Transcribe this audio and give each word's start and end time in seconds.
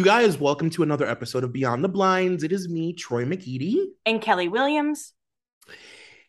You 0.00 0.06
guys, 0.06 0.38
welcome 0.38 0.70
to 0.70 0.82
another 0.82 1.06
episode 1.06 1.44
of 1.44 1.52
Beyond 1.52 1.84
the 1.84 1.88
Blinds. 1.90 2.42
It 2.42 2.52
is 2.52 2.70
me, 2.70 2.94
Troy 2.94 3.26
McEady. 3.26 3.84
And 4.06 4.18
Kelly 4.18 4.48
Williams. 4.48 5.12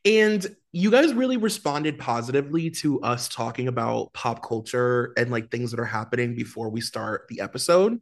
And 0.03 0.45
you 0.73 0.91
guys 0.91 1.13
really 1.13 1.37
responded 1.37 1.97
positively 1.97 2.69
to 2.71 2.99
us 2.99 3.29
talking 3.29 3.69
about 3.69 4.11
pop 4.11 4.45
culture 4.45 5.13
and 5.15 5.31
like 5.31 5.49
things 5.49 5.71
that 5.71 5.79
are 5.79 5.85
happening 5.85 6.35
before 6.35 6.67
we 6.67 6.81
start 6.81 7.27
the 7.29 7.39
episode. 7.39 8.01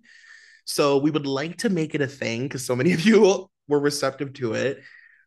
So 0.66 0.98
we 0.98 1.12
would 1.12 1.28
like 1.28 1.58
to 1.58 1.70
make 1.70 1.94
it 1.94 2.02
a 2.02 2.08
thing 2.08 2.46
because 2.46 2.66
so 2.66 2.76
many 2.76 2.94
of 2.94 3.02
you 3.02 3.48
were 3.68 3.80
receptive 3.80 4.34
to 4.34 4.56
it. 4.56 4.82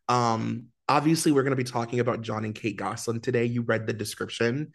Um, 0.09 0.65
obviously, 0.89 1.31
we're 1.31 1.43
going 1.43 1.55
to 1.55 1.63
be 1.63 1.63
talking 1.63 2.01
about 2.01 2.21
Jon 2.21 2.43
and 2.43 2.53
Kate 2.53 2.75
Gosselin 2.75 3.21
today. 3.21 3.45
You 3.45 3.61
read 3.61 3.87
the 3.87 3.93
description, 3.93 4.73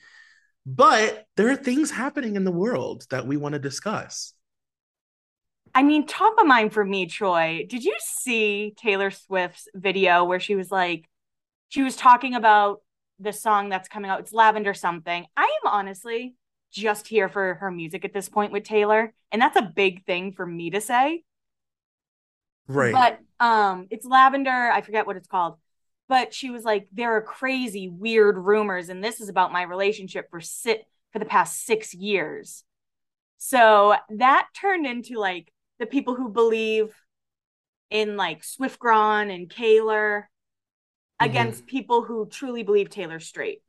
but 0.64 1.26
there 1.36 1.50
are 1.50 1.56
things 1.56 1.90
happening 1.90 2.36
in 2.36 2.44
the 2.44 2.52
world 2.52 3.04
that 3.10 3.26
we 3.26 3.36
want 3.36 3.52
to 3.52 3.58
discuss. 3.58 4.32
I 5.74 5.82
mean, 5.82 6.06
top 6.06 6.38
of 6.38 6.46
mind 6.46 6.72
for 6.72 6.84
me, 6.84 7.06
Troy. 7.06 7.66
Did 7.68 7.84
you 7.84 7.94
see 7.98 8.74
Taylor 8.76 9.10
Swift's 9.10 9.68
video 9.74 10.24
where 10.24 10.40
she 10.40 10.54
was 10.56 10.70
like, 10.70 11.08
she 11.68 11.82
was 11.82 11.96
talking 11.96 12.34
about 12.34 12.80
the 13.18 13.32
song 13.32 13.68
that's 13.68 13.88
coming 13.88 14.10
out? 14.10 14.20
It's 14.20 14.32
Lavender 14.32 14.74
something. 14.74 15.26
I 15.36 15.42
am 15.42 15.70
honestly 15.72 16.34
just 16.70 17.08
here 17.08 17.28
for 17.28 17.54
her 17.54 17.70
music 17.70 18.04
at 18.04 18.12
this 18.12 18.28
point 18.28 18.52
with 18.52 18.64
Taylor, 18.64 19.14
and 19.32 19.40
that's 19.40 19.56
a 19.56 19.72
big 19.74 20.04
thing 20.04 20.32
for 20.32 20.46
me 20.46 20.70
to 20.70 20.80
say. 20.80 21.22
Right. 22.66 22.92
But 22.92 23.18
um, 23.44 23.86
it's 23.90 24.04
Lavender. 24.04 24.70
I 24.70 24.82
forget 24.82 25.06
what 25.06 25.16
it's 25.16 25.28
called. 25.28 25.56
But 26.08 26.32
she 26.32 26.50
was 26.50 26.64
like, 26.64 26.88
there 26.92 27.16
are 27.16 27.22
crazy, 27.22 27.88
weird 27.88 28.38
rumors, 28.38 28.88
and 28.88 29.04
this 29.04 29.20
is 29.20 29.28
about 29.28 29.52
my 29.52 29.62
relationship 29.62 30.30
for 30.30 30.40
sit 30.40 30.84
for 31.12 31.18
the 31.18 31.24
past 31.24 31.64
six 31.64 31.94
years. 31.94 32.64
So 33.36 33.94
that 34.10 34.48
turned 34.58 34.86
into 34.86 35.18
like 35.18 35.52
the 35.78 35.86
people 35.86 36.14
who 36.14 36.28
believe 36.28 36.94
in 37.90 38.16
like 38.16 38.42
Swiftgron 38.42 39.34
and 39.34 39.48
Kaylor 39.48 40.22
mm-hmm. 40.22 41.28
against 41.28 41.66
people 41.66 42.02
who 42.02 42.26
truly 42.26 42.62
believe 42.62 42.90
Taylor's 42.90 43.26
straight. 43.26 43.62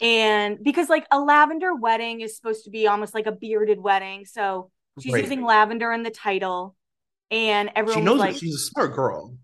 And 0.00 0.62
because 0.62 0.88
like 0.88 1.06
a 1.10 1.20
lavender 1.20 1.74
wedding 1.74 2.20
is 2.20 2.36
supposed 2.36 2.64
to 2.64 2.70
be 2.70 2.86
almost 2.86 3.14
like 3.14 3.26
a 3.26 3.32
bearded 3.32 3.80
wedding. 3.80 4.24
So 4.24 4.70
she's 5.00 5.12
right. 5.12 5.22
using 5.22 5.44
lavender 5.44 5.92
in 5.92 6.02
the 6.02 6.10
title. 6.10 6.74
And 7.30 7.70
everyone 7.74 8.02
she 8.02 8.04
knows 8.04 8.18
like, 8.18 8.36
she's 8.36 8.54
a 8.54 8.58
smart 8.58 8.94
girl. 8.94 9.36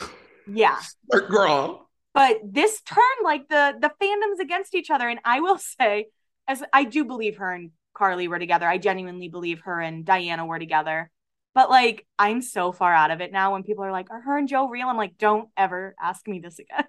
Yeah. 0.50 0.78
Smart 1.10 1.28
girl. 1.28 1.90
But 2.14 2.38
this 2.42 2.80
turned 2.80 3.02
like 3.22 3.50
the 3.50 3.74
the 3.78 3.92
fandoms 4.02 4.42
against 4.42 4.74
each 4.74 4.90
other. 4.90 5.06
And 5.06 5.20
I 5.22 5.40
will 5.40 5.58
say, 5.78 6.06
as 6.46 6.62
I 6.72 6.84
do 6.84 7.04
believe 7.04 7.36
her 7.36 7.52
and 7.52 7.72
Karlie 7.98 8.28
were 8.28 8.38
together. 8.38 8.68
I 8.68 8.78
genuinely 8.78 9.28
believe 9.28 9.60
her 9.60 9.80
and 9.80 10.04
Dianna 10.04 10.46
were 10.46 10.58
together. 10.58 11.10
But 11.54 11.70
like, 11.70 12.06
I'm 12.18 12.42
so 12.42 12.72
far 12.72 12.92
out 12.92 13.10
of 13.10 13.20
it 13.20 13.32
now 13.32 13.52
when 13.52 13.64
people 13.64 13.84
are 13.84 13.92
like, 13.92 14.10
are 14.10 14.20
her 14.20 14.38
and 14.38 14.48
Joe 14.48 14.68
real? 14.68 14.86
I'm 14.86 14.96
like, 14.96 15.18
don't 15.18 15.48
ever 15.56 15.94
ask 16.00 16.26
me 16.28 16.38
this 16.38 16.58
again. 16.58 16.84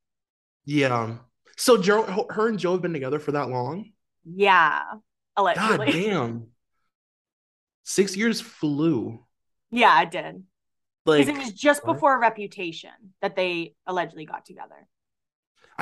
yeah. 0.64 1.16
So 1.56 1.78
Joe, 1.78 2.26
her 2.30 2.48
and 2.48 2.58
Joe 2.58 2.72
have 2.72 2.82
been 2.82 2.92
together 2.92 3.18
for 3.18 3.32
that 3.32 3.48
long? 3.48 3.92
Yeah. 4.24 4.82
Allegedly. 5.36 5.86
God 5.86 5.92
damn. 5.92 6.46
Six 7.84 8.16
years 8.16 8.40
flew. 8.40 9.24
Yeah, 9.70 10.02
it 10.02 10.10
did. 10.10 10.42
Like 11.04 11.26
it 11.26 11.36
was 11.36 11.52
just 11.52 11.84
before 11.84 12.20
Reputation 12.20 12.92
that 13.22 13.34
they 13.34 13.74
allegedly 13.86 14.24
got 14.24 14.44
together. 14.44 14.86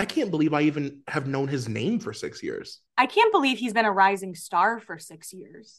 I 0.01 0.07
can't 0.07 0.31
believe 0.31 0.55
I 0.55 0.63
even 0.63 1.03
have 1.09 1.27
known 1.27 1.47
his 1.47 1.69
name 1.69 1.99
for 1.99 2.15
six 2.15 2.43
years. 2.43 2.81
I 2.97 3.05
can't 3.05 3.31
believe 3.33 3.59
he's 3.59 3.75
been 3.75 3.85
a 3.85 3.93
rising 3.93 4.35
star 4.35 4.81
for 4.81 4.99
six 4.99 5.31
years. 5.31 5.79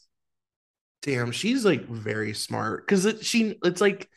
Damn, 1.02 1.32
she's 1.32 1.66
like 1.66 1.88
very 1.88 2.36
smart 2.36 2.86
because 2.86 3.08
it, 3.08 3.26
she 3.26 3.58
it's 3.64 3.82
like 3.82 4.08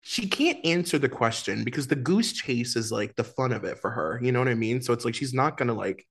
she 0.00 0.26
can't 0.26 0.66
answer 0.66 0.98
the 0.98 1.08
question 1.08 1.62
because 1.62 1.86
the 1.86 1.94
goose 1.94 2.32
chase 2.32 2.74
is 2.74 2.90
like 2.90 3.14
the 3.14 3.22
fun 3.22 3.52
of 3.52 3.62
it 3.62 3.78
for 3.78 3.92
her. 3.92 4.18
You 4.20 4.32
know 4.32 4.40
what 4.40 4.48
I 4.48 4.54
mean? 4.54 4.82
So 4.82 4.92
it's 4.92 5.04
like 5.04 5.14
she's 5.14 5.32
not 5.32 5.56
gonna 5.56 5.72
like 5.72 6.04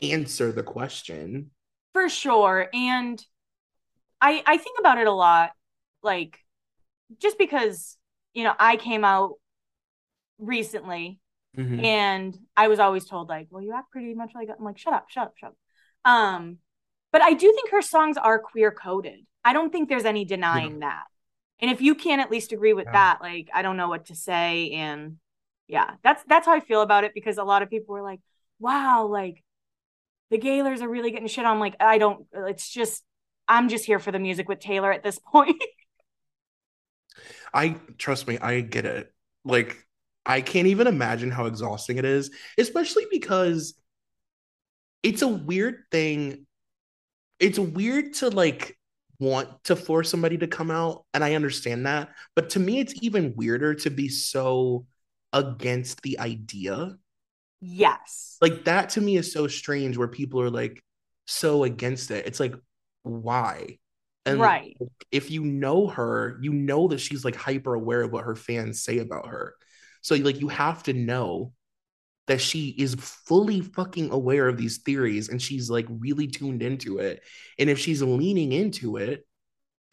answer 0.00 0.52
the 0.52 0.62
question 0.62 1.50
for 1.94 2.08
sure. 2.08 2.68
And 2.72 3.20
I 4.20 4.40
I 4.46 4.56
think 4.56 4.78
about 4.78 4.98
it 4.98 5.08
a 5.08 5.12
lot, 5.12 5.50
like 6.04 6.38
just 7.18 7.38
because 7.38 7.96
you 8.34 8.44
know 8.44 8.54
I 8.56 8.76
came 8.76 9.04
out 9.04 9.32
recently 10.38 11.18
Mm-hmm. 11.56 11.84
And 11.84 12.38
I 12.56 12.68
was 12.68 12.78
always 12.78 13.06
told, 13.06 13.28
like, 13.28 13.48
well, 13.50 13.62
you 13.62 13.74
act 13.74 13.90
pretty 13.90 14.14
much 14.14 14.32
like 14.34 14.48
I'm 14.56 14.64
like, 14.64 14.78
shut 14.78 14.92
up, 14.92 15.08
shut 15.08 15.28
up, 15.28 15.34
shut 15.36 15.50
up. 15.50 16.12
Um, 16.12 16.58
but 17.12 17.22
I 17.22 17.32
do 17.32 17.52
think 17.52 17.70
her 17.70 17.82
songs 17.82 18.16
are 18.16 18.38
queer 18.38 18.70
coded. 18.70 19.26
I 19.44 19.52
don't 19.52 19.70
think 19.70 19.88
there's 19.88 20.04
any 20.04 20.24
denying 20.24 20.80
yeah. 20.80 20.88
that. 20.88 21.04
And 21.60 21.70
if 21.70 21.80
you 21.80 21.94
can't 21.94 22.20
at 22.20 22.30
least 22.30 22.52
agree 22.52 22.74
with 22.74 22.86
yeah. 22.86 22.92
that, 22.92 23.18
like 23.22 23.48
I 23.54 23.62
don't 23.62 23.76
know 23.76 23.88
what 23.88 24.06
to 24.06 24.14
say. 24.14 24.72
And 24.72 25.16
yeah, 25.68 25.92
that's 26.02 26.22
that's 26.28 26.46
how 26.46 26.52
I 26.52 26.60
feel 26.60 26.82
about 26.82 27.04
it 27.04 27.14
because 27.14 27.38
a 27.38 27.44
lot 27.44 27.62
of 27.62 27.70
people 27.70 27.94
were 27.94 28.02
like, 28.02 28.20
wow, 28.58 29.06
like 29.06 29.42
the 30.30 30.38
Gaylors 30.38 30.82
are 30.82 30.88
really 30.88 31.10
getting 31.10 31.28
shit 31.28 31.44
on. 31.44 31.60
Like, 31.60 31.76
I 31.80 31.98
don't, 31.98 32.26
it's 32.32 32.68
just, 32.68 33.04
I'm 33.46 33.68
just 33.68 33.84
here 33.84 33.98
for 33.98 34.10
the 34.10 34.18
music 34.18 34.48
with 34.48 34.58
Taylor 34.58 34.92
at 34.92 35.02
this 35.02 35.18
point. 35.32 35.62
I 37.54 37.76
trust 37.96 38.26
me, 38.26 38.38
I 38.38 38.60
get 38.60 38.84
it. 38.84 39.12
Like 39.44 39.85
I 40.26 40.40
can't 40.40 40.66
even 40.66 40.88
imagine 40.88 41.30
how 41.30 41.46
exhausting 41.46 41.98
it 41.98 42.04
is, 42.04 42.30
especially 42.58 43.06
because 43.10 43.74
it's 45.02 45.22
a 45.22 45.28
weird 45.28 45.84
thing. 45.92 46.46
It's 47.38 47.58
weird 47.58 48.14
to 48.14 48.30
like 48.30 48.76
want 49.20 49.48
to 49.64 49.76
force 49.76 50.10
somebody 50.10 50.38
to 50.38 50.48
come 50.48 50.70
out, 50.70 51.04
and 51.14 51.22
I 51.22 51.34
understand 51.34 51.86
that. 51.86 52.10
But 52.34 52.50
to 52.50 52.60
me, 52.60 52.80
it's 52.80 52.94
even 53.02 53.34
weirder 53.36 53.74
to 53.76 53.90
be 53.90 54.08
so 54.08 54.86
against 55.32 56.02
the 56.02 56.18
idea. 56.18 56.96
Yes. 57.60 58.36
Like 58.40 58.64
that 58.64 58.90
to 58.90 59.00
me 59.00 59.16
is 59.16 59.32
so 59.32 59.46
strange 59.46 59.96
where 59.96 60.08
people 60.08 60.40
are 60.40 60.50
like 60.50 60.82
so 61.26 61.64
against 61.64 62.10
it. 62.10 62.26
It's 62.26 62.40
like, 62.40 62.54
why? 63.02 63.78
And 64.24 64.40
right. 64.40 64.76
if 65.12 65.30
you 65.30 65.44
know 65.44 65.86
her, 65.86 66.38
you 66.42 66.52
know 66.52 66.88
that 66.88 66.98
she's 66.98 67.24
like 67.24 67.36
hyper 67.36 67.74
aware 67.74 68.02
of 68.02 68.12
what 68.12 68.24
her 68.24 68.34
fans 68.34 68.82
say 68.82 68.98
about 68.98 69.28
her. 69.28 69.54
So 70.06 70.14
like 70.14 70.40
you 70.40 70.46
have 70.46 70.84
to 70.84 70.92
know 70.92 71.52
that 72.28 72.40
she 72.40 72.68
is 72.78 72.94
fully 72.94 73.60
fucking 73.60 74.12
aware 74.12 74.46
of 74.46 74.56
these 74.56 74.78
theories 74.78 75.28
and 75.28 75.42
she's 75.42 75.68
like 75.68 75.86
really 75.88 76.28
tuned 76.28 76.62
into 76.62 76.98
it. 76.98 77.24
And 77.58 77.68
if 77.68 77.80
she's 77.80 78.02
leaning 78.02 78.52
into 78.52 78.98
it, 78.98 79.26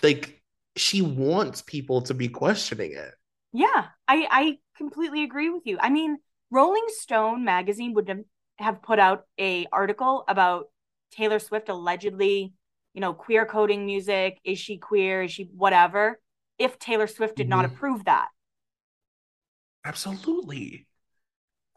like 0.03 0.39
she 0.75 1.01
wants 1.01 1.63
people 1.63 2.03
to 2.03 2.13
be 2.13 2.27
questioning 2.27 2.91
it. 2.91 3.11
Yeah, 3.53 3.85
I 4.07 4.27
I 4.29 4.57
completely 4.77 5.23
agree 5.23 5.49
with 5.49 5.65
you. 5.65 5.79
I 5.81 5.89
mean, 5.89 6.17
Rolling 6.51 6.85
Stone 6.89 7.43
magazine 7.43 7.95
would 7.95 8.23
have 8.59 8.83
put 8.83 8.99
out 8.99 9.23
a 9.39 9.65
article 9.71 10.25
about 10.27 10.65
Taylor 11.09 11.39
Swift 11.39 11.69
allegedly, 11.69 12.53
you 12.93 13.01
know, 13.01 13.15
queer 13.15 13.47
coding 13.47 13.87
music. 13.87 14.37
Is 14.43 14.59
she 14.59 14.77
queer? 14.77 15.23
Is 15.23 15.31
she 15.31 15.49
whatever? 15.57 16.19
If 16.59 16.77
Taylor 16.77 17.07
Swift 17.07 17.35
did 17.35 17.45
mm-hmm. 17.45 17.61
not 17.61 17.65
approve 17.65 18.05
that. 18.05 18.27
Absolutely. 19.85 20.87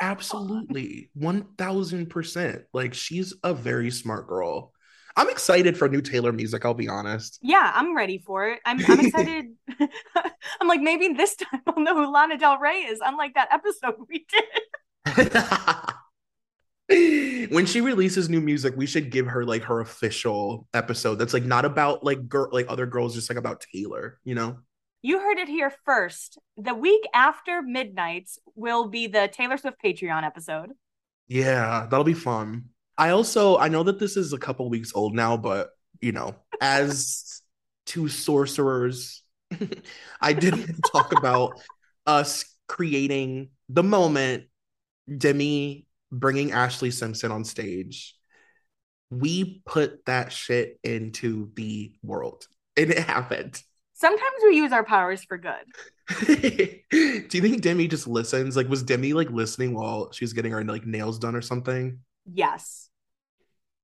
Absolutely. 0.01 1.11
1000%. 1.19 2.63
Like 2.73 2.95
she's 2.95 3.35
a 3.43 3.55
very 3.55 3.91
smart 3.91 4.29
girl. 4.29 4.73
I'm 5.19 5.31
excited 5.31 5.79
for 5.79 5.89
new 5.89 6.03
Taylor 6.03 6.31
music, 6.31 6.67
I'll 6.67 6.75
be 6.75 6.89
honest. 6.89 7.39
Yeah, 7.43 7.73
I'm 7.75 7.97
ready 7.97 8.19
for 8.19 8.51
it. 8.51 8.61
I'm, 8.67 8.79
I'm 8.87 9.01
excited. 9.01 9.47
I'm 10.61 10.69
like, 10.69 10.83
maybe 10.83 11.15
this 11.15 11.37
time 11.37 11.63
I'll 11.67 11.83
know 11.83 11.95
who 11.95 12.13
Lana 12.13 12.37
Del 12.37 12.59
Rey 12.59 12.81
is, 12.81 13.01
unlike 13.03 13.33
that 13.35 13.49
episode 13.51 13.95
we 14.09 14.27
did. 14.29 14.45
when 17.51 17.65
she 17.65 17.81
releases 17.81 18.29
new 18.29 18.43
music, 18.43 18.75
we 18.77 18.85
should 18.85 19.11
give 19.11 19.27
her 19.27 19.47
like 19.47 19.63
her 19.63 19.81
official 19.81 20.69
episode 20.75 21.15
that's 21.15 21.33
like 21.33 21.45
not 21.45 21.65
about 21.65 22.05
like 22.05 22.29
girl 22.29 22.51
like 22.53 22.67
other 22.69 22.85
girls, 22.85 23.15
just 23.15 23.31
like 23.31 23.39
about 23.39 23.65
Taylor, 23.73 24.19
you 24.23 24.35
know? 24.35 24.59
You 25.03 25.21
heard 25.21 25.39
it 25.39 25.49
here 25.49 25.73
first. 25.85 26.39
The 26.57 26.75
week 26.75 27.03
after 27.15 27.63
Midnights 27.63 28.39
will 28.55 28.89
be 28.89 29.07
the 29.07 29.29
Taylor 29.33 29.57
Swift 29.57 29.77
Patreon 29.83 30.25
episode. 30.25 30.73
Yeah, 31.29 31.87
that'll 31.91 32.05
be 32.05 32.15
fun. 32.15 32.71
I 32.99 33.11
also 33.11 33.59
I 33.59 33.69
know 33.69 33.83
that 33.83 33.99
this 33.99 34.17
is 34.17 34.33
a 34.33 34.39
couple 34.39 34.69
weeks 34.71 34.93
old 34.95 35.15
now, 35.15 35.37
but 35.37 35.71
you 36.01 36.13
know, 36.13 36.37
as 36.61 37.43
two 37.87 38.09
sorcerers, 38.09 39.23
I 40.21 40.33
did 40.33 40.75
talk 40.93 41.13
about 41.17 41.61
us 42.07 42.45
creating 42.69 43.51
the 43.69 43.83
moment 43.83 44.45
Demi 45.15 45.87
bringing 46.11 46.51
Ashlee 46.51 46.93
Simpson 46.93 47.31
on 47.31 47.45
stage. 47.45 48.15
We 49.11 49.63
put 49.67 50.05
that 50.07 50.33
shit 50.33 50.81
into 50.83 51.51
the 51.55 51.93
world, 52.03 52.47
and 52.77 52.91
it 52.91 52.99
happened 52.99 53.63
sometimes 53.97 54.37
we 54.45 54.57
use 54.57 54.73
our 54.73 54.85
powers 54.85 55.25
for 55.25 55.39
good. 55.39 55.55
Do 56.27 57.29
you 57.33 57.43
think 57.43 57.63
Demi 57.63 57.89
just 57.89 58.07
listens? 58.07 58.57
Like, 58.57 58.69
was 58.69 58.83
Demi 58.83 59.13
like 59.13 59.31
listening 59.31 59.75
while 59.75 60.13
she 60.13 60.25
was 60.25 60.33
getting 60.33 60.53
her 60.53 60.63
like 60.63 60.87
nails 60.87 61.19
done 61.19 61.35
or 61.35 61.43
something? 61.43 61.99
Yes. 62.33 62.91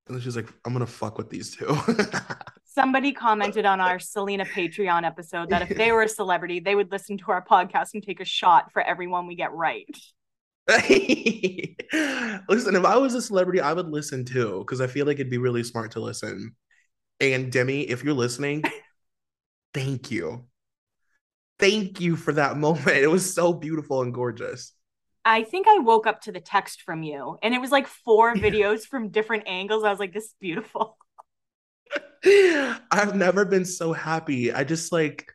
And 0.06 0.16
then 0.16 0.22
she's 0.22 0.36
like, 0.36 0.48
I'm 0.64 0.72
gonna 0.72 0.86
fuck 0.86 1.18
with 1.18 1.30
these 1.30 1.56
two. 1.56 1.76
Somebody 2.64 3.12
commented 3.12 3.66
on 3.66 3.80
our 3.80 3.98
Selena 3.98 4.44
Patreon 4.44 5.04
episode 5.04 5.50
that 5.50 5.70
if 5.70 5.76
they 5.76 5.92
were 5.92 6.02
a 6.02 6.08
celebrity, 6.08 6.60
they 6.60 6.74
would 6.74 6.90
listen 6.90 7.18
to 7.18 7.30
our 7.30 7.44
podcast 7.44 7.90
and 7.94 8.02
take 8.02 8.20
a 8.20 8.24
shot 8.24 8.72
for 8.72 8.80
everyone 8.80 9.26
we 9.26 9.34
get 9.34 9.52
right. 9.52 9.86
listen, 10.68 12.76
if 12.76 12.84
I 12.84 12.96
was 12.96 13.14
a 13.14 13.20
celebrity, 13.20 13.60
I 13.60 13.74
would 13.74 13.88
listen 13.88 14.24
too, 14.24 14.60
because 14.60 14.80
I 14.80 14.86
feel 14.86 15.06
like 15.06 15.16
it'd 15.16 15.30
be 15.30 15.38
really 15.38 15.64
smart 15.64 15.90
to 15.92 16.00
listen. 16.00 16.54
And 17.20 17.52
Demi, 17.52 17.82
if 17.82 18.02
you're 18.02 18.14
listening, 18.14 18.62
thank 19.74 20.10
you. 20.10 20.46
Thank 21.58 22.00
you 22.00 22.16
for 22.16 22.32
that 22.32 22.56
moment. 22.66 22.88
It 22.88 23.10
was 23.10 23.34
so 23.34 23.52
beautiful 23.52 24.02
and 24.02 24.12
gorgeous. 24.12 24.72
I 25.24 25.44
think 25.44 25.68
I 25.68 25.78
woke 25.78 26.06
up 26.06 26.22
to 26.22 26.32
the 26.32 26.40
text 26.40 26.82
from 26.82 27.02
you, 27.02 27.38
and 27.42 27.54
it 27.54 27.60
was 27.60 27.70
like 27.70 27.86
four 27.86 28.34
videos 28.34 28.82
from 28.82 29.10
different 29.10 29.44
angles. 29.46 29.84
I 29.84 29.90
was 29.90 30.00
like, 30.00 30.12
this 30.12 30.24
is 30.24 30.34
beautiful. 30.40 30.96
I've 32.90 33.14
never 33.14 33.44
been 33.44 33.64
so 33.64 33.92
happy. 33.92 34.52
I 34.52 34.64
just 34.64 34.92
like 34.92 35.32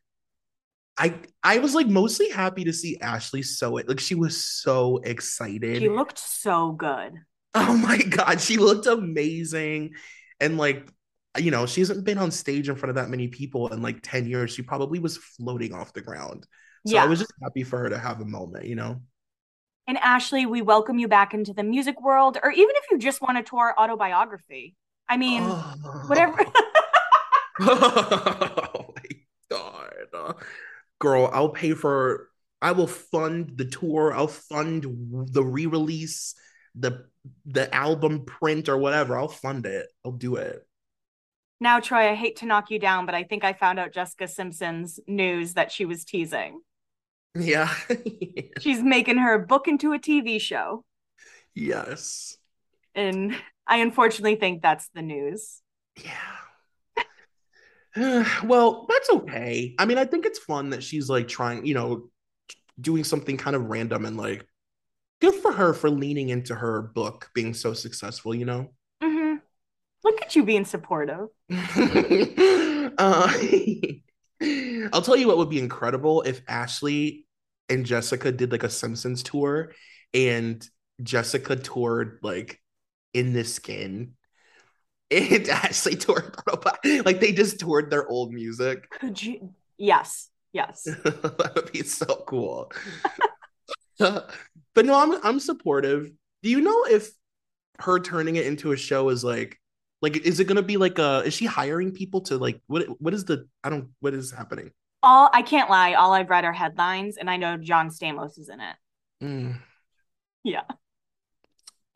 I 0.97 1.15
I 1.43 1.59
was 1.59 1.75
like 1.75 1.87
mostly 1.87 2.29
happy 2.29 2.63
to 2.65 2.73
see 2.73 2.97
Ashley 2.99 3.43
sew 3.43 3.77
it. 3.77 3.87
Like 3.87 3.99
she 3.99 4.15
was 4.15 4.37
so 4.37 4.97
excited. 4.97 5.77
She 5.77 5.89
looked 5.89 6.17
so 6.17 6.71
good. 6.71 7.13
Oh 7.53 7.75
my 7.77 7.97
god, 7.97 8.41
she 8.41 8.57
looked 8.57 8.87
amazing. 8.87 9.93
And 10.39 10.57
like 10.57 10.87
Uh, 11.37 11.41
you 11.41 11.51
know, 11.51 11.65
she 11.65 11.81
hasn't 11.81 12.03
been 12.03 12.17
on 12.17 12.31
stage 12.31 12.69
in 12.69 12.75
front 12.75 12.89
of 12.89 12.95
that 12.95 13.09
many 13.09 13.27
people 13.27 13.67
in 13.73 13.81
like 13.81 13.99
10 14.01 14.27
years. 14.27 14.53
She 14.53 14.61
probably 14.61 14.99
was 14.99 15.17
floating 15.17 15.73
off 15.73 15.93
the 15.93 16.01
ground. 16.01 16.45
So 16.85 16.95
yeah. 16.95 17.03
I 17.03 17.07
was 17.07 17.19
just 17.19 17.33
happy 17.41 17.63
for 17.63 17.79
her 17.79 17.89
to 17.89 17.97
have 17.97 18.21
a 18.21 18.25
moment, 18.25 18.65
you 18.65 18.75
know. 18.75 19.01
And 19.87 19.97
Ashlee, 19.97 20.47
we 20.49 20.61
welcome 20.61 20.99
you 20.99 21.07
back 21.07 21.33
into 21.33 21.53
the 21.53 21.63
music 21.63 22.01
world, 22.01 22.37
or 22.43 22.51
even 22.51 22.71
if 22.75 22.85
you 22.91 22.97
just 22.97 23.21
want 23.21 23.37
to 23.37 23.43
tour 23.43 23.73
autobiography. 23.77 24.75
I 25.07 25.15
mean, 25.17 25.43
oh. 25.43 26.03
whatever. 26.07 26.39
oh 27.61 28.93
my 28.95 29.17
god, 29.49 30.35
girl! 30.99 31.29
I'll 31.31 31.49
pay 31.49 31.71
for. 31.71 32.29
I 32.61 32.73
will 32.73 32.87
fund 32.87 33.53
the 33.55 33.65
tour. 33.65 34.13
I'll 34.13 34.27
fund 34.27 34.85
the 35.31 35.43
re-release, 35.43 36.35
the 36.75 37.05
the 37.45 37.73
album 37.73 38.25
print 38.25 38.67
or 38.67 38.77
whatever. 38.77 39.17
I'll 39.17 39.29
fund 39.29 39.65
it. 39.65 39.87
I'll 40.03 40.11
do 40.11 40.35
it. 40.35 40.66
Now, 41.59 41.79
Troy, 41.79 42.09
I 42.09 42.15
hate 42.15 42.37
to 42.37 42.45
knock 42.45 42.69
you 42.69 42.79
down, 42.79 43.05
but 43.05 43.15
I 43.15 43.23
think 43.23 43.43
I 43.43 43.53
found 43.53 43.79
out 43.79 43.91
Jessica 43.91 44.27
Simpson's 44.27 44.99
news 45.07 45.53
that 45.53 45.71
she 45.71 45.85
was 45.85 46.05
teasing. 46.05 46.61
Yeah. 47.35 47.73
She's 48.59 48.81
making 48.81 49.17
her 49.17 49.39
book 49.39 49.67
into 49.67 49.93
a 49.93 49.99
TV 49.99 50.39
show. 50.39 50.83
Yes. 51.55 52.37
And 52.93 53.35
I 53.65 53.77
unfortunately 53.77 54.35
think 54.35 54.61
that's 54.61 54.89
the 54.93 55.01
news. 55.01 55.61
Yeah. 56.03 56.37
well, 58.43 58.85
that's 58.87 59.09
okay. 59.09 59.73
I 59.79 59.85
mean, 59.85 59.97
I 59.97 60.05
think 60.05 60.25
it's 60.25 60.39
fun 60.39 60.69
that 60.69 60.83
she's 60.83 61.09
like 61.09 61.27
trying, 61.27 61.65
you 61.65 61.73
know, 61.73 62.09
doing 62.79 63.03
something 63.03 63.37
kind 63.37 63.55
of 63.55 63.65
random 63.65 64.05
and 64.05 64.17
like 64.17 64.45
good 65.19 65.33
for 65.35 65.51
her 65.51 65.73
for 65.73 65.89
leaning 65.89 66.29
into 66.29 66.53
her 66.53 66.81
book 66.81 67.29
being 67.33 67.55
so 67.55 67.73
successful, 67.73 68.35
you 68.35 68.45
know? 68.45 68.71
Look 70.03 70.21
at 70.21 70.35
you 70.35 70.43
being 70.43 70.65
supportive. 70.65 71.27
uh, 71.49 73.33
I'll 74.93 75.01
tell 75.01 75.17
you 75.17 75.27
what 75.27 75.37
would 75.37 75.49
be 75.49 75.59
incredible 75.59 76.21
if 76.21 76.45
Ashlee 76.45 77.25
and 77.69 77.85
Jessica 77.85 78.31
did 78.31 78.51
like 78.51 78.63
a 78.63 78.69
Simpsons 78.69 79.23
tour 79.23 79.73
and 80.13 80.65
Jessica 81.01 81.55
toured 81.55 82.19
like 82.21 82.61
in 83.13 83.33
the 83.33 83.43
skin 83.43 84.13
and 85.11 85.49
Ashley 85.49 85.95
toured 85.95 86.35
like 87.05 87.19
they 87.19 87.31
just 87.31 87.59
toured 87.59 87.89
their 87.89 88.07
old 88.07 88.31
music. 88.31 88.89
Could 88.91 89.21
you 89.21 89.53
yes, 89.77 90.29
yes. 90.53 90.83
that 90.83 91.51
would 91.55 91.71
be 91.71 91.83
so 91.83 92.23
cool. 92.27 92.71
but 93.97 94.85
no, 94.85 94.95
I'm 94.95 95.25
I'm 95.25 95.39
supportive. 95.39 96.11
Do 96.43 96.49
you 96.49 96.61
know 96.61 96.85
if 96.85 97.09
her 97.79 97.99
turning 97.99 98.35
it 98.35 98.45
into 98.45 98.71
a 98.71 98.77
show 98.77 99.09
is 99.09 99.23
like 99.23 99.59
like 100.01 100.17
is 100.17 100.39
it 100.39 100.45
gonna 100.45 100.61
be 100.61 100.77
like 100.77 100.99
uh 100.99 101.23
is 101.25 101.33
she 101.33 101.45
hiring 101.45 101.91
people 101.91 102.21
to 102.21 102.37
like 102.37 102.61
what 102.67 102.85
what 103.01 103.13
is 103.13 103.25
the 103.25 103.47
I 103.63 103.69
don't 103.69 103.89
what 103.99 104.13
is 104.13 104.31
happening? 104.31 104.71
all 105.03 105.29
I 105.33 105.41
can't 105.41 105.69
lie, 105.69 105.93
all 105.93 106.13
I've 106.13 106.29
read 106.29 106.45
are 106.45 106.53
headlines, 106.53 107.17
and 107.17 107.29
I 107.29 107.37
know 107.37 107.57
John 107.57 107.89
Stamos 107.89 108.37
is 108.37 108.49
in 108.49 108.59
it. 108.59 108.75
Mm. 109.23 109.59
Yeah. 110.43 110.63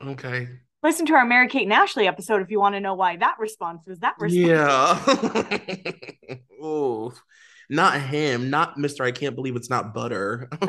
Okay. 0.03 0.47
Listen 0.83 1.05
to 1.07 1.13
our 1.13 1.25
Mary 1.25 1.47
Kate 1.47 1.63
and 1.63 1.73
Ashley 1.73 2.07
episode 2.07 2.41
if 2.41 2.49
you 2.49 2.59
want 2.59 2.73
to 2.75 2.79
know 2.79 2.95
why 2.95 3.17
that 3.17 3.35
response 3.37 3.85
was 3.85 3.99
that 3.99 4.15
response. 4.19 4.47
Yeah. 4.47 6.37
oh, 6.61 7.13
not 7.69 8.01
him, 8.01 8.49
not 8.49 8.77
Mister. 8.77 9.03
I 9.03 9.11
can't 9.11 9.35
believe 9.35 9.55
it's 9.55 9.69
not 9.69 9.93
butter. 9.93 10.49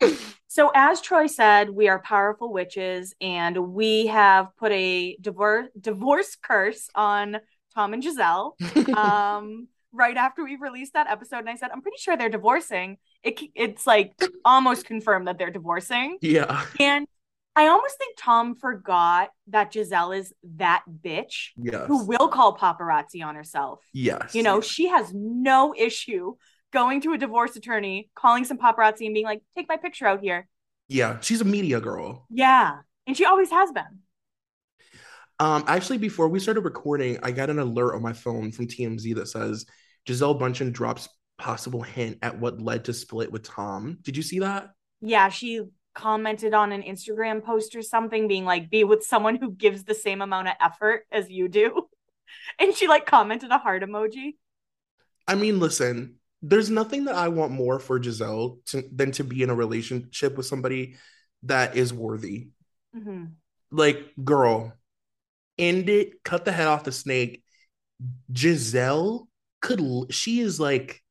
so, 0.56 0.70
as 0.74 1.02
Troy 1.02 1.26
said, 1.26 1.68
we 1.68 1.86
are 1.88 1.98
powerful 1.98 2.50
witches, 2.50 3.14
and 3.20 3.74
we 3.74 4.06
have 4.06 4.56
put 4.56 4.72
a 4.72 5.14
divorce 5.20 5.68
divorce 5.78 6.34
curse 6.34 6.88
on 6.94 7.36
Tom 7.74 7.92
and 7.92 8.02
Gisele. 8.02 8.56
Um, 8.96 9.68
right 9.92 10.16
after 10.16 10.44
we 10.44 10.56
released 10.56 10.94
that 10.94 11.08
episode 11.08 11.40
and 11.40 11.50
I 11.50 11.56
said, 11.56 11.68
I'm 11.72 11.82
pretty 11.82 11.98
sure 11.98 12.16
they're 12.16 12.30
divorcing. 12.30 12.96
It, 13.22 13.38
it's 13.54 13.86
like 13.86 14.14
almost 14.46 14.86
confirmed 14.86 15.28
that 15.28 15.36
they're 15.36 15.50
divorcing. 15.50 16.16
Yeah. 16.22 16.64
And 16.80 17.06
I 17.54 17.66
almost 17.66 17.98
think 17.98 18.16
Tom 18.18 18.54
forgot 18.54 19.28
that 19.48 19.72
Gisele 19.72 20.12
is 20.12 20.32
that 20.56 20.84
bitch 20.88 21.50
yes. 21.56 21.84
who 21.86 22.06
will 22.06 22.28
call 22.28 22.56
paparazzi 22.56 23.22
on 23.22 23.34
herself. 23.34 23.80
Yes. 23.92 24.34
You 24.34 24.42
know, 24.42 24.62
she 24.62 24.88
has 24.88 25.12
no 25.12 25.74
issue 25.76 26.36
going 26.76 27.00
to 27.00 27.14
a 27.14 27.18
divorce 27.18 27.56
attorney, 27.56 28.10
calling 28.14 28.44
some 28.44 28.58
paparazzi 28.58 29.06
and 29.06 29.14
being 29.14 29.24
like, 29.24 29.40
take 29.56 29.66
my 29.66 29.78
picture 29.78 30.06
out 30.06 30.20
here. 30.20 30.46
Yeah. 30.88 31.18
She's 31.20 31.40
a 31.40 31.44
media 31.44 31.80
girl. 31.80 32.26
Yeah. 32.28 32.80
And 33.06 33.16
she 33.16 33.24
always 33.24 33.50
has 33.50 33.72
been. 33.72 34.00
Um, 35.38 35.64
actually, 35.66 35.96
before 35.96 36.28
we 36.28 36.38
started 36.38 36.60
recording, 36.60 37.18
I 37.22 37.30
got 37.30 37.48
an 37.48 37.58
alert 37.58 37.94
on 37.94 38.02
my 38.02 38.12
phone 38.12 38.52
from 38.52 38.66
TMZ 38.66 39.14
that 39.14 39.28
says 39.28 39.64
Gisele 40.04 40.38
Bündchen 40.38 40.70
drops 40.70 41.08
possible 41.38 41.80
hint 41.80 42.18
at 42.20 42.38
what 42.38 42.60
led 42.60 42.84
to 42.84 42.92
split 42.92 43.32
with 43.32 43.42
Tom. 43.42 43.96
Did 44.02 44.18
you 44.18 44.22
see 44.22 44.40
that? 44.40 44.68
Yeah, 45.00 45.30
she 45.30 45.62
commented 45.94 46.52
on 46.52 46.72
an 46.72 46.82
Instagram 46.82 47.42
post 47.42 47.74
or 47.74 47.82
something, 47.82 48.28
being 48.28 48.44
like, 48.44 48.70
"Be 48.70 48.84
with 48.84 49.04
someone 49.04 49.36
who 49.36 49.50
gives 49.50 49.84
the 49.84 49.94
same 49.94 50.22
amount 50.22 50.48
of 50.48 50.54
effort 50.58 51.06
as 51.12 51.28
you 51.28 51.48
do," 51.48 51.88
and 52.58 52.74
she 52.74 52.86
like 52.86 53.04
commented 53.04 53.50
a 53.50 53.58
heart 53.58 53.82
emoji. 53.82 54.36
I 55.28 55.34
mean, 55.34 55.60
listen, 55.60 56.16
there's 56.48 56.70
nothing 56.70 57.06
that 57.06 57.16
I 57.16 57.28
want 57.28 57.52
more 57.52 57.78
for 57.78 57.98
Gisele 57.98 58.58
to, 58.66 58.84
than 58.92 59.10
to 59.12 59.24
be 59.24 59.42
in 59.42 59.50
a 59.50 59.54
relationship 59.54 60.36
with 60.36 60.46
somebody 60.46 60.96
that 61.42 61.76
is 61.76 61.92
worthy. 61.92 62.48
Mm-hmm. 62.96 63.24
Like, 63.72 64.12
girl, 64.22 64.72
end 65.58 65.88
it, 65.88 66.22
cut 66.22 66.44
the 66.44 66.52
head 66.52 66.68
off 66.68 66.84
the 66.84 66.92
snake. 66.92 67.42
Gisele 68.30 69.28
could 69.60 69.80
she 70.10 70.40
is 70.40 70.60
like 70.60 71.02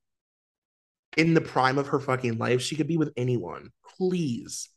in 1.16 1.34
the 1.34 1.40
prime 1.40 1.78
of 1.78 1.88
her 1.88 2.00
fucking 2.00 2.38
life. 2.38 2.62
She 2.62 2.76
could 2.76 2.86
be 2.86 2.96
with 2.96 3.12
anyone. 3.16 3.70
Please. 3.98 4.70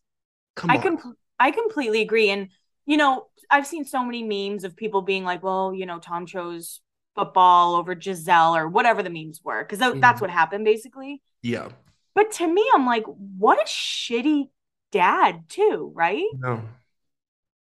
Come 0.56 0.72
I 0.72 0.78
on. 0.78 0.98
Com- 0.98 1.16
I 1.40 1.52
completely 1.52 2.02
agree. 2.02 2.30
And 2.32 2.50
you 2.86 2.98
know, 2.98 3.28
I've 3.50 3.68
seen 3.68 3.86
so 3.86 4.04
many 4.04 4.24
memes 4.24 4.64
of 4.64 4.76
people 4.76 5.04
being 5.04 5.24
like, 5.24 5.44
well, 5.44 5.74
you 5.74 5.86
know, 5.86 6.00
Tom 6.00 6.26
chose 6.26 6.82
football 7.20 7.76
over 7.76 7.96
Gisele 7.96 8.56
or 8.56 8.68
whatever 8.68 9.04
the 9.04 9.10
memes 9.10 9.42
were, 9.44 9.64
because 9.64 9.80
mm. 9.80 10.02
that's 10.02 10.22
what 10.22 10.30
happened 10.30 10.66
basically. 10.66 11.22
Yeah. 11.42 11.70
But 12.16 12.32
to 12.34 12.48
me, 12.48 12.66
I'm 12.74 12.86
like, 12.86 13.06
what 13.06 13.60
a 13.60 13.66
shitty 13.66 14.50
dad, 14.92 15.44
too, 15.48 15.92
right? 15.94 16.26
No. 16.38 16.64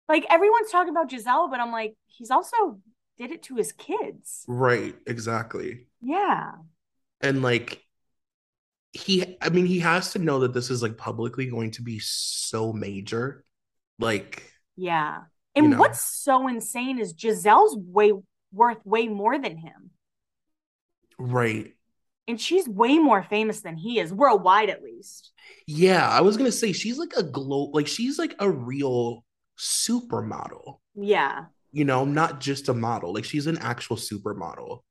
Like 0.10 0.26
everyone's 0.30 0.72
talking 0.72 0.92
about 0.92 1.10
Gisele, 1.10 1.50
but 1.50 1.60
I'm 1.60 1.72
like, 1.72 1.96
he's 2.06 2.32
also 2.32 2.80
did 3.18 3.32
it 3.32 3.44
to 3.44 3.56
his 3.56 3.72
kids. 3.72 4.46
Right, 4.48 4.96
exactly. 5.06 5.88
Yeah. 6.02 6.52
And 7.22 7.42
like 7.42 7.84
he 8.94 9.38
I 9.42 9.50
mean 9.50 9.66
he 9.66 9.80
has 9.80 10.14
to 10.14 10.20
know 10.20 10.40
that 10.40 10.54
this 10.54 10.70
is 10.70 10.82
like 10.82 10.98
publicly 10.98 11.48
going 11.48 11.72
to 11.72 11.82
be 11.82 12.00
so 12.00 12.72
major. 12.72 13.44
Like 14.00 14.52
Yeah. 14.76 15.22
And 15.56 15.66
you 15.66 15.72
know. 15.72 15.78
what's 15.80 16.02
so 16.02 16.48
insane 16.48 17.00
is 17.00 17.14
Gisele's 17.14 17.76
way 17.76 18.14
worth 18.52 18.86
way 18.86 19.08
more 19.08 19.38
than 19.38 19.58
him. 19.58 19.92
Right. 21.20 21.74
And 22.28 22.40
she's 22.40 22.68
way 22.68 23.00
more 23.00 23.24
famous 23.24 23.62
than 23.62 23.78
he 23.78 24.00
is, 24.00 24.14
worldwide 24.14 24.70
at 24.70 24.84
least. 24.84 25.32
Yeah, 25.66 26.08
I 26.10 26.22
was 26.22 26.38
gonna 26.38 26.52
say 26.52 26.74
she's 26.74 26.98
like 26.98 27.14
a 27.16 27.24
glow 27.24 27.72
like 27.74 27.88
she's 27.88 28.20
like 28.20 28.36
a 28.40 28.50
real 28.50 29.24
supermodel. 29.58 30.80
Yeah 30.96 31.46
you 31.72 31.86
know, 31.86 32.06
not 32.06 32.40
just 32.40 32.70
a 32.70 32.74
model. 32.74 33.14
Like 33.14 33.24
she's 33.24 33.46
an 33.46 33.60
actual 33.60 33.98
supermodel. 33.98 34.82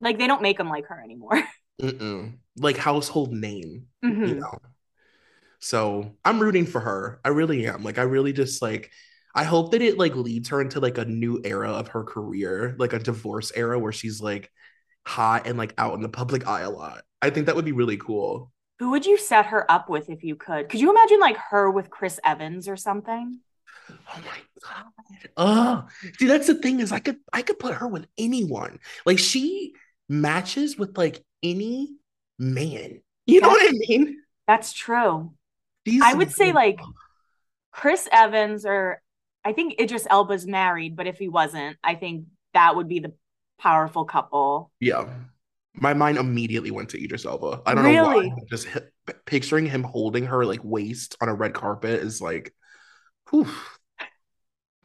Like 0.00 0.18
they 0.18 0.26
don't 0.26 0.42
make 0.42 0.56
them 0.56 0.70
like 0.70 0.86
her 0.86 0.98
anymore. 0.98 1.42
Mm-mm. 1.82 2.38
Like 2.56 2.76
household 2.76 3.32
name, 3.32 3.86
mm-hmm. 4.04 4.24
you 4.24 4.34
know. 4.36 4.58
So 5.58 6.16
I'm 6.24 6.40
rooting 6.40 6.64
for 6.64 6.80
her. 6.80 7.20
I 7.22 7.28
really 7.28 7.66
am. 7.66 7.84
Like 7.84 7.98
I 7.98 8.02
really 8.02 8.32
just 8.32 8.62
like 8.62 8.90
I 9.34 9.44
hope 9.44 9.72
that 9.72 9.82
it 9.82 9.98
like 9.98 10.14
leads 10.14 10.48
her 10.50 10.60
into 10.60 10.80
like 10.80 10.98
a 10.98 11.04
new 11.04 11.40
era 11.44 11.70
of 11.70 11.88
her 11.88 12.04
career, 12.04 12.74
like 12.78 12.92
a 12.92 12.98
divorce 12.98 13.52
era 13.54 13.78
where 13.78 13.92
she's 13.92 14.20
like 14.20 14.50
hot 15.06 15.46
and 15.46 15.58
like 15.58 15.74
out 15.78 15.94
in 15.94 16.02
the 16.02 16.08
public 16.08 16.46
eye 16.46 16.62
a 16.62 16.70
lot. 16.70 17.02
I 17.20 17.30
think 17.30 17.46
that 17.46 17.56
would 17.56 17.64
be 17.64 17.72
really 17.72 17.96
cool. 17.96 18.52
Who 18.78 18.90
would 18.90 19.06
you 19.06 19.16
set 19.16 19.46
her 19.46 19.70
up 19.70 19.88
with 19.88 20.10
if 20.10 20.24
you 20.24 20.36
could? 20.36 20.68
Could 20.68 20.80
you 20.80 20.90
imagine 20.90 21.20
like 21.20 21.36
her 21.36 21.70
with 21.70 21.90
Chris 21.90 22.18
Evans 22.24 22.68
or 22.68 22.76
something? 22.76 23.40
Oh 23.90 24.20
my 24.24 24.38
god. 24.62 24.84
Oh, 25.36 25.86
see, 26.18 26.26
that's 26.26 26.46
the 26.46 26.54
thing 26.54 26.80
is 26.80 26.92
I 26.92 26.98
could 26.98 27.18
I 27.32 27.42
could 27.42 27.58
put 27.58 27.74
her 27.74 27.88
with 27.88 28.06
anyone. 28.18 28.78
Like 29.06 29.18
she 29.18 29.74
matches 30.08 30.76
with 30.76 30.96
like 30.96 31.24
any 31.42 31.96
man. 32.38 33.00
You 33.26 33.40
know 33.40 33.48
what 33.48 33.62
I 33.62 33.72
mean? 33.72 34.18
That's 34.46 34.72
true. 34.72 35.32
These 35.84 36.02
I 36.04 36.14
would 36.14 36.32
say 36.32 36.52
like 36.52 36.80
Chris 37.72 38.08
Evans 38.12 38.64
or 38.66 39.01
I 39.44 39.52
think 39.52 39.80
Idris 39.80 40.06
Elba's 40.08 40.46
married, 40.46 40.96
but 40.96 41.06
if 41.06 41.18
he 41.18 41.28
wasn't, 41.28 41.76
I 41.82 41.94
think 41.94 42.26
that 42.54 42.76
would 42.76 42.88
be 42.88 43.00
the 43.00 43.12
powerful 43.58 44.04
couple. 44.04 44.70
Yeah. 44.80 45.08
My 45.74 45.94
mind 45.94 46.18
immediately 46.18 46.70
went 46.70 46.90
to 46.90 47.02
Idris 47.02 47.24
Elba. 47.24 47.62
I 47.64 47.74
don't 47.74 47.84
really? 47.84 48.28
know 48.28 48.34
why. 48.36 48.42
Just 48.50 48.68
picturing 49.24 49.66
him 49.66 49.82
holding 49.82 50.26
her 50.26 50.44
like 50.44 50.60
waist 50.62 51.16
on 51.20 51.28
a 51.28 51.34
red 51.34 51.54
carpet 51.54 52.00
is 52.00 52.20
like, 52.20 52.54
whew. 53.30 53.48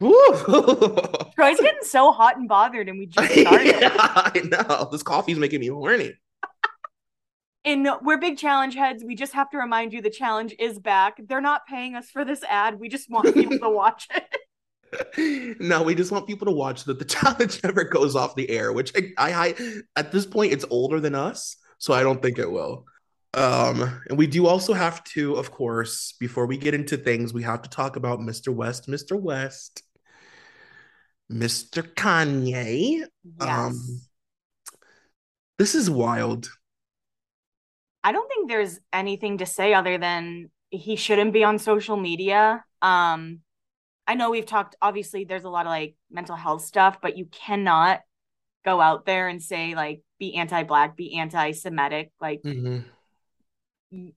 Troy's 0.00 1.60
getting 1.60 1.82
so 1.82 2.12
hot 2.12 2.36
and 2.36 2.48
bothered, 2.48 2.88
and 2.88 2.98
we 2.98 3.06
just 3.06 3.32
started. 3.40 3.66
yeah, 3.66 3.90
I 3.92 4.42
know. 4.44 4.88
This 4.90 5.02
coffee's 5.02 5.38
making 5.38 5.60
me 5.60 5.66
horny. 5.66 6.14
And 7.64 7.86
we're 8.02 8.18
big 8.18 8.38
challenge 8.38 8.76
heads. 8.76 9.04
We 9.04 9.14
just 9.14 9.34
have 9.34 9.50
to 9.50 9.58
remind 9.58 9.92
you 9.92 10.00
the 10.00 10.08
challenge 10.08 10.54
is 10.58 10.78
back. 10.78 11.20
They're 11.28 11.40
not 11.40 11.66
paying 11.66 11.96
us 11.96 12.08
for 12.08 12.24
this 12.24 12.42
ad. 12.44 12.78
We 12.78 12.88
just 12.88 13.10
want 13.10 13.34
people 13.34 13.58
to 13.58 13.68
watch 13.74 14.08
it. 14.14 14.24
No, 15.60 15.82
we 15.82 15.94
just 15.94 16.10
want 16.10 16.26
people 16.26 16.46
to 16.46 16.52
watch 16.52 16.84
that 16.84 16.98
the 16.98 17.04
challenge 17.16 17.62
never 17.62 17.84
goes 17.84 18.16
off 18.16 18.34
the 18.34 18.48
air, 18.50 18.72
which 18.72 18.92
I, 18.96 19.12
I, 19.18 19.32
I 19.32 19.54
at 19.96 20.12
this 20.12 20.26
point 20.26 20.52
it's 20.52 20.64
older 20.70 21.00
than 21.00 21.14
us, 21.14 21.56
so 21.78 21.92
I 21.92 22.02
don't 22.02 22.22
think 22.22 22.38
it 22.38 22.50
will. 22.50 22.84
Um, 23.34 24.00
and 24.08 24.16
we 24.16 24.26
do 24.26 24.46
also 24.46 24.72
have 24.72 25.04
to, 25.04 25.34
of 25.34 25.50
course, 25.50 26.14
before 26.18 26.46
we 26.46 26.56
get 26.56 26.74
into 26.74 26.96
things, 26.96 27.34
we 27.34 27.42
have 27.42 27.62
to 27.62 27.70
talk 27.70 27.96
about 27.96 28.20
Mr. 28.20 28.54
West, 28.54 28.88
Mr. 28.88 29.20
West, 29.20 29.82
Mr. 31.30 31.82
Kanye. 31.82 33.00
Yes. 33.00 33.08
Um, 33.40 34.00
this 35.58 35.74
is 35.74 35.90
wild. 35.90 36.48
I 38.02 38.12
don't 38.12 38.28
think 38.28 38.48
there's 38.48 38.78
anything 38.92 39.38
to 39.38 39.46
say 39.46 39.74
other 39.74 39.98
than 39.98 40.50
he 40.70 40.96
shouldn't 40.96 41.32
be 41.32 41.44
on 41.44 41.58
social 41.58 41.96
media. 41.96 42.64
Um, 42.80 43.40
I 44.08 44.14
know 44.14 44.30
we've 44.30 44.46
talked, 44.46 44.74
obviously, 44.80 45.24
there's 45.24 45.44
a 45.44 45.50
lot 45.50 45.66
of 45.66 45.70
like 45.70 45.94
mental 46.10 46.34
health 46.34 46.62
stuff, 46.64 46.98
but 47.02 47.18
you 47.18 47.26
cannot 47.26 48.00
go 48.64 48.80
out 48.80 49.04
there 49.04 49.28
and 49.28 49.42
say, 49.42 49.74
like, 49.74 50.00
be 50.18 50.34
anti 50.34 50.62
black, 50.62 50.96
be 50.96 51.18
anti 51.18 51.52
Semitic. 51.52 52.10
Like, 52.18 52.40
mm-hmm. 52.42 52.78
and 53.92 54.12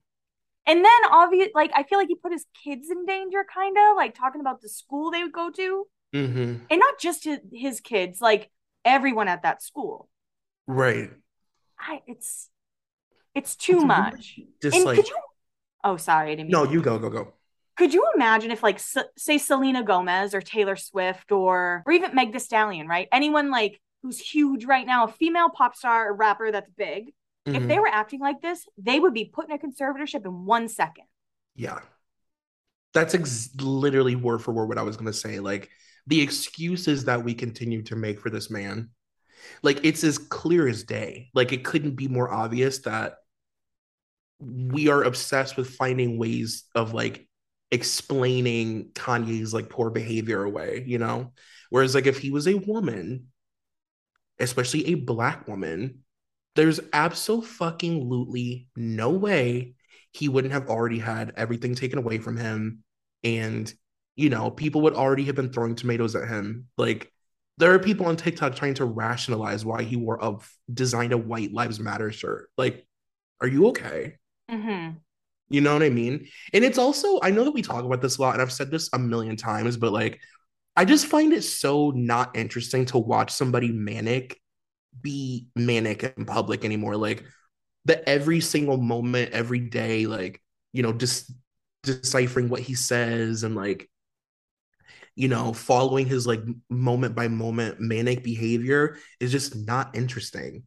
then 0.66 1.04
obvious 1.10 1.48
like 1.54 1.70
i 1.74 1.82
feel 1.82 1.98
like 1.98 2.08
he 2.08 2.14
put 2.14 2.30
his 2.30 2.44
kids 2.62 2.90
in 2.90 3.06
danger 3.06 3.44
kind 3.52 3.76
of 3.76 3.96
like 3.96 4.14
talking 4.14 4.40
about 4.40 4.60
the 4.60 4.68
school 4.68 5.10
they 5.10 5.22
would 5.22 5.32
go 5.32 5.50
to. 5.50 5.86
Mm-hmm. 6.14 6.64
and 6.70 6.78
not 6.78 6.98
just 6.98 7.24
his, 7.24 7.38
his 7.52 7.80
kids 7.80 8.20
like 8.20 8.50
everyone 8.84 9.28
at 9.28 9.42
that 9.42 9.62
school. 9.62 10.08
Right. 10.66 11.10
I, 11.78 12.00
it's 12.06 12.48
it's 13.34 13.56
too 13.56 13.76
it's 13.76 13.84
much. 13.84 14.40
Just 14.62 14.76
and 14.76 14.84
like 14.84 14.96
could 14.96 15.08
you 15.08 15.16
oh 15.84 15.96
sorry 15.96 16.32
I 16.32 16.34
didn't 16.36 16.50
no 16.50 16.64
you 16.64 16.80
go 16.80 16.98
go 16.98 17.10
go 17.10 17.34
could 17.82 17.94
you 17.94 18.06
imagine 18.14 18.50
if 18.50 18.62
like 18.62 18.76
S- 18.76 18.96
say 19.16 19.38
selena 19.38 19.82
gomez 19.82 20.34
or 20.34 20.40
taylor 20.40 20.76
swift 20.76 21.32
or 21.32 21.82
or 21.84 21.92
even 21.92 22.14
meg 22.14 22.32
the 22.32 22.40
stallion 22.40 22.86
right 22.86 23.08
anyone 23.12 23.50
like 23.50 23.80
who's 24.02 24.20
huge 24.20 24.64
right 24.64 24.86
now 24.86 25.04
a 25.04 25.08
female 25.08 25.50
pop 25.50 25.74
star 25.74 26.08
or 26.08 26.14
rapper 26.14 26.52
that's 26.52 26.70
big 26.76 27.12
Mm-hmm. 27.46 27.56
If 27.56 27.68
they 27.68 27.78
were 27.78 27.88
acting 27.88 28.20
like 28.20 28.40
this, 28.40 28.66
they 28.78 29.00
would 29.00 29.14
be 29.14 29.24
put 29.24 29.48
in 29.48 29.52
a 29.52 29.58
conservatorship 29.58 30.24
in 30.24 30.44
one 30.44 30.68
second. 30.68 31.04
Yeah. 31.56 31.80
That's 32.94 33.14
ex- 33.14 33.50
literally 33.60 34.14
word 34.14 34.42
for 34.42 34.52
word 34.52 34.68
what 34.68 34.78
I 34.78 34.82
was 34.82 34.96
going 34.96 35.10
to 35.10 35.12
say. 35.12 35.40
Like 35.40 35.68
the 36.06 36.20
excuses 36.20 37.06
that 37.06 37.24
we 37.24 37.34
continue 37.34 37.82
to 37.82 37.96
make 37.96 38.20
for 38.20 38.30
this 38.30 38.50
man, 38.50 38.90
like 39.62 39.84
it's 39.84 40.04
as 40.04 40.18
clear 40.18 40.68
as 40.68 40.84
day. 40.84 41.30
Like 41.34 41.52
it 41.52 41.64
couldn't 41.64 41.96
be 41.96 42.06
more 42.06 42.32
obvious 42.32 42.78
that 42.80 43.16
we 44.38 44.88
are 44.88 45.02
obsessed 45.02 45.56
with 45.56 45.70
finding 45.70 46.18
ways 46.18 46.64
of 46.74 46.94
like 46.94 47.28
explaining 47.72 48.90
Kanye's 48.92 49.52
like 49.52 49.68
poor 49.68 49.90
behavior 49.90 50.44
away, 50.44 50.84
you 50.86 50.98
know? 50.98 51.32
Whereas 51.70 51.94
like 51.94 52.06
if 52.06 52.18
he 52.18 52.30
was 52.30 52.46
a 52.46 52.54
woman, 52.54 53.28
especially 54.38 54.86
a 54.86 54.94
black 54.94 55.48
woman, 55.48 56.04
there's 56.54 56.80
absolutely 56.92 58.68
no 58.76 59.10
way 59.10 59.74
he 60.12 60.28
wouldn't 60.28 60.52
have 60.52 60.68
already 60.68 60.98
had 60.98 61.32
everything 61.36 61.74
taken 61.74 61.98
away 61.98 62.18
from 62.18 62.36
him 62.36 62.84
and 63.24 63.72
you 64.16 64.28
know 64.28 64.50
people 64.50 64.82
would 64.82 64.94
already 64.94 65.24
have 65.24 65.34
been 65.34 65.52
throwing 65.52 65.74
tomatoes 65.74 66.14
at 66.14 66.28
him 66.28 66.66
like 66.76 67.10
there 67.58 67.72
are 67.72 67.78
people 67.78 68.06
on 68.06 68.16
tiktok 68.16 68.54
trying 68.54 68.74
to 68.74 68.84
rationalize 68.84 69.64
why 69.64 69.82
he 69.82 69.96
wore 69.96 70.18
a 70.20 70.34
designed 70.72 71.12
a 71.12 71.18
white 71.18 71.52
lives 71.52 71.80
matter 71.80 72.12
shirt 72.12 72.50
like 72.58 72.86
are 73.40 73.48
you 73.48 73.68
okay 73.68 74.16
mm-hmm. 74.50 74.96
You 75.52 75.60
know 75.60 75.72
what 75.72 75.82
i 75.82 75.90
mean 75.90 76.26
and 76.52 76.64
it's 76.64 76.78
also 76.78 77.20
i 77.22 77.30
know 77.30 77.44
that 77.44 77.52
we 77.52 77.62
talk 77.62 77.84
about 77.84 78.00
this 78.00 78.18
a 78.18 78.22
lot 78.22 78.34
and 78.34 78.42
i've 78.42 78.52
said 78.52 78.70
this 78.70 78.88
a 78.92 78.98
million 78.98 79.36
times 79.36 79.76
but 79.76 79.92
like 79.92 80.20
i 80.76 80.84
just 80.84 81.06
find 81.06 81.32
it 81.32 81.42
so 81.42 81.90
not 81.90 82.36
interesting 82.36 82.84
to 82.84 82.98
watch 82.98 83.30
somebody 83.30 83.70
manic 83.70 84.38
be 85.00 85.46
manic 85.56 86.02
in 86.02 86.24
public 86.24 86.64
anymore. 86.64 86.96
Like 86.96 87.24
that 87.86 88.08
every 88.08 88.40
single 88.40 88.76
moment, 88.76 89.32
every 89.32 89.60
day, 89.60 90.06
like, 90.06 90.42
you 90.72 90.82
know, 90.82 90.92
just 90.92 91.32
deciphering 91.82 92.48
what 92.48 92.60
he 92.60 92.74
says 92.74 93.42
and 93.42 93.56
like, 93.56 93.88
you 95.14 95.28
know, 95.28 95.52
following 95.52 96.06
his 96.06 96.26
like 96.26 96.40
moment 96.70 97.14
by 97.14 97.28
moment 97.28 97.80
manic 97.80 98.22
behavior 98.22 98.96
is 99.20 99.32
just 99.32 99.56
not 99.56 99.96
interesting. 99.96 100.64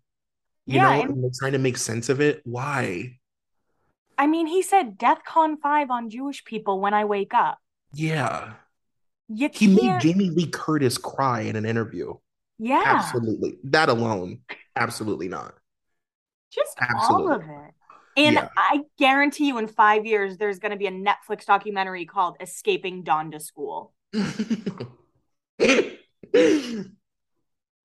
You 0.66 0.78
yeah, 0.78 0.96
know, 0.96 1.02
and, 1.04 1.24
and 1.24 1.34
trying 1.34 1.52
to 1.52 1.60
make 1.60 1.78
sense 1.78 2.10
of 2.10 2.22
it. 2.22 2.42
Why? 2.44 3.18
I 4.18 4.28
mean, 4.28 4.48
he 4.48 4.62
said 4.62 4.98
DEFCON 4.98 5.60
5 5.62 5.92
on 5.92 6.10
Jewish 6.10 6.44
people 6.46 6.80
when 6.80 6.94
I 6.94 7.06
wake 7.06 7.34
up. 7.34 7.60
Yeah. 7.94 8.54
You 9.28 9.50
he 9.54 9.68
made 9.68 10.02
Jamie 10.02 10.30
Lee 10.30 10.48
Curtis 10.48 10.98
cry 10.98 11.42
in 11.42 11.56
an 11.56 11.66
interview. 11.66 12.14
Yeah. 12.60 12.84
Absolutely. 12.86 13.58
That 13.64 13.90
alone, 13.90 14.42
absolutely 14.76 15.28
not. 15.28 15.56
Just 16.52 16.78
absolutely. 16.80 17.26
all 17.26 17.32
of 17.34 17.42
it. 17.42 17.74
And 18.18 18.36
yeah. 18.36 18.50
I 18.56 18.84
guarantee 18.98 19.48
you 19.48 19.58
in 19.58 19.68
five 19.68 20.06
years, 20.06 20.38
there's 20.38 20.60
going 20.60 20.72
to 20.72 20.78
be 20.78 20.88
a 20.88 20.92
Netflix 20.92 21.46
documentary 21.46 22.06
called 22.06 22.38
Escaping 22.40 23.04
Donda 23.04 23.42
School. 23.42 23.94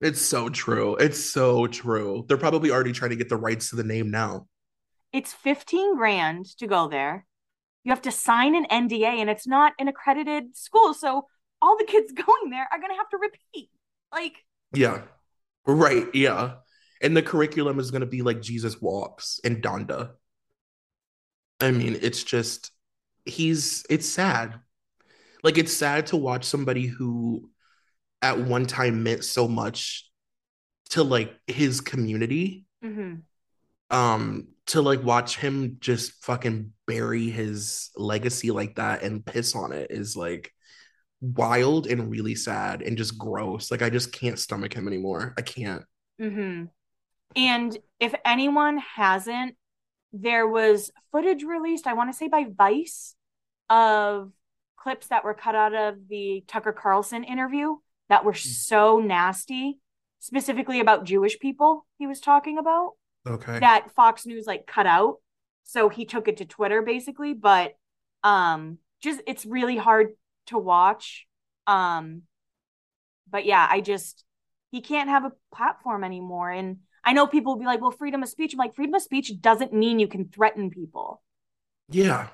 it's 0.01 0.21
so 0.21 0.49
true. 0.49 0.95
It's 0.97 1.19
so 1.19 1.67
true. 1.67 2.25
They're 2.29 2.37
probably 2.37 2.71
already 2.71 2.93
trying 2.93 3.11
to 3.11 3.17
get 3.17 3.29
the 3.29 3.37
rights 3.37 3.71
to 3.71 3.77
the 3.77 3.83
name 3.83 4.11
now. 4.13 4.47
It's 5.13 5.33
15 5.33 5.97
grand 5.97 6.47
to 6.59 6.67
go 6.67 6.89
there. 6.89 7.27
You 7.85 7.91
have 7.91 8.03
to 8.03 8.13
sign 8.13 8.55
an 8.55 8.67
NDA, 8.71 9.21
and 9.21 9.31
it's 9.31 9.47
not 9.47 9.73
an 9.79 9.89
accredited 9.89 10.57
school. 10.57 10.95
So 10.95 11.27
all 11.63 11.77
the 11.79 11.85
kids 11.85 12.13
going 12.27 12.51
there 12.51 12.69
are 12.71 12.79
going 12.79 12.91
to 12.91 12.97
have 12.97 13.09
to 13.11 13.19
repeat. 13.19 13.71
Like, 14.13 14.45
yeah. 14.73 15.03
Right. 15.67 16.07
Yeah. 16.15 16.55
And 17.03 17.17
the 17.17 17.23
curriculum 17.23 17.79
is 17.79 17.91
going 17.91 18.03
to 18.03 18.07
be 18.07 18.23
like 18.23 18.43
Jesus 18.43 18.81
walks 18.81 19.41
and 19.45 19.63
Donda. 19.63 20.11
I 21.61 21.71
mean, 21.71 21.99
it's 22.01 22.23
just, 22.23 22.71
he's, 23.25 23.85
it's 23.91 24.09
sad. 24.09 24.61
Like, 25.43 25.59
it's 25.59 25.73
sad 25.73 26.07
to 26.09 26.17
watch 26.17 26.45
somebody 26.45 26.87
who 26.87 27.51
at 28.23 28.39
one 28.39 28.67
time 28.67 29.03
meant 29.03 29.25
so 29.25 29.49
much 29.49 30.11
to 30.91 31.03
like 31.03 31.35
his 31.47 31.81
community. 31.81 32.67
Mm-hmm. 32.85 33.97
Um, 33.97 34.49
to 34.71 34.81
like 34.81 35.03
watch 35.03 35.37
him 35.37 35.79
just 35.81 36.13
fucking 36.25 36.73
bury 36.87 37.29
his 37.29 37.91
legacy 37.97 38.51
like 38.51 38.77
that 38.77 39.03
and 39.03 39.25
piss 39.25 39.57
on 39.57 39.73
it 39.73 39.91
is 39.91 40.17
like 40.17 40.53
wild 41.21 41.87
and 41.89 42.11
really 42.11 42.35
sad 42.37 42.83
and 42.83 42.97
just 42.97 43.19
gross. 43.19 43.71
Like 43.71 43.83
I 43.83 43.91
just 43.91 44.13
can't 44.13 44.39
stomach 44.39 44.73
him 44.73 44.87
anymore. 44.87 45.35
I 45.37 45.43
can't. 45.43 45.83
Mm-hmm. 46.21 46.65
And 47.35 47.79
if 47.99 48.15
anyone 48.25 48.79
hasn't, 48.79 49.57
there 50.13 50.47
was 50.47 50.91
footage 51.11 51.43
released, 51.43 51.87
I 51.87 51.95
want 51.95 52.13
to 52.13 52.17
say 52.17 52.29
by 52.29 52.47
Vice, 52.49 53.15
of 53.69 54.31
clips 54.77 55.09
that 55.09 55.25
were 55.25 55.35
cut 55.35 55.55
out 55.55 55.75
of 55.75 56.09
the 56.09 56.45
Tucker 56.47 56.73
Carlson 56.73 57.25
interview 57.25 57.77
that 58.09 58.25
were 58.25 58.33
mm. 58.33 58.39
so 58.39 58.99
nasty, 58.99 59.79
specifically 60.21 60.81
about 60.81 61.05
Jewish 61.05 61.39
people 61.39 61.87
he 61.99 62.07
was 62.07 62.21
talking 62.21 62.59
about. 62.59 62.93
Okay. 63.27 63.59
That 63.59 63.93
Fox 63.95 64.27
News 64.27 64.47
like 64.47 64.67
cut 64.67 64.87
out. 64.87 65.17
So 65.65 65.89
he 65.89 66.05
took 66.05 66.29
it 66.29 66.39
to 66.39 66.45
Twitter 66.45 66.83
basically, 66.83 67.35
but 67.35 67.75
um 68.25 68.79
just 69.03 69.21
it's 69.27 69.47
really 69.47 69.77
hard 69.77 70.09
to 70.47 70.59
watch. 70.59 71.27
Um, 71.67 72.23
but 73.31 73.45
yeah, 73.45 73.67
I 73.69 73.81
just 73.81 74.25
he 74.71 74.81
can't 74.81 75.09
have 75.09 75.25
a 75.25 75.33
platform 75.55 76.05
anymore. 76.05 76.51
And 76.51 76.79
I 77.05 77.13
know 77.13 77.27
people 77.27 77.55
will 77.55 77.61
be 77.61 77.67
like, 77.67 77.81
well, 77.81 77.91
freedom 77.91 78.23
of 78.23 78.29
speech. 78.29 78.53
I'm 78.53 78.59
like, 78.59 78.75
freedom 78.75 78.95
of 78.95 79.03
speech 79.03 79.33
doesn't 79.41 79.73
mean 79.73 79.99
you 79.99 80.09
can 80.09 80.29
threaten 80.29 80.71
people. 80.71 81.23
Yeah. 81.89 82.29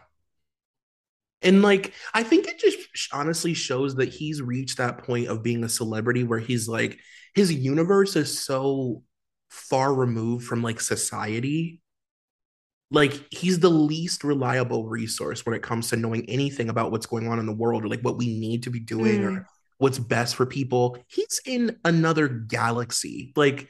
And 1.42 1.62
like, 1.62 1.92
I 2.12 2.22
think 2.22 2.46
it 2.46 2.58
just 2.58 2.78
honestly 3.12 3.54
shows 3.54 3.94
that 3.96 4.08
he's 4.08 4.42
reached 4.42 4.78
that 4.78 4.98
point 4.98 5.28
of 5.28 5.42
being 5.42 5.64
a 5.64 5.68
celebrity 5.68 6.24
where 6.24 6.38
he's 6.38 6.66
like, 6.66 6.98
his 7.34 7.52
universe 7.52 8.16
is 8.16 8.44
so 8.44 9.02
far 9.48 9.94
removed 9.94 10.46
from 10.46 10.62
like 10.62 10.80
society. 10.80 11.80
Like, 12.90 13.20
he's 13.32 13.58
the 13.58 13.68
least 13.68 14.22
reliable 14.22 14.86
resource 14.86 15.44
when 15.44 15.56
it 15.56 15.62
comes 15.62 15.88
to 15.90 15.96
knowing 15.96 16.28
anything 16.30 16.68
about 16.68 16.92
what's 16.92 17.06
going 17.06 17.26
on 17.26 17.40
in 17.40 17.46
the 17.46 17.52
world 17.52 17.84
or 17.84 17.88
like 17.88 18.02
what 18.02 18.16
we 18.16 18.38
need 18.38 18.62
to 18.62 18.70
be 18.70 18.78
doing 18.78 19.22
mm. 19.22 19.38
or 19.38 19.48
what's 19.78 19.98
best 19.98 20.36
for 20.36 20.46
people. 20.46 20.96
He's 21.08 21.40
in 21.44 21.78
another 21.84 22.28
galaxy. 22.28 23.32
Like, 23.34 23.68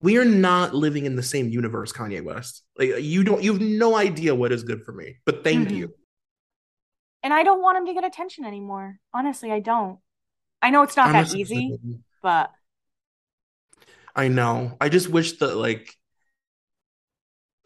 we 0.00 0.18
are 0.18 0.24
not 0.24 0.74
living 0.74 1.06
in 1.06 1.16
the 1.16 1.24
same 1.24 1.48
universe, 1.48 1.92
Kanye 1.92 2.22
West. 2.22 2.62
Like, 2.78 3.00
you 3.00 3.24
don't, 3.24 3.42
you 3.42 3.52
have 3.52 3.62
no 3.62 3.96
idea 3.96 4.32
what 4.32 4.52
is 4.52 4.62
good 4.62 4.84
for 4.84 4.92
me, 4.92 5.16
but 5.24 5.42
thank 5.42 5.66
mm-hmm. 5.68 5.76
you. 5.76 5.94
And 7.24 7.34
I 7.34 7.42
don't 7.42 7.62
want 7.62 7.78
him 7.78 7.86
to 7.86 7.94
get 7.94 8.04
attention 8.04 8.44
anymore. 8.44 9.00
Honestly, 9.12 9.50
I 9.50 9.58
don't. 9.58 9.98
I 10.62 10.70
know 10.70 10.82
it's 10.82 10.96
not 10.96 11.10
that 11.10 11.34
easy, 11.34 11.76
but 12.22 12.52
I 14.16 14.28
know. 14.28 14.76
I 14.80 14.88
just 14.88 15.08
wish 15.08 15.38
that 15.38 15.56
like 15.56 15.94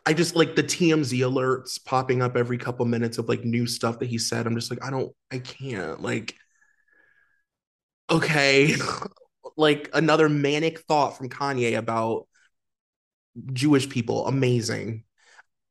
I 0.05 0.13
just 0.13 0.35
like 0.35 0.57
the 0.57 0.63
TMZ 0.63 1.21
alerts 1.21 1.83
popping 1.85 2.23
up 2.23 2.37
every 2.37 2.59
couple 2.59 2.85
minutes 2.87 3.19
of 3.19 3.29
like 3.29 3.45
new 3.45 3.67
stuff 3.67 4.01
that 4.01 4.09
he 4.09 4.19
said. 4.19 4.47
I'm 4.47 4.57
just 4.57 4.71
like, 4.71 4.85
I 4.85 4.91
don't, 4.91 5.15
I 5.31 5.39
can't. 5.39 6.03
Like, 6.03 6.35
okay, 8.11 8.75
like 9.57 9.91
another 9.93 10.29
manic 10.29 10.81
thought 10.81 11.17
from 11.17 11.29
Kanye 11.29 11.77
about 11.77 12.27
Jewish 13.53 13.89
people. 13.89 14.27
Amazing. 14.27 15.05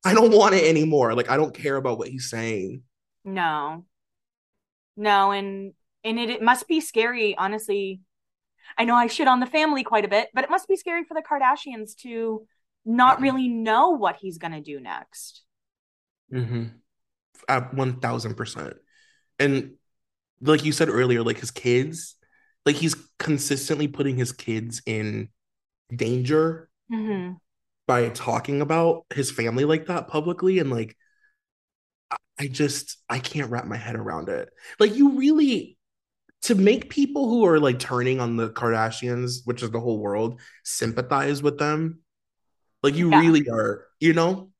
I 0.05 0.13
don't 0.13 0.31
want 0.31 0.55
it 0.55 0.63
anymore. 0.63 1.15
Like, 1.15 1.29
I 1.29 1.36
don't 1.36 1.53
care 1.53 1.75
about 1.75 1.98
what 1.98 2.07
he's 2.07 2.29
saying. 2.29 2.83
No. 3.25 3.86
No, 4.95 5.31
and 5.31 5.74
and 6.03 6.19
it, 6.19 6.29
it 6.29 6.41
must 6.41 6.67
be 6.67 6.79
scary, 6.79 7.36
honestly. 7.38 8.01
I 8.78 8.86
know 8.86 8.96
I 8.96 9.08
shit 9.08 9.28
on 9.28 9.40
the 9.40 9.46
family 9.46 9.84
quite 9.84 10.06
a 10.06 10.10
bit, 10.10 10.30
but 10.34 10.44
it 10.44 10.50
must 10.50 10.68
be 10.68 10.76
scary 10.76 11.04
for 11.04 11.14
the 11.14 11.22
Kardashians 11.22 11.96
to 12.02 12.46
not 12.86 13.22
really 13.22 13.48
know 13.48 13.92
what 13.92 14.18
he's 14.22 14.38
gonna 14.38 14.62
do 14.62 14.80
next. 14.80 15.44
Mm-hmm. 16.34 16.66
At 17.48 17.74
one 17.74 18.00
thousand 18.00 18.36
percent. 18.36 18.76
And 19.40 19.76
like 20.42 20.64
you 20.64 20.72
said 20.72 20.90
earlier, 20.90 21.24
like 21.24 21.40
his 21.40 21.52
kids, 21.52 22.16
like 22.66 22.76
he's 22.76 22.96
consistently 23.18 23.88
putting 23.88 24.18
his 24.18 24.32
kids 24.32 24.82
in 24.86 25.30
danger 25.94 26.70
mm-hmm. 26.92 27.34
by 27.88 28.10
talking 28.10 28.62
about 28.62 29.06
his 29.14 29.32
family 29.32 29.66
like 29.66 29.88
that 29.88 30.08
publicly 30.08 30.60
and 30.60 30.70
like 30.70 30.96
I 32.40 32.48
just 32.48 32.98
I 33.10 33.20
can't 33.20 33.50
wrap 33.50 33.66
my 33.66 33.78
head 33.78 33.96
around 33.96 34.30
it. 34.30 34.50
Like 34.80 34.96
you 34.96 35.18
really 35.18 35.78
to 36.44 36.56
make 36.56 36.90
people 36.90 37.28
who 37.28 37.46
are 37.46 37.60
like 37.60 37.80
turning 37.80 38.20
on 38.20 38.38
the 38.38 38.50
Kardashians, 38.50 39.42
which 39.46 39.62
is 39.62 39.72
the 39.72 39.80
whole 39.80 40.00
world, 40.00 40.40
sympathize 40.64 41.44
with 41.44 41.58
them. 41.58 42.00
Like 42.82 42.96
you 42.96 43.12
yeah. 43.12 43.20
really 43.20 43.50
are, 43.50 43.86
you 44.00 44.14
know? 44.14 44.52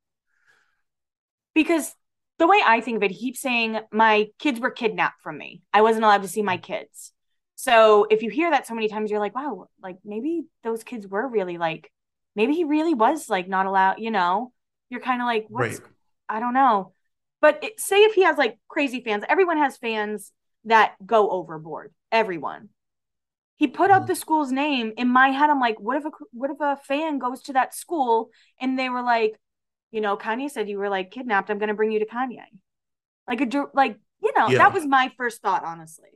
Because 1.54 1.94
the 2.38 2.48
way 2.48 2.62
I 2.66 2.82
think 2.82 2.98
of 2.98 3.04
it, 3.04 3.12
he 3.12 3.20
keeps 3.20 3.40
saying 3.40 3.80
my 3.92 4.28
kids 4.40 4.60
were 4.60 4.72
kidnapped 4.72 5.22
from 5.22 5.38
me. 5.38 5.62
I 5.74 5.82
wasn't 5.82 6.04
allowed 6.04 6.24
to 6.24 6.28
see 6.28 6.42
my 6.42 6.58
kids. 6.58 7.14
So 7.56 8.08
if 8.10 8.24
you 8.24 8.30
hear 8.30 8.52
that 8.52 8.68
so 8.68 8.74
many 8.74 8.88
times, 8.88 9.12
you're 9.12 9.20
like, 9.20 9.36
wow, 9.36 9.68
like 9.82 9.98
maybe 10.06 10.44
those 10.64 10.84
kids 10.84 11.08
were 11.08 11.28
really 11.28 11.58
like, 11.58 11.92
maybe 12.36 12.54
he 12.54 12.64
really 12.64 12.94
was 12.94 13.30
like 13.30 13.48
not 13.48 13.66
allowed, 13.66 14.00
you 14.00 14.12
know? 14.12 14.54
You're 14.90 15.02
kind 15.02 15.22
of 15.22 15.26
like, 15.26 15.46
what's, 15.50 15.80
right. 15.80 15.90
I 16.28 16.40
don't 16.40 16.54
know. 16.54 16.94
But 17.42 17.64
it, 17.64 17.80
say 17.80 18.04
if 18.04 18.16
he 18.16 18.24
has 18.24 18.38
like 18.38 18.58
crazy 18.68 19.02
fans, 19.02 19.24
everyone 19.28 19.58
has 19.58 19.78
fans 19.78 20.32
that 20.66 20.96
go 21.06 21.30
overboard. 21.30 21.92
Everyone. 22.12 22.70
He 23.58 23.68
put 23.68 23.92
up 23.92 24.04
mm-hmm. 24.04 24.08
the 24.08 24.16
school's 24.16 24.52
name. 24.52 24.94
In 24.98 25.10
my 25.10 25.30
head, 25.30 25.50
I'm 25.50 25.60
like, 25.60 25.80
what 25.80 25.98
if 25.98 26.06
a 26.06 26.12
what 26.32 26.50
if 26.50 26.58
a 26.62 26.78
fan 26.88 27.20
goes 27.20 27.42
to 27.44 27.54
that 27.54 27.76
school 27.76 28.30
and 28.60 28.80
they 28.80 28.90
were 28.90 29.02
like, 29.02 29.40
you 29.92 30.00
know, 30.02 30.16
Kanye 30.16 30.50
said 30.50 30.70
you 30.70 30.78
were 30.78 30.90
like 30.90 31.12
kidnapped. 31.12 31.50
I'm 31.50 31.60
gonna 31.60 31.74
bring 31.74 31.92
you 31.92 32.00
to 32.00 32.06
Kanye. 32.06 32.40
Like 33.28 33.42
a 33.42 33.68
like, 33.74 33.98
you 34.24 34.32
know, 34.36 34.48
yeah. 34.48 34.60
that 34.60 34.74
was 34.74 34.86
my 34.86 35.12
first 35.18 35.42
thought, 35.42 35.66
honestly. 35.66 36.10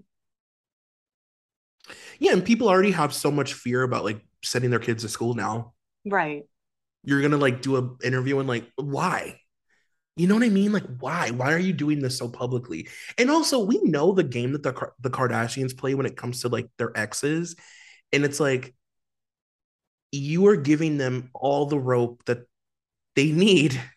Yeah, 2.19 2.32
and 2.32 2.45
people 2.45 2.69
already 2.69 2.91
have 2.91 3.13
so 3.13 3.29
much 3.29 3.53
fear 3.53 3.84
about 3.84 4.06
like 4.06 4.21
sending 4.41 4.71
their 4.71 4.79
kids 4.79 5.03
to 5.03 5.10
school 5.10 5.34
now. 5.34 5.73
Right. 6.06 6.43
You're 7.03 7.21
gonna 7.21 7.38
like 7.38 7.62
do 7.62 7.75
an 7.75 7.97
interview 8.03 8.39
and 8.39 8.47
like, 8.47 8.65
why? 8.77 9.39
You 10.15 10.28
know 10.28 10.36
what 10.36 10.43
I 10.43 10.49
mean? 10.49 10.71
Like, 10.71 10.86
why? 10.99 11.32
Why 11.32 11.54
are 11.54 11.60
you 11.60 11.73
doing 11.73 11.99
this 11.99 12.17
so 12.17 12.30
publicly? 12.30 12.88
And 13.17 13.32
also, 13.32 13.63
we 13.63 13.80
know 13.82 14.12
the 14.12 14.23
game 14.23 14.52
that 14.52 14.63
the 14.63 14.91
the 14.99 15.10
Kardashians 15.10 15.76
play 15.76 15.95
when 15.95 16.06
it 16.06 16.17
comes 16.17 16.41
to 16.41 16.49
like 16.49 16.67
their 16.78 16.95
exes, 16.95 17.56
and 18.12 18.23
it's 18.23 18.39
like 18.39 18.76
you 20.12 20.47
are 20.47 20.56
giving 20.56 20.97
them 20.97 21.32
all 21.34 21.65
the 21.65 21.80
rope 21.80 22.23
that 22.26 22.47
they 23.15 23.32
need. 23.32 23.80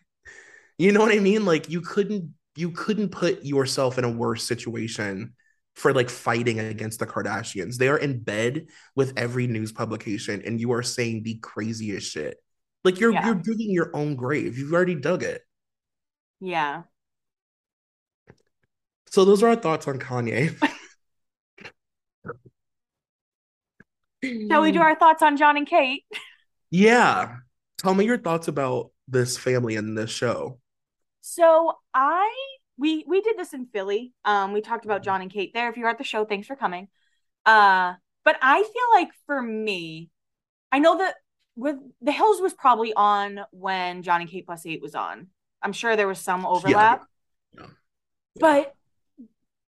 You 0.79 0.91
know 0.91 0.99
what 0.99 1.11
I 1.11 1.17
mean? 1.17 1.43
Like, 1.43 1.71
you 1.71 1.81
couldn't 1.81 2.35
you 2.55 2.69
couldn't 2.69 3.09
put 3.09 3.43
yourself 3.43 3.97
in 3.97 4.03
a 4.03 4.11
worse 4.11 4.43
situation 4.43 5.33
for 5.77 5.93
like 5.93 6.09
fighting 6.09 6.59
against 6.59 6.99
the 6.99 7.05
Kardashians. 7.05 7.77
They 7.77 7.87
are 7.87 7.97
in 7.97 8.19
bed 8.19 8.67
with 8.95 9.13
every 9.15 9.47
news 9.47 9.71
publication, 9.71 10.41
and 10.45 10.59
you 10.59 10.73
are 10.73 10.83
saying 10.83 11.23
the 11.23 11.35
craziest 11.35 12.11
shit. 12.11 12.37
Like 12.83 12.99
you're 12.99 13.11
yeah. 13.11 13.25
you're 13.25 13.35
digging 13.35 13.71
your 13.71 13.95
own 13.95 14.15
grave. 14.15 14.57
You've 14.57 14.73
already 14.73 14.95
dug 14.95 15.23
it. 15.23 15.41
Yeah. 16.39 16.83
So 19.09 19.25
those 19.25 19.41
are 19.43 19.49
our 19.49 19.55
thoughts 19.55 19.87
on 19.87 19.99
Kanye. 19.99 20.55
Shall 24.23 24.61
we 24.61 24.71
do 24.71 24.81
our 24.81 24.95
thoughts 24.95 25.21
on 25.21 25.37
Jon 25.37 25.57
and 25.57 25.67
Kate? 25.67 26.03
Yeah. 26.69 27.37
Tell 27.77 27.93
me 27.93 28.05
your 28.05 28.17
thoughts 28.17 28.47
about 28.47 28.91
this 29.07 29.37
family 29.37 29.75
and 29.75 29.97
this 29.97 30.09
show. 30.09 30.59
So 31.21 31.73
I 31.93 32.33
we 32.77 33.05
we 33.07 33.21
did 33.21 33.37
this 33.37 33.53
in 33.53 33.67
Philly. 33.67 34.13
Um 34.25 34.53
we 34.53 34.61
talked 34.61 34.85
about 34.85 35.03
Jon 35.03 35.21
and 35.21 35.31
Kate 35.31 35.53
there. 35.53 35.69
If 35.69 35.77
you're 35.77 35.89
at 35.89 35.97
the 35.97 36.03
show, 36.03 36.25
thanks 36.25 36.47
for 36.47 36.55
coming. 36.55 36.89
Uh 37.45 37.93
but 38.25 38.37
I 38.41 38.61
feel 38.61 39.01
like 39.01 39.09
for 39.25 39.41
me, 39.41 40.09
I 40.71 40.79
know 40.79 40.97
that 40.97 41.15
with 41.55 41.77
The 42.01 42.11
Hills 42.11 42.41
was 42.41 42.53
probably 42.53 42.93
on 42.93 43.39
when 43.51 44.03
John 44.03 44.21
and 44.21 44.29
Kate 44.29 44.45
plus 44.45 44.65
eight 44.65 44.81
was 44.81 44.95
on. 44.95 45.27
I'm 45.61 45.73
sure 45.73 45.95
there 45.95 46.07
was 46.07 46.19
some 46.19 46.45
overlap. 46.45 47.03
Yeah. 47.53 47.61
Yeah. 47.61 47.67
But 48.39 48.73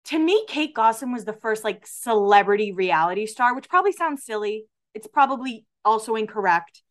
to 0.06 0.20
me, 0.20 0.46
Kate 0.48 0.74
Gosselin 0.74 1.14
was 1.14 1.26
the 1.26 1.34
first 1.34 1.64
like 1.64 1.86
celebrity 1.88 2.72
reality 2.72 3.26
star, 3.26 3.56
which 3.56 3.70
probably 3.70 3.92
sounds 3.92 4.24
silly. 4.24 4.66
It's 4.94 5.08
probably 5.08 5.66
also 5.86 6.16
incorrect. 6.16 6.82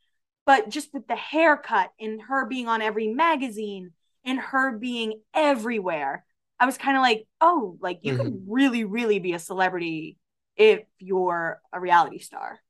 But 0.46 0.68
just 0.68 0.92
with 0.92 1.06
the 1.06 1.16
haircut 1.16 1.90
and 2.00 2.22
her 2.22 2.46
being 2.46 2.66
on 2.66 2.82
every 2.82 3.08
magazine 3.08 3.92
and 4.24 4.38
her 4.38 4.76
being 4.76 5.20
everywhere, 5.34 6.24
I 6.58 6.66
was 6.66 6.76
kind 6.76 6.96
of 6.96 7.02
like, 7.02 7.26
oh, 7.40 7.76
like 7.80 8.00
you 8.02 8.14
mm-hmm. 8.14 8.22
could 8.22 8.42
really, 8.46 8.84
really 8.84 9.18
be 9.18 9.32
a 9.32 9.38
celebrity 9.38 10.18
if 10.56 10.80
you're 10.98 11.60
a 11.72 11.80
reality 11.80 12.18
star. 12.18 12.60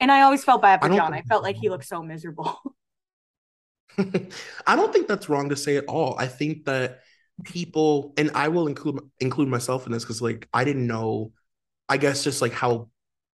And 0.00 0.12
I 0.12 0.22
always 0.22 0.44
felt 0.44 0.62
bad 0.62 0.80
for 0.80 0.92
I 0.92 0.96
Jon. 0.96 1.14
I 1.14 1.22
felt 1.22 1.42
like 1.42 1.56
he 1.56 1.68
looked 1.70 1.86
so 1.86 2.02
miserable. 2.02 2.58
I 4.66 4.76
don't 4.76 4.92
think 4.92 5.08
that's 5.08 5.28
wrong 5.28 5.48
to 5.48 5.56
say 5.56 5.76
at 5.76 5.86
all. 5.86 6.16
I 6.18 6.26
think 6.26 6.64
that 6.66 7.00
people, 7.44 8.12
and 8.16 8.30
I 8.34 8.48
will 8.48 8.66
include 8.66 9.00
include 9.20 9.48
myself 9.48 9.86
in 9.86 9.92
this 9.92 10.04
because 10.04 10.22
like 10.22 10.48
I 10.52 10.64
didn't 10.64 10.86
know, 10.86 11.32
I 11.88 11.96
guess 11.96 12.24
just 12.24 12.42
like 12.42 12.52
how 12.52 12.90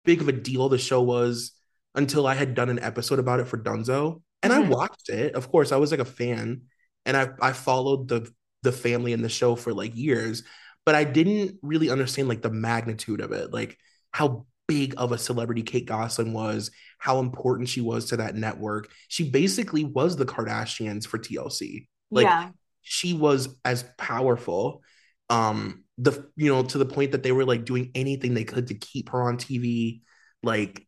big 0.06 0.22
of 0.22 0.28
a 0.28 0.34
deal 0.34 0.70
the 0.70 0.78
show 0.78 1.02
was 1.02 1.52
until 1.96 2.28
I 2.28 2.36
had 2.36 2.56
done 2.56 2.70
an 2.70 2.80
episode 2.80 3.20
about 3.20 3.40
it 3.40 3.48
for 3.48 3.58
Dunzo, 3.58 4.22
and 4.44 4.54
mm-hmm. 4.54 4.66
I 4.66 4.70
watched 4.70 5.10
it. 5.10 5.36
Of 5.36 5.52
course, 5.52 5.72
I 5.72 5.78
was 5.78 5.92
like 5.92 6.00
a 6.00 6.06
fan, 6.06 6.64
and 7.06 7.18
I 7.18 7.30
I 7.42 7.54
followed 7.54 8.08
the 8.08 8.32
the 8.64 8.72
family 8.72 9.14
in 9.14 9.22
the 9.22 9.30
show 9.30 9.56
for 9.56 9.74
like 9.74 9.96
years, 9.96 10.44
but 10.86 10.96
I 10.96 11.04
didn't 11.04 11.58
really 11.62 11.90
understand 11.90 12.28
like 12.28 12.42
the 12.42 12.52
magnitude 12.52 13.22
of 13.22 13.32
it, 13.32 13.54
like 13.54 13.78
how 14.12 14.46
big 14.70 14.94
of 14.98 15.12
a 15.12 15.18
celebrity 15.18 15.64
Kate 15.64 15.88
Gosselin 15.88 16.32
was, 16.32 16.70
how 17.00 17.18
important 17.18 17.68
she 17.68 17.82
was 17.82 18.06
to 18.06 18.18
that 18.18 18.36
network. 18.36 18.92
She 19.08 19.28
basically 19.28 19.84
was 19.84 20.16
the 20.16 20.28
Kardashians 20.28 21.08
for 21.08 21.18
TLC. 21.18 21.88
Like 22.12 22.26
yeah. 22.26 22.52
she 22.84 23.14
was 23.14 23.58
as 23.66 23.84
powerful. 23.98 24.84
Um, 25.28 25.86
the 25.98 26.30
you 26.36 26.54
know, 26.54 26.62
to 26.62 26.78
the 26.78 26.86
point 26.86 27.14
that 27.14 27.24
they 27.24 27.32
were 27.32 27.46
like 27.46 27.66
doing 27.66 27.90
anything 27.96 28.36
they 28.36 28.44
could 28.44 28.68
to 28.68 28.76
keep 28.76 29.10
her 29.10 29.24
on 29.24 29.38
TV. 29.38 30.02
Like, 30.44 30.86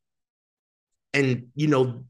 and 1.13 1.47
you 1.55 1.67
know, 1.67 2.05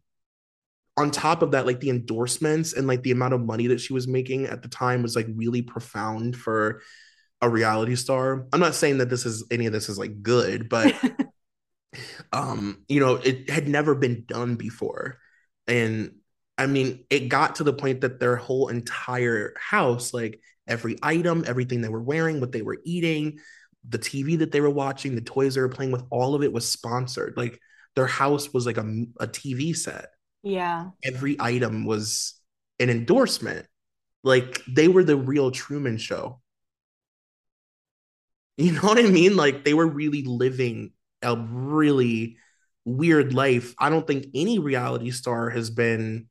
on 0.98 1.10
top 1.10 1.42
of 1.42 1.52
that, 1.52 1.66
like 1.66 1.80
the 1.80 1.90
endorsements 1.90 2.74
and 2.74 2.86
like 2.86 3.02
the 3.02 3.12
amount 3.12 3.34
of 3.34 3.46
money 3.46 3.68
that 3.68 3.80
she 3.80 3.94
was 3.94 4.10
making 4.10 4.46
at 4.46 4.62
the 4.62 4.70
time 4.70 5.04
was 5.04 5.16
like 5.16 5.28
really 5.36 5.62
profound 5.62 6.36
for 6.36 6.82
a 7.42 7.48
reality 7.48 7.96
star. 7.96 8.46
I'm 8.52 8.60
not 8.60 8.76
saying 8.76 8.98
that 8.98 9.10
this 9.10 9.26
is 9.26 9.46
any 9.50 9.68
of 9.68 9.74
this 9.74 9.88
is 9.88 9.98
like 9.98 10.22
good, 10.22 10.68
but 10.68 10.94
um, 12.32 12.84
you 12.88 13.00
know, 13.00 13.16
it 13.16 13.50
had 13.50 13.68
never 13.68 13.96
been 13.96 14.24
done 14.26 14.56
before. 14.56 15.20
And 15.68 16.16
I 16.58 16.68
mean, 16.68 17.06
it 17.10 17.30
got 17.30 17.56
to 17.56 17.64
the 17.64 17.74
point 17.74 18.02
that 18.02 18.20
their 18.20 18.36
whole 18.36 18.68
entire 18.68 19.54
house, 19.58 20.14
like 20.14 20.42
every 20.68 20.98
item, 21.02 21.44
everything 21.48 21.82
they 21.82 21.90
were 21.90 22.02
wearing, 22.02 22.40
what 22.40 22.52
they 22.52 22.62
were 22.62 22.80
eating, 22.84 23.40
the 23.88 23.98
TV 23.98 24.40
that 24.40 24.52
they 24.52 24.62
were 24.62 24.70
watching, 24.70 25.16
the 25.16 25.22
toys 25.22 25.56
they 25.56 25.62
were 25.62 25.70
playing 25.70 25.92
with, 25.92 26.04
all 26.10 26.36
of 26.36 26.44
it 26.44 26.54
was 26.54 26.70
sponsored. 26.70 27.36
Like 27.36 27.60
their 27.96 28.08
house 28.08 28.54
was 28.54 28.66
like 28.66 28.78
a, 28.78 29.06
a 29.20 29.28
TV 29.28 29.76
set. 29.76 30.08
Yeah. 30.44 30.90
Every 31.04 31.36
item 31.40 31.86
was 31.86 32.40
an 32.80 32.90
endorsement. 32.90 33.66
Like 34.24 34.62
they 34.68 34.88
were 34.88 35.04
the 35.04 35.18
real 35.18 35.52
Truman 35.52 35.98
Show. 35.98 36.42
You 38.58 38.74
know 38.74 38.82
what 38.82 39.00
I 39.00 39.10
mean? 39.10 39.36
Like 39.36 39.64
they 39.66 39.74
were 39.74 39.88
really 39.88 40.22
living 40.22 40.92
a 41.22 41.36
really 41.36 42.38
weird 42.86 43.34
life. 43.34 43.74
I 43.80 43.90
don't 43.90 44.06
think 44.06 44.28
any 44.34 44.60
reality 44.60 45.12
star 45.12 45.50
has 45.50 45.70
been. 45.70 46.28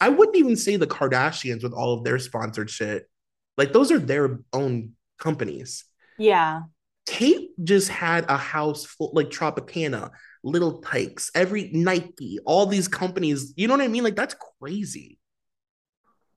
I 0.00 0.10
wouldn't 0.10 0.36
even 0.36 0.56
say 0.56 0.76
the 0.76 0.86
Kardashians 0.86 1.62
with 1.62 1.72
all 1.72 1.94
of 1.94 2.04
their 2.04 2.18
sponsored 2.18 2.70
shit. 2.70 3.08
Like 3.56 3.72
those 3.72 3.90
are 3.90 3.98
their 3.98 4.40
own 4.52 4.92
companies. 5.18 5.84
Yeah. 6.18 6.62
Kate 7.06 7.50
just 7.64 7.88
had 7.88 8.26
a 8.28 8.36
house 8.36 8.84
full, 8.84 9.10
like 9.14 9.30
Tropicana, 9.30 10.10
Little 10.44 10.80
Tikes, 10.82 11.30
every 11.34 11.70
Nike, 11.72 12.38
all 12.44 12.66
these 12.66 12.86
companies. 12.86 13.54
You 13.56 13.66
know 13.66 13.74
what 13.74 13.82
I 13.82 13.88
mean? 13.88 14.04
Like 14.04 14.16
that's 14.16 14.36
crazy. 14.60 15.18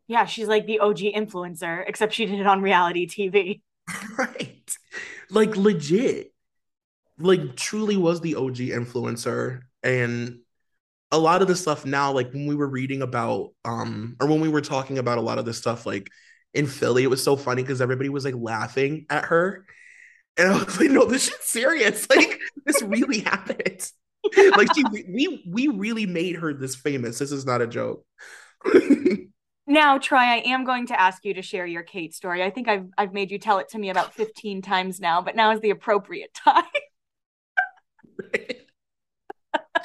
Yeah, 0.08 0.26
she's 0.26 0.48
like 0.48 0.66
the 0.66 0.80
OG 0.80 0.98
influencer, 0.98 1.84
except 1.88 2.14
she 2.14 2.26
did 2.26 2.40
it 2.40 2.48
on 2.48 2.62
reality 2.62 3.08
TV. 3.08 3.62
right. 4.18 4.76
Like 5.30 5.56
legit. 5.56 6.31
Like 7.22 7.56
truly 7.56 7.98
was 7.98 8.22
the 8.22 8.36
OG 8.36 8.58
influencer. 8.58 9.62
And 9.84 10.40
a 11.12 11.18
lot 11.18 11.42
of 11.42 11.48
the 11.48 11.56
stuff 11.56 11.86
now, 11.86 12.12
like 12.12 12.32
when 12.32 12.48
we 12.48 12.56
were 12.56 12.68
reading 12.68 13.02
about 13.02 13.52
um, 13.66 14.16
or 14.22 14.28
when 14.28 14.42
we 14.42 14.50
were 14.50 14.62
talking 14.62 14.98
about 14.98 15.18
a 15.18 15.22
lot 15.22 15.40
of 15.40 15.46
this 15.46 15.58
stuff, 15.58 15.86
like 15.86 16.10
in 16.54 16.68
Philly, 16.68 17.04
it 17.04 17.10
was 17.10 17.24
so 17.24 17.36
funny 17.36 17.64
because 17.64 17.82
everybody 17.82 18.10
was 18.10 18.26
like 18.26 18.36
laughing 18.36 19.06
at 19.10 19.26
her 19.26 19.66
and 20.38 20.50
I 20.52 20.64
was 20.64 20.80
like, 20.80 20.92
no, 20.92 21.06
this 21.06 21.26
shit's 21.26 21.50
serious. 21.50 22.08
Like, 22.16 22.40
this 22.66 22.82
really 22.82 23.20
happened. 23.20 23.90
like 24.38 24.68
she 24.76 24.84
we 25.10 25.44
we 25.48 25.68
really 25.68 26.06
made 26.06 26.36
her 26.36 26.54
this 26.54 26.76
famous. 26.76 27.18
This 27.18 27.32
is 27.32 27.46
not 27.46 27.62
a 27.62 27.68
joke. 27.68 28.06
now, 29.68 29.98
Troy, 29.98 30.20
I 30.20 30.44
am 30.46 30.64
going 30.64 30.88
to 30.88 31.00
ask 31.00 31.26
you 31.26 31.34
to 31.34 31.42
share 31.42 31.66
your 31.66 31.82
Kate 31.82 32.14
story. 32.14 32.44
I 32.44 32.52
think 32.52 32.68
I've 32.68 32.88
I've 32.98 33.14
made 33.14 33.32
you 33.32 33.40
tell 33.40 33.58
it 33.58 33.70
to 33.70 33.80
me 33.80 33.90
about 33.90 34.14
15 34.14 34.62
times 34.62 35.00
now, 35.00 35.22
but 35.22 35.36
now 35.36 35.52
is 35.52 35.60
the 35.62 35.72
appropriate 35.72 36.34
time. 36.36 36.64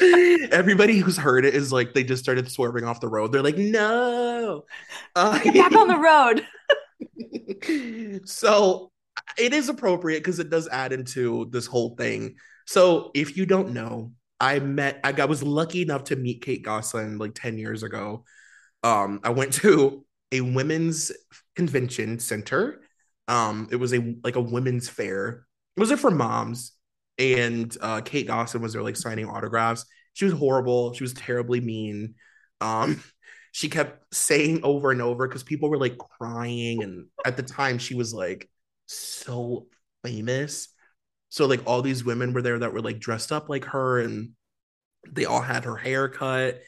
Everybody 0.53 0.99
who's 0.99 1.17
heard 1.17 1.45
it 1.45 1.55
is 1.55 1.73
like 1.73 1.95
they 1.95 2.05
just 2.05 2.23
started 2.23 2.51
swerving 2.51 2.85
off 2.85 3.01
the 3.01 3.09
road. 3.09 3.33
They're 3.33 3.43
like, 3.43 3.57
no. 3.57 4.65
Uh, 5.15 5.39
Get 5.43 5.55
back 5.55 5.73
on 5.75 5.89
the 5.89 5.99
road. 5.99 6.47
so 8.27 8.93
it 9.39 9.53
is 9.53 9.69
appropriate 9.69 10.21
because 10.21 10.39
it 10.39 10.51
does 10.51 10.69
add 10.69 10.93
into 10.93 11.47
this 11.51 11.67
whole 11.67 11.97
thing. 11.97 12.37
So 12.67 13.11
if 13.15 13.37
you 13.37 13.47
don't 13.47 13.73
know, 13.73 14.13
I 14.39 14.59
met 14.59 15.01
I 15.03 15.25
was 15.25 15.43
lucky 15.43 15.83
enough 15.83 16.05
to 16.05 16.17
meet 16.17 16.43
Kate 16.43 16.63
Gosselin 16.63 17.19
like 17.19 17.35
10 17.35 17.59
years 17.59 17.83
ago. 17.83 18.25
Um, 18.83 19.21
I 19.25 19.31
went 19.31 19.55
to 19.55 20.05
a 20.33 20.41
women's 20.43 21.13
convention 21.55 22.19
center. 22.19 22.83
Um, 23.29 23.69
it 23.71 23.77
was 23.77 23.95
a 23.95 24.17
like 24.23 24.37
a 24.37 24.41
women's 24.41 24.89
fair. 24.89 25.47
It 25.77 25.81
was 25.81 25.91
it 25.91 25.99
for 25.99 26.11
moms, 26.11 26.73
and 27.19 27.77
uh, 27.81 28.01
Kate 28.03 28.27
Dawson 28.27 28.63
was 28.63 28.73
there 28.73 28.83
like 28.83 28.97
signing 28.97 29.27
autographs. 29.27 29.85
She 30.15 30.25
was 30.25 30.35
horrible. 30.35 30.93
She 30.95 31.05
was 31.05 31.15
terribly 31.15 31.61
mean. 31.61 32.15
Um, 32.61 33.03
she 33.53 33.69
kept 33.69 34.15
saying 34.15 34.61
over 34.63 34.91
and 34.91 35.01
over 35.01 35.27
because 35.27 35.43
people 35.43 35.71
were 35.71 35.79
like 35.79 35.99
crying, 35.99 36.83
and 36.83 37.07
at 37.25 37.37
the 37.37 37.43
time 37.43 37.79
she 37.79 37.95
was 37.95 38.13
like 38.13 38.49
so 38.87 39.67
famous. 40.05 40.69
So 41.29 41.47
like 41.47 41.63
all 41.67 41.83
these 41.83 42.05
women 42.05 42.33
were 42.33 42.43
there 42.43 42.59
that 42.61 42.73
were 42.73 42.81
like 42.81 42.99
dressed 42.99 43.33
up 43.33 43.49
like 43.49 43.65
her 43.67 44.01
and 44.01 44.31
they 45.11 45.25
all 45.25 45.41
had 45.41 45.65
her 45.65 45.77
hair 45.77 46.09
cut. 46.09 46.61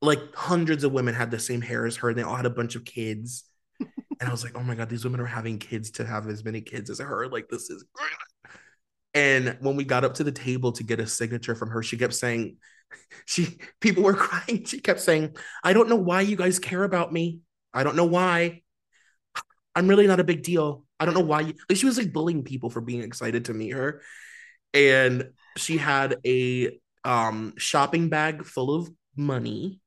Like 0.00 0.34
hundreds 0.34 0.84
of 0.84 0.92
women 0.92 1.14
had 1.14 1.30
the 1.30 1.38
same 1.38 1.60
hair 1.60 1.86
as 1.86 1.96
her 1.96 2.10
and 2.10 2.18
they 2.18 2.22
all 2.22 2.36
had 2.36 2.46
a 2.46 2.50
bunch 2.50 2.76
of 2.76 2.84
kids. 2.84 3.44
and 3.80 4.28
I 4.28 4.30
was 4.30 4.44
like, 4.44 4.56
oh 4.56 4.62
my 4.62 4.74
God, 4.74 4.88
these 4.88 5.04
women 5.04 5.20
are 5.20 5.26
having 5.26 5.58
kids 5.58 5.90
to 5.92 6.06
have 6.06 6.28
as 6.28 6.44
many 6.44 6.60
kids 6.60 6.88
as 6.88 6.98
her. 6.98 7.28
Like 7.28 7.48
this 7.48 7.68
is 7.68 7.84
great. 7.92 8.10
And 9.14 9.56
when 9.60 9.76
we 9.76 9.84
got 9.84 10.04
up 10.04 10.14
to 10.14 10.24
the 10.24 10.32
table 10.32 10.72
to 10.72 10.84
get 10.84 11.00
a 11.00 11.06
signature 11.06 11.54
from 11.54 11.70
her, 11.70 11.82
she 11.82 11.96
kept 11.96 12.14
saying, 12.14 12.56
she 13.24 13.58
people 13.80 14.02
were 14.02 14.14
crying. 14.14 14.64
She 14.64 14.80
kept 14.80 15.00
saying, 15.00 15.36
I 15.62 15.72
don't 15.72 15.88
know 15.88 15.96
why 15.96 16.22
you 16.22 16.36
guys 16.36 16.58
care 16.58 16.84
about 16.84 17.12
me. 17.12 17.40
I 17.72 17.82
don't 17.84 17.96
know 17.96 18.04
why. 18.04 18.62
I'm 19.74 19.88
really 19.88 20.06
not 20.06 20.20
a 20.20 20.24
big 20.24 20.42
deal. 20.42 20.84
I 20.98 21.04
don't 21.04 21.14
know 21.14 21.20
why. 21.20 21.40
You, 21.40 21.54
like 21.68 21.78
she 21.78 21.86
was 21.86 21.98
like 21.98 22.12
bullying 22.12 22.42
people 22.42 22.70
for 22.70 22.80
being 22.80 23.02
excited 23.02 23.46
to 23.46 23.54
meet 23.54 23.70
her, 23.70 24.02
and 24.74 25.30
she 25.56 25.76
had 25.76 26.16
a 26.26 26.78
um 27.04 27.54
shopping 27.56 28.08
bag 28.08 28.44
full 28.44 28.74
of 28.74 28.90
money, 29.16 29.80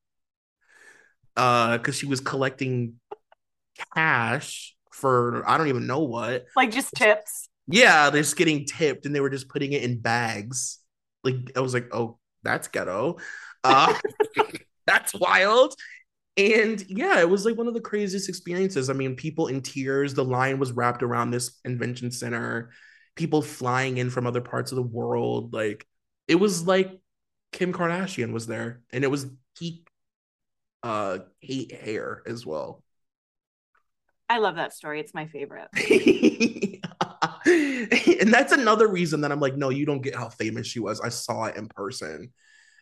uh, 1.36 1.78
because 1.78 1.98
she 1.98 2.06
was 2.06 2.20
collecting 2.20 2.96
cash 3.94 4.76
for 4.92 5.48
I 5.48 5.58
don't 5.58 5.68
even 5.68 5.86
know 5.86 6.00
what, 6.00 6.46
like 6.56 6.72
just 6.72 6.94
tips. 6.96 7.50
Yeah, 7.68 8.10
they're 8.10 8.22
just 8.22 8.38
getting 8.38 8.66
tipped, 8.66 9.06
and 9.06 9.16
they 9.16 9.22
were 9.22 9.30
just 9.30 9.50
putting 9.50 9.72
it 9.74 9.84
in 9.84 10.00
bags. 10.00 10.80
Like 11.24 11.36
I 11.56 11.62
was 11.62 11.74
like, 11.74 11.94
oh, 11.94 12.20
that's 12.44 12.68
ghetto. 12.68 13.18
Uh, 13.64 13.94
that's 14.86 15.14
wild. 15.14 15.74
And 16.36 16.84
yeah, 16.90 17.20
it 17.20 17.30
was 17.30 17.46
like 17.46 17.58
one 17.58 17.68
of 17.68 17.74
the 17.74 17.82
craziest 17.82 18.28
experiences. 18.28 18.90
I 18.90 18.94
mean, 18.94 19.16
people 19.16 19.48
in 19.48 19.62
tears, 19.62 20.14
the 20.14 20.26
line 20.26 20.60
was 20.60 20.72
wrapped 20.72 21.04
around 21.04 21.32
this 21.32 21.50
convention 21.64 22.12
center, 22.12 22.72
people 23.16 23.42
flying 23.42 23.98
in 23.98 24.10
from 24.10 24.26
other 24.26 24.42
parts 24.42 24.72
of 24.72 24.78
the 24.78 24.82
world. 24.82 25.54
Like 25.54 25.86
it 26.28 26.36
was 26.36 26.66
like 26.66 26.92
Kim 27.52 27.72
Kardashian 27.72 28.34
was 28.34 28.48
there, 28.48 28.82
and 28.92 29.04
it 29.04 29.12
was 29.12 29.28
peak 29.58 29.88
uh 30.82 31.20
hate 31.40 31.72
hair 31.72 32.24
as 32.26 32.46
well. 32.46 32.84
I 34.28 34.40
love 34.40 34.56
that 34.56 34.74
story. 34.74 35.00
It's 35.00 35.14
my 35.14 35.28
favorite. 35.28 35.70
and 37.46 38.34
that's 38.34 38.52
another 38.52 38.88
reason 38.88 39.22
that 39.22 39.32
I'm 39.32 39.40
like, 39.40 39.56
no, 39.56 39.70
you 39.70 39.86
don't 39.86 40.02
get 40.02 40.16
how 40.16 40.30
famous 40.30 40.68
she 40.68 40.80
was. 40.80 41.02
I 41.02 41.10
saw 41.10 41.46
it 41.46 41.56
in 41.56 41.68
person 41.68 42.32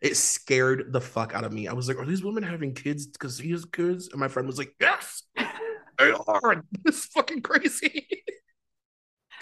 it 0.01 0.17
scared 0.17 0.91
the 0.91 0.99
fuck 0.99 1.33
out 1.33 1.43
of 1.43 1.53
me. 1.53 1.67
I 1.67 1.73
was 1.73 1.87
like, 1.87 1.97
are 1.97 2.05
these 2.05 2.23
women 2.23 2.43
having 2.43 2.73
kids 2.73 3.05
because 3.05 3.37
he 3.37 3.51
has 3.51 3.65
kids? 3.65 4.09
And 4.11 4.19
my 4.19 4.27
friend 4.27 4.47
was 4.47 4.57
like, 4.57 4.73
yes, 4.79 5.23
they 5.37 6.11
are. 6.27 6.63
This 6.83 6.97
is 6.97 7.05
fucking 7.05 7.41
crazy. 7.43 8.07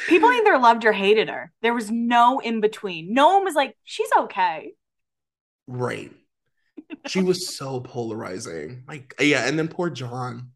People 0.07 0.29
either 0.29 0.57
loved 0.57 0.85
or 0.85 0.91
hated 0.91 1.29
her. 1.29 1.51
There 1.61 1.73
was 1.73 1.89
no 1.89 2.39
in 2.39 2.61
between. 2.61 3.13
No 3.13 3.35
one 3.35 3.45
was 3.45 3.55
like, 3.55 3.75
she's 3.83 4.09
okay. 4.17 4.73
Right. 5.67 6.11
She 7.07 7.21
was 7.21 7.55
so 7.55 7.79
polarizing. 7.79 8.83
Like, 8.87 9.13
yeah, 9.19 9.47
and 9.47 9.57
then 9.57 9.67
poor 9.67 9.89
Jon. 9.89 10.51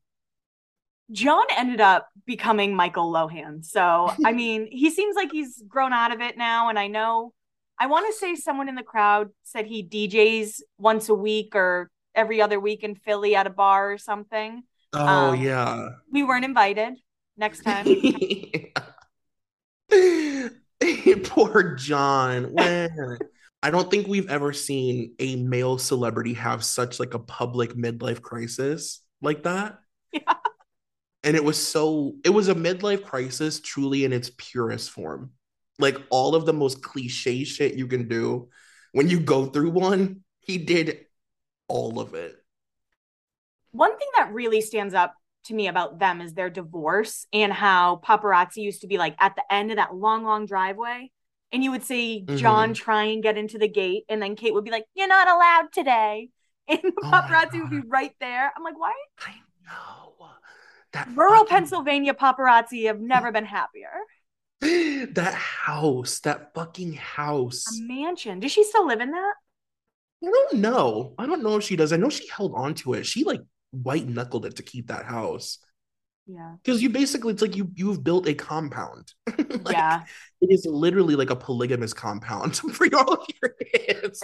Jon 1.12 1.44
ended 1.58 1.82
up 1.82 2.08
becoming 2.26 2.76
Michael 2.76 3.12
Lohan. 3.12 3.64
So, 3.64 4.12
I 4.26 4.32
mean, 4.34 4.68
he 4.72 4.90
seems 4.90 5.16
like 5.16 5.32
he's 5.32 5.64
grown 5.68 5.94
out 5.94 6.14
of 6.14 6.22
it 6.22 6.38
now. 6.38 6.70
And 6.70 6.80
I 6.80 6.88
know 6.88 7.34
I 7.80 7.88
want 7.88 8.08
to 8.08 8.18
say 8.18 8.36
someone 8.36 8.70
in 8.70 8.76
the 8.76 8.84
crowd 8.84 9.30
said 9.44 9.66
he 9.66 9.84
DJs 9.84 10.62
once 10.78 11.10
a 11.10 11.14
week 11.14 11.56
or 11.56 11.90
every 12.16 12.42
other 12.42 12.60
week 12.60 12.84
in 12.84 12.96
Philly 12.96 13.36
at 13.36 13.48
a 13.48 13.50
bar 13.50 13.92
or 13.92 13.98
something. 13.98 14.64
Oh 14.94 15.32
um, 15.32 15.42
yeah. 15.42 15.90
We 16.12 16.24
weren't 16.24 16.46
invited. 16.46 16.94
Next 17.36 17.64
time. 17.64 17.86
Poor 21.24 21.76
Jon. 21.76 22.56
I 22.58 23.72
don't 23.72 23.90
think 23.90 24.08
we've 24.08 24.30
ever 24.30 24.54
seen 24.54 25.16
a 25.20 25.36
male 25.38 25.78
celebrity 25.78 26.34
have 26.34 26.64
such 26.64 27.00
like 27.00 27.14
a 27.14 27.20
public 27.20 27.74
midlife 27.74 28.22
crisis 28.22 29.02
like 29.22 29.44
that. 29.44 29.80
And 31.24 31.36
it 31.36 31.44
was 31.44 31.66
so 31.66 32.16
it 32.24 32.30
was 32.30 32.50
a 32.50 32.56
midlife 32.56 33.04
crisis 33.04 33.60
truly 33.60 34.04
in 34.04 34.14
its 34.14 34.32
purest 34.38 34.92
form 34.92 35.32
like 35.80 35.98
all 36.10 36.36
of 36.36 36.46
the 36.46 36.54
most 36.54 36.84
cliche 36.84 37.44
shit 37.44 37.76
you 37.76 37.88
can 37.88 38.08
do 38.08 38.48
when 38.94 39.10
you 39.10 39.20
go 39.20 39.48
through 39.48 39.72
one, 39.72 40.24
he 40.40 40.58
did 40.58 41.06
all 41.68 42.00
of 42.00 42.14
it. 42.14 42.36
One 43.72 43.98
thing 43.98 44.08
that 44.18 44.32
really 44.32 44.62
stands 44.62 44.94
up 44.94 45.16
to 45.46 45.54
me 45.54 45.68
about 45.68 46.00
them 46.00 46.22
is 46.22 46.34
their 46.34 46.52
divorce 46.52 47.26
and 47.34 47.52
how 47.52 48.00
paparazzi 48.06 48.58
used 48.58 48.82
to 48.82 48.88
be 48.88 48.98
like 48.98 49.16
at 49.20 49.36
the 49.36 49.44
end 49.52 49.72
of 49.72 49.78
that 49.78 49.96
long, 49.96 50.24
long 50.24 50.46
driveway. 50.46 51.10
And 51.52 51.64
you 51.64 51.72
would 51.72 51.84
see 51.84 52.22
Jon 52.22 52.70
mm-hmm. 52.70 52.74
try 52.74 53.04
and 53.06 53.22
get 53.22 53.38
into 53.38 53.60
the 53.60 53.68
gate, 53.68 54.06
and 54.10 54.20
then 54.20 54.36
Kate 54.36 54.56
would 54.56 54.64
be 54.64 54.72
like, 54.72 54.86
You're 54.96 55.08
not 55.08 55.28
allowed 55.28 55.74
today. 55.74 56.30
And 56.66 56.80
the 56.82 56.94
oh 57.04 57.12
paparazzi 57.12 57.62
would 57.62 57.70
be 57.70 57.88
right 57.88 58.14
there. 58.20 58.52
I'm 58.56 58.64
like, 58.64 58.80
Why? 58.80 58.94
I 59.20 59.34
know. 59.66 60.03
That 60.94 61.10
rural 61.16 61.40
fucking... 61.40 61.50
Pennsylvania 61.50 62.14
paparazzi 62.14 62.86
have 62.86 63.00
never 63.00 63.32
been 63.32 63.46
happier 63.46 63.90
that 65.14 65.34
house, 65.34 66.20
that 66.22 66.54
fucking 66.54 66.94
house. 66.94 67.66
A 67.68 67.82
mansion. 67.82 68.40
Does 68.40 68.52
she 68.52 68.64
still 68.64 68.88
live 68.88 69.02
in 69.02 69.12
that? 69.12 69.34
I 70.24 70.28
don't 70.28 70.62
know. 70.62 71.14
I 71.18 71.26
don't 71.26 71.44
know 71.44 71.58
if 71.58 71.64
she 71.64 71.76
does. 71.76 71.92
I 71.92 71.98
know 71.98 72.10
she 72.10 72.28
held 72.30 72.54
on 72.56 72.76
to 72.76 72.94
it. 72.94 73.06
She 73.06 73.26
like 73.26 73.42
white 73.72 74.08
knuckled 74.08 74.46
it 74.46 74.56
to 74.58 74.64
keep 74.64 74.88
that 74.88 75.06
house. 75.06 75.58
Yeah. 76.26 76.56
Because 76.64 76.82
you 76.82 76.90
basically 76.90 77.34
it's 77.34 77.42
like 77.42 77.58
you 77.58 77.70
you've 77.76 78.04
built 78.04 78.28
a 78.28 78.34
compound. 78.34 79.14
like, 79.38 79.72
yeah. 79.72 80.04
It 80.40 80.52
is 80.52 80.66
literally 80.66 81.16
like 81.16 81.30
a 81.30 81.36
polygamous 81.36 81.94
compound 81.94 82.56
for 82.74 82.88
all 82.96 83.14
of 83.16 83.28
your 83.42 83.56
kids. 83.74 84.24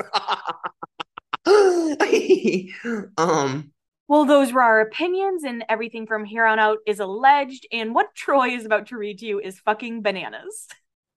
um 3.18 3.72
well, 4.10 4.26
those 4.26 4.52
were 4.52 4.64
our 4.64 4.82
opinions, 4.82 5.44
and 5.44 5.64
everything 5.70 6.08
from 6.08 6.26
here 6.26 6.44
on 6.44 6.58
out 6.58 6.80
is 6.88 7.00
alleged. 7.00 7.68
And 7.72 7.94
what 7.94 8.16
Troy 8.16 8.50
is 8.50 8.66
about 8.66 8.88
to 8.88 8.98
read 8.98 9.20
to 9.20 9.26
you 9.28 9.40
is 9.40 9.60
fucking 9.60 10.02
bananas. 10.02 10.68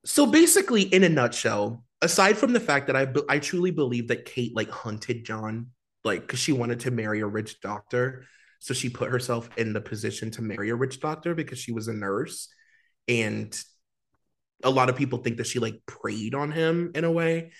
So 0.04 0.26
basically, 0.26 0.82
in 0.82 1.02
a 1.02 1.08
nutshell, 1.08 1.84
aside 2.02 2.36
from 2.36 2.52
the 2.52 2.60
fact 2.60 2.88
that 2.88 2.96
I 2.96 3.08
I 3.30 3.38
truly 3.38 3.70
believe 3.70 4.08
that 4.08 4.26
Kate 4.26 4.54
like 4.54 4.70
hunted 4.70 5.24
Jon, 5.24 5.68
like 6.04 6.20
because 6.20 6.38
she 6.38 6.52
wanted 6.52 6.80
to 6.80 6.90
marry 6.90 7.20
a 7.20 7.26
rich 7.26 7.62
doctor, 7.62 8.26
so 8.58 8.74
she 8.74 8.90
put 8.90 9.10
herself 9.10 9.48
in 9.56 9.72
the 9.72 9.80
position 9.80 10.30
to 10.32 10.42
marry 10.42 10.68
a 10.68 10.74
rich 10.74 11.00
doctor 11.00 11.34
because 11.34 11.58
she 11.58 11.72
was 11.72 11.88
a 11.88 11.94
nurse, 11.94 12.48
and 13.08 13.58
a 14.62 14.70
lot 14.70 14.90
of 14.90 14.96
people 14.96 15.18
think 15.18 15.38
that 15.38 15.46
she 15.46 15.60
like 15.60 15.80
preyed 15.86 16.34
on 16.34 16.52
him 16.52 16.92
in 16.94 17.04
a 17.04 17.10
way. 17.10 17.52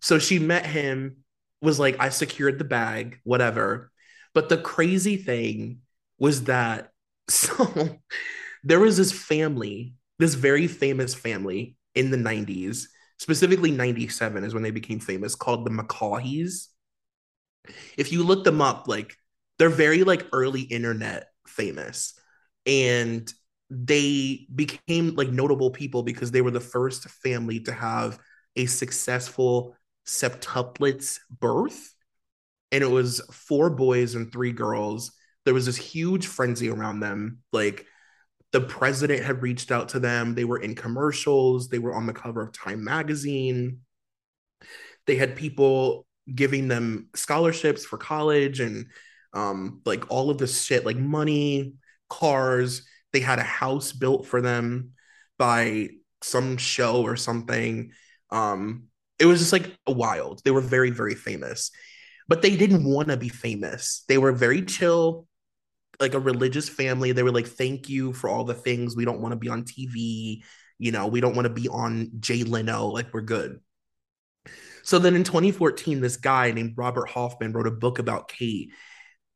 So 0.00 0.18
she 0.18 0.40
met 0.40 0.66
him, 0.66 1.18
was 1.62 1.78
like, 1.78 2.00
I 2.00 2.08
secured 2.08 2.58
the 2.58 2.64
bag, 2.64 3.20
whatever 3.22 3.92
but 4.34 4.48
the 4.48 4.58
crazy 4.58 5.16
thing 5.16 5.80
was 6.18 6.44
that 6.44 6.90
so 7.28 7.98
there 8.62 8.80
was 8.80 8.96
this 8.96 9.12
family, 9.12 9.94
this 10.18 10.34
very 10.34 10.66
famous 10.66 11.14
family 11.14 11.76
in 11.94 12.10
the 12.10 12.16
90s, 12.16 12.88
specifically 13.18 13.70
97 13.70 14.44
is 14.44 14.52
when 14.52 14.62
they 14.62 14.70
became 14.70 15.00
famous, 15.00 15.34
called 15.34 15.64
the 15.64 15.70
McCaughey's. 15.70 16.70
If 17.96 18.12
you 18.12 18.24
look 18.24 18.44
them 18.44 18.60
up, 18.60 18.88
like 18.88 19.16
they're 19.58 19.70
very 19.70 20.04
like 20.04 20.26
early 20.32 20.62
internet 20.62 21.28
famous. 21.46 22.18
And 22.66 23.32
they 23.70 24.46
became 24.54 25.14
like 25.14 25.28
notable 25.30 25.70
people 25.70 26.02
because 26.02 26.30
they 26.30 26.42
were 26.42 26.50
the 26.50 26.60
first 26.60 27.08
family 27.08 27.60
to 27.60 27.72
have 27.72 28.18
a 28.56 28.66
successful 28.66 29.76
septuplets 30.06 31.18
birth 31.30 31.93
and 32.74 32.82
it 32.82 32.90
was 32.90 33.20
four 33.30 33.70
boys 33.70 34.16
and 34.16 34.32
three 34.32 34.50
girls. 34.50 35.12
There 35.44 35.54
was 35.54 35.66
this 35.66 35.76
huge 35.76 36.26
frenzy 36.26 36.68
around 36.68 36.98
them. 36.98 37.38
Like 37.52 37.86
the 38.50 38.60
president 38.60 39.22
had 39.22 39.42
reached 39.42 39.70
out 39.70 39.90
to 39.90 40.00
them. 40.00 40.34
They 40.34 40.44
were 40.44 40.58
in 40.58 40.74
commercials. 40.74 41.68
They 41.68 41.78
were 41.78 41.94
on 41.94 42.06
the 42.06 42.12
cover 42.12 42.42
of 42.42 42.52
Time 42.52 42.82
magazine. 42.82 43.82
They 45.06 45.14
had 45.14 45.36
people 45.36 46.04
giving 46.34 46.66
them 46.66 47.10
scholarships 47.14 47.84
for 47.84 47.96
college 47.96 48.58
and 48.58 48.86
um, 49.34 49.80
like 49.84 50.10
all 50.10 50.30
of 50.30 50.38
this 50.38 50.64
shit, 50.64 50.84
like 50.84 50.96
money, 50.96 51.74
cars. 52.10 52.84
They 53.12 53.20
had 53.20 53.38
a 53.38 53.44
house 53.44 53.92
built 53.92 54.26
for 54.26 54.40
them 54.40 54.94
by 55.38 55.90
some 56.24 56.56
show 56.56 57.02
or 57.02 57.14
something. 57.14 57.92
Um, 58.30 58.88
it 59.20 59.26
was 59.26 59.38
just 59.38 59.52
like 59.52 59.72
wild. 59.86 60.42
They 60.44 60.50
were 60.50 60.60
very, 60.60 60.90
very 60.90 61.14
famous 61.14 61.70
but 62.28 62.42
they 62.42 62.56
didn't 62.56 62.84
want 62.84 63.08
to 63.08 63.16
be 63.16 63.28
famous. 63.28 64.04
They 64.08 64.18
were 64.18 64.32
very 64.32 64.62
chill, 64.62 65.26
like 66.00 66.14
a 66.14 66.20
religious 66.20 66.68
family. 66.68 67.12
They 67.12 67.22
were 67.22 67.32
like, 67.32 67.46
thank 67.46 67.88
you 67.88 68.12
for 68.12 68.28
all 68.30 68.44
the 68.44 68.54
things. 68.54 68.96
We 68.96 69.04
don't 69.04 69.20
want 69.20 69.32
to 69.32 69.36
be 69.36 69.48
on 69.48 69.64
TV. 69.64 70.42
You 70.78 70.92
know, 70.92 71.06
we 71.06 71.20
don't 71.20 71.36
want 71.36 71.46
to 71.46 71.52
be 71.52 71.68
on 71.68 72.10
Jay 72.20 72.42
Leno. 72.42 72.86
Like, 72.86 73.12
we're 73.12 73.20
good. 73.20 73.60
So 74.82 74.98
then 74.98 75.16
in 75.16 75.24
2014, 75.24 76.00
this 76.00 76.16
guy 76.16 76.50
named 76.50 76.74
Robert 76.76 77.08
Hoffman 77.08 77.52
wrote 77.52 77.66
a 77.66 77.70
book 77.70 77.98
about 77.98 78.28
Kate, 78.28 78.70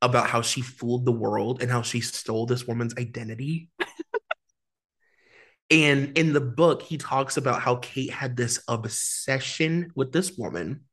about 0.03 0.29
how 0.29 0.43
she 0.43 0.61
fooled 0.61 1.05
the 1.05 1.13
world 1.13 1.63
and 1.63 1.71
how 1.71 1.83
she 1.83 2.01
stole 2.01 2.47
this 2.47 2.67
woman's 2.67 2.95
identity. 2.97 3.71
and 5.71 6.17
in 6.19 6.33
the 6.33 6.41
book, 6.41 6.83
he 6.83 6.99
talks 6.99 7.37
about 7.37 7.63
how 7.63 7.77
Kate 7.77 8.11
had 8.11 8.37
this 8.37 8.63
obsession 8.69 9.91
with 9.95 10.13
this 10.13 10.37
woman 10.37 10.85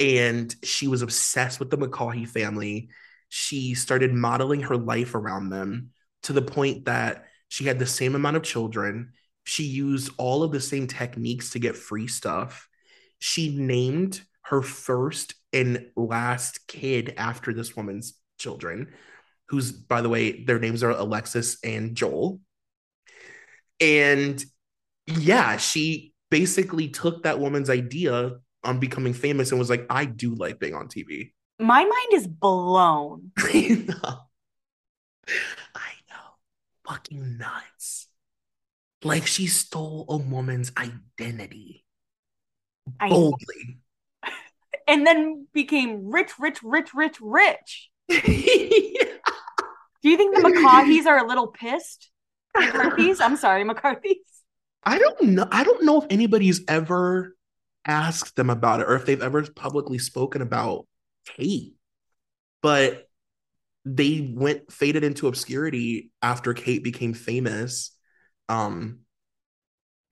and 0.00 0.54
she 0.64 0.88
was 0.88 1.02
obsessed 1.02 1.60
with 1.60 1.70
the 1.70 1.76
McCaughey 1.76 2.26
family. 2.26 2.88
She 3.28 3.74
started 3.74 4.14
modeling 4.14 4.62
her 4.62 4.76
life 4.76 5.14
around 5.14 5.50
them 5.50 5.90
to 6.22 6.32
the 6.32 6.42
point 6.42 6.86
that 6.86 7.26
she 7.48 7.64
had 7.64 7.78
the 7.78 7.86
same 7.86 8.14
amount 8.14 8.36
of 8.36 8.42
children. 8.42 9.12
She 9.44 9.64
used 9.64 10.10
all 10.16 10.42
of 10.42 10.52
the 10.52 10.60
same 10.60 10.86
techniques 10.86 11.50
to 11.50 11.58
get 11.58 11.76
free 11.76 12.06
stuff. 12.06 12.68
She 13.18 13.54
named 13.54 14.22
her 14.42 14.62
first 14.62 15.34
and 15.52 15.86
last 15.96 16.66
kid 16.66 17.14
after 17.18 17.52
this 17.52 17.76
woman's 17.76 18.14
children, 18.38 18.94
who's, 19.48 19.70
by 19.70 20.00
the 20.00 20.08
way, 20.08 20.44
their 20.44 20.58
names 20.58 20.82
are 20.82 20.90
Alexis 20.90 21.58
and 21.62 21.94
Joel. 21.94 22.40
And 23.80 24.42
yeah, 25.06 25.56
she 25.58 26.14
basically 26.30 26.88
took 26.88 27.24
that 27.24 27.38
woman's 27.38 27.68
idea 27.68 28.38
on 28.64 28.78
becoming 28.78 29.12
famous 29.12 29.50
and 29.50 29.58
was 29.58 29.70
like, 29.70 29.86
I 29.90 30.04
do 30.04 30.34
like 30.34 30.58
being 30.58 30.74
on 30.74 30.88
TV. 30.88 31.32
My 31.58 31.82
mind 31.82 32.12
is 32.12 32.26
blown. 32.26 33.32
I 33.38 33.84
know. 33.86 34.18
I 35.74 35.92
know. 36.08 36.30
Fucking 36.86 37.38
nuts. 37.38 38.08
Like 39.02 39.26
she 39.26 39.46
stole 39.46 40.04
a 40.08 40.16
woman's 40.16 40.72
identity 40.76 41.84
I 42.98 43.08
boldly. 43.08 43.78
and 44.88 45.06
then 45.06 45.46
became 45.52 46.10
rich, 46.10 46.32
rich, 46.38 46.62
rich, 46.62 46.90
rich, 46.94 47.16
rich. 47.20 47.90
Do 48.08 48.18
you 50.08 50.16
think 50.16 50.34
the 50.34 50.42
McCaughey's 50.42 51.06
are 51.06 51.22
a 51.22 51.28
little 51.28 51.48
pissed? 51.48 52.10
McCarthy's? 52.56 53.20
I'm 53.20 53.36
sorry, 53.36 53.64
McCarthy's. 53.64 54.16
I 54.82 54.98
don't 54.98 55.22
know. 55.22 55.46
I 55.50 55.62
don't 55.62 55.84
know 55.84 56.00
if 56.00 56.06
anybody's 56.10 56.62
ever 56.66 57.36
asked 57.84 58.36
them 58.36 58.50
about 58.50 58.80
it 58.80 58.88
or 58.88 58.96
if 58.96 59.06
they've 59.06 59.22
ever 59.22 59.42
publicly 59.50 59.98
spoken 59.98 60.42
about 60.42 60.86
Kate. 61.26 61.74
But 62.62 63.08
they 63.84 64.32
went 64.34 64.70
faded 64.70 65.04
into 65.04 65.28
obscurity 65.28 66.10
after 66.20 66.52
Kate 66.52 66.84
became 66.84 67.14
famous. 67.14 67.96
Um 68.48 69.00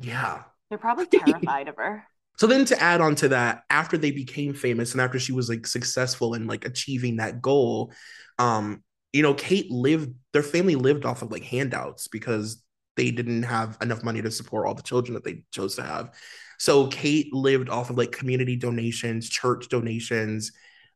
yeah. 0.01 0.43
They're 0.69 0.79
probably 0.79 1.07
terrified 1.19 1.69
of 1.69 1.77
her. 1.77 2.05
So 2.39 2.47
then 2.47 2.65
to 2.67 2.81
add 2.81 3.01
on 3.01 3.17
to 3.17 3.29
that, 3.31 3.65
after 3.69 3.99
they 3.99 4.13
became 4.13 4.55
famous 4.55 4.93
and 4.93 5.01
after 5.01 5.19
she 5.19 5.33
was 5.33 5.49
like 5.49 5.67
successful 5.67 6.35
in 6.35 6.47
like 6.47 6.65
achieving 6.65 7.17
that 7.17 7.43
goal, 7.43 7.93
um, 8.39 8.85
you 9.13 9.23
know, 9.23 9.35
Kate 9.35 9.71
lived 9.71 10.15
their 10.33 10.45
family 10.45 10.77
lived 10.77 11.05
off 11.05 11.23
of 11.23 11.33
like 11.33 11.43
handouts 11.43 12.07
because 12.07 12.63
they 12.97 13.11
didn't 13.11 13.43
have 13.43 13.77
enough 13.83 14.05
money 14.05 14.23
to 14.23 14.31
support 14.31 14.67
all 14.67 14.75
the 14.75 14.83
children 14.83 15.15
that 15.15 15.25
they 15.25 15.43
chose 15.53 15.77
to 15.77 15.83
have. 15.83 16.15
So 16.59 16.89
Kate 16.89 17.33
lived 17.33 17.69
off 17.69 17.91
of 17.91 17.97
like 17.97 18.13
community 18.13 18.57
donations, 18.57 19.29
church 19.29 19.69
donations. 19.69 20.53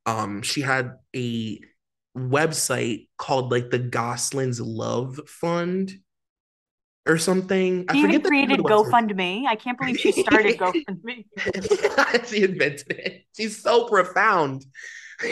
Um, 0.07 0.43
she 0.43 0.61
had 0.61 0.97
a 1.15 1.61
website 2.17 3.09
called 3.17 3.51
like 3.51 3.71
the 3.71 3.79
Gosselin's 3.79 4.61
Love 4.61 5.21
Fund 5.27 5.93
or 7.07 7.19
something. 7.19 7.87
She 7.93 7.99
I 7.99 8.03
forget 8.03 8.25
created 8.25 8.61
GoFundMe. 8.61 9.47
I 9.47 9.57
can't 9.57 9.79
believe 9.79 9.99
she 9.99 10.13
started 10.13 10.59
GoFundMe. 10.59 11.25
she 12.29 12.43
invented 12.43 12.91
it. 12.91 13.25
She's 13.37 13.61
so 13.61 13.89
profound. 13.89 14.65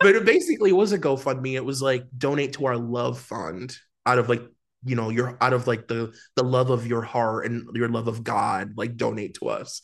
but 0.00 0.14
it 0.14 0.24
basically 0.24 0.72
was 0.72 0.92
a 0.92 0.98
GoFundMe. 0.98 1.54
It 1.54 1.64
was 1.64 1.82
like 1.82 2.04
donate 2.16 2.54
to 2.54 2.66
our 2.66 2.76
love 2.76 3.18
fund 3.18 3.76
out 4.04 4.18
of 4.18 4.28
like 4.28 4.42
you 4.84 4.96
know 4.96 5.10
you're 5.10 5.36
out 5.40 5.52
of 5.52 5.66
like 5.66 5.88
the 5.88 6.12
the 6.36 6.44
love 6.44 6.70
of 6.70 6.86
your 6.86 7.02
heart 7.02 7.46
and 7.46 7.66
your 7.74 7.88
love 7.88 8.08
of 8.08 8.24
god 8.24 8.72
like 8.76 8.96
donate 8.96 9.34
to 9.34 9.48
us. 9.48 9.80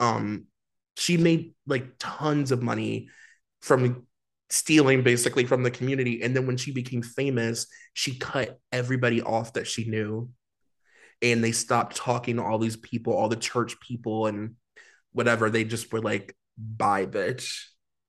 Um 0.00 0.46
she 0.96 1.16
made 1.16 1.54
like 1.66 1.86
tons 1.98 2.52
of 2.52 2.62
money 2.62 3.08
from 3.60 4.06
stealing 4.50 5.02
basically 5.02 5.44
from 5.44 5.62
the 5.62 5.70
community. 5.70 6.22
And 6.22 6.34
then 6.34 6.46
when 6.46 6.56
she 6.56 6.72
became 6.72 7.02
famous 7.02 7.66
she 7.94 8.18
cut 8.18 8.58
everybody 8.72 9.22
off 9.22 9.54
that 9.54 9.66
she 9.66 9.88
knew. 9.88 10.30
And 11.22 11.42
they 11.42 11.52
stopped 11.52 11.96
talking 11.96 12.36
to 12.36 12.42
all 12.42 12.58
these 12.58 12.76
people 12.76 13.14
all 13.14 13.28
the 13.28 13.36
church 13.36 13.80
people 13.80 14.26
and 14.26 14.56
whatever. 15.12 15.50
They 15.50 15.64
just 15.64 15.92
were 15.92 16.00
like 16.02 16.36
bye 16.58 17.06
bitch. 17.06 17.64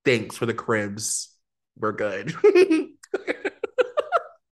Thanks 0.06 0.38
for 0.38 0.46
the 0.46 0.54
cribs. 0.54 1.34
We're 1.78 1.92
good 1.92 2.34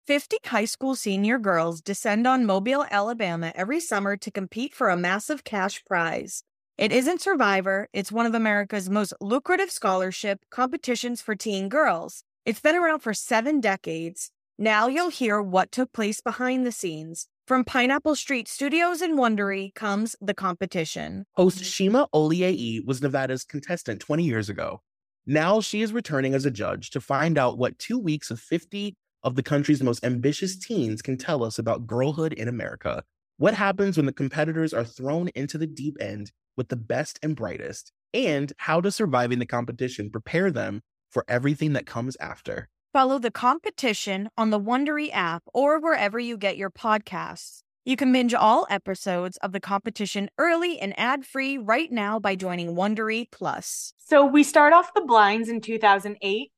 50 0.06 0.38
high 0.48 0.66
school 0.66 0.96
senior 0.96 1.40
girls 1.40 1.80
descend 1.80 2.28
on 2.28 2.46
Mobile, 2.46 2.86
Alabama 2.92 3.54
every 3.56 3.80
summer 3.80 4.18
to 4.18 4.30
compete 4.30 4.74
for 4.74 4.90
a 4.90 4.98
massive 4.98 5.46
cash 5.46 5.82
prize. 5.86 6.44
It 6.78 6.92
isn't 6.92 7.22
Survivor, 7.22 7.88
it's 7.94 8.12
one 8.12 8.26
of 8.26 8.36
America's 8.36 8.90
most 8.90 9.14
lucrative 9.22 9.72
scholarship 9.72 10.42
competitions 10.50 11.22
for 11.22 11.36
teen 11.36 11.70
girls. 11.70 12.24
It's 12.46 12.60
been 12.60 12.76
around 12.76 13.00
for 13.00 13.14
seven 13.14 13.62
decades. 13.62 14.30
Now 14.58 14.88
you'll 14.88 15.10
hear 15.10 15.42
what 15.42 15.72
took 15.72 15.94
place 15.94 16.20
behind 16.20 16.66
the 16.66 16.74
scenes. 16.74 17.28
From 17.48 17.64
Pineapple 17.64 18.18
Street 18.18 18.50
Studios 18.50 19.02
in 19.02 19.16
Wondery 19.16 19.74
comes 19.74 20.18
The 20.20 20.34
Competition. 20.34 21.24
Host 21.34 21.64
Shima 21.64 22.10
Oliaee 22.14 22.86
was 22.86 23.02
Nevada's 23.02 23.46
contestant 23.46 24.02
20 24.02 24.24
years 24.24 24.50
ago. 24.50 24.82
Now 25.26 25.62
she 25.62 25.82
is 25.82 25.94
returning 25.94 26.34
as 26.34 26.46
a 26.46 26.52
judge 26.52 26.90
to 26.90 27.00
find 27.00 27.38
out 27.38 27.58
what 27.58 27.80
two 27.80 27.98
weeks 27.98 28.30
of 28.30 28.42
50 28.42 28.98
of 29.24 29.36
the 29.36 29.44
country's 29.44 29.82
most 29.82 30.04
ambitious 30.04 30.58
teens 30.58 31.02
can 31.02 31.18
tell 31.18 31.44
us 31.44 31.58
about 31.58 31.88
girlhood 31.88 32.34
in 32.34 32.48
America. 32.48 33.04
What 33.38 33.54
happens 33.54 33.98
when 33.98 34.06
the 34.06 34.14
competitors 34.14 34.74
are 34.74 34.84
thrown 34.84 35.30
into 35.30 35.58
the 35.58 35.68
deep 35.68 35.98
end 36.00 36.32
with 36.56 36.70
the 36.70 36.76
best 36.76 37.20
and 37.24 37.36
brightest? 37.36 37.92
And 38.14 38.54
how 38.58 38.80
does 38.80 38.96
surviving 38.96 39.40
the 39.40 39.46
competition 39.46 40.12
prepare 40.12 40.52
them 40.52 40.82
for 41.10 41.26
everything 41.28 41.74
that 41.74 41.86
comes 41.86 42.16
after? 42.20 42.70
Follow 42.94 43.18
the 43.18 43.32
competition 43.32 44.30
on 44.38 44.52
the 44.52 44.60
Wondery 44.60 45.10
app 45.12 45.42
or 45.52 45.80
wherever 45.80 46.20
you 46.20 46.38
get 46.38 46.58
your 46.58 46.70
podcasts. 46.70 47.62
You 47.86 47.98
can 47.98 48.14
binge 48.14 48.34
all 48.34 48.66
episodes 48.70 49.36
of 49.38 49.52
the 49.52 49.60
competition 49.60 50.30
early 50.38 50.80
and 50.80 50.98
ad-free 50.98 51.58
right 51.58 51.92
now 51.92 52.18
by 52.18 52.36
joining 52.36 52.76
Wondery 52.76 53.26
Plus. 53.30 53.94
So 53.98 54.26
we 54.26 54.42
start 54.42 54.72
off 54.72 54.94
the 54.94 55.02
blinds 55.02 55.50
in 55.50 55.60
2008. 55.60 56.53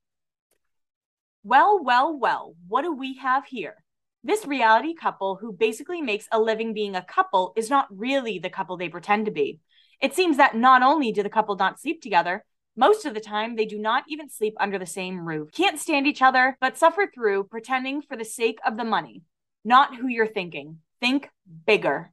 Well, 1.48 1.80
well, 1.84 2.18
well, 2.18 2.56
what 2.68 2.82
do 2.82 2.92
we 2.92 3.18
have 3.18 3.46
here? 3.46 3.76
This 4.24 4.48
reality 4.48 4.96
couple 4.96 5.38
who 5.40 5.54
basically 5.54 6.02
makes 6.02 6.28
a 6.32 6.40
living 6.40 6.74
being 6.74 6.96
a 6.96 7.06
couple 7.06 7.54
is 7.56 7.70
not 7.70 7.86
really 7.92 8.40
the 8.40 8.50
couple 8.50 8.78
they 8.78 8.90
pretend 8.90 9.28
to 9.28 9.32
be. 9.32 9.60
It 10.02 10.16
seems 10.16 10.38
that 10.38 10.56
not 10.56 10.82
only 10.82 11.12
do 11.12 11.22
the 11.22 11.30
couple 11.30 11.56
not 11.56 11.80
sleep 11.80 12.02
together, 12.02 12.44
most 12.76 13.06
of 13.06 13.14
the 13.14 13.20
time, 13.20 13.56
they 13.56 13.68
do 13.68 13.78
not 13.78 14.06
even 14.08 14.28
sleep 14.28 14.56
under 14.60 14.80
the 14.80 14.88
same 14.88 15.20
roof, 15.20 15.52
can't 15.52 15.80
stand 15.80 16.08
each 16.08 16.24
other, 16.24 16.58
but 16.60 16.80
suffer 16.80 17.12
through 17.14 17.44
pretending 17.44 18.02
for 18.02 18.18
the 18.18 18.26
sake 18.26 18.58
of 18.66 18.76
the 18.76 18.84
money, 18.84 19.22
not 19.64 19.96
who 19.96 20.08
you're 20.08 20.26
thinking. 20.26 20.80
Think 21.00 21.30
bigger. 21.68 22.12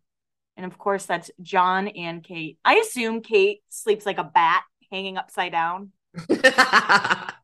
And 0.59 0.67
of 0.67 0.77
course, 0.77 1.07
that's 1.07 1.31
Jon 1.41 1.89
and 1.89 2.23
Kate. 2.23 2.59
I 2.67 2.75
assume 2.75 3.23
Kate 3.23 3.63
sleeps 3.71 4.05
like 4.05 4.19
a 4.19 4.25
bat 4.25 4.65
hanging 4.91 5.17
upside 5.17 5.53
down. 5.53 5.93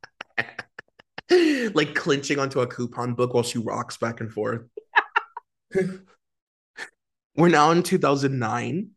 like 1.74 1.94
clinching 1.94 2.38
onto 2.38 2.60
a 2.60 2.66
coupon 2.66 3.14
book 3.14 3.34
while 3.34 3.42
she 3.42 3.58
rocks 3.58 3.96
back 3.96 4.20
and 4.20 4.32
forth. 4.32 4.62
We're 7.36 7.48
now 7.48 7.70
in 7.70 7.82
2009. 7.82 8.90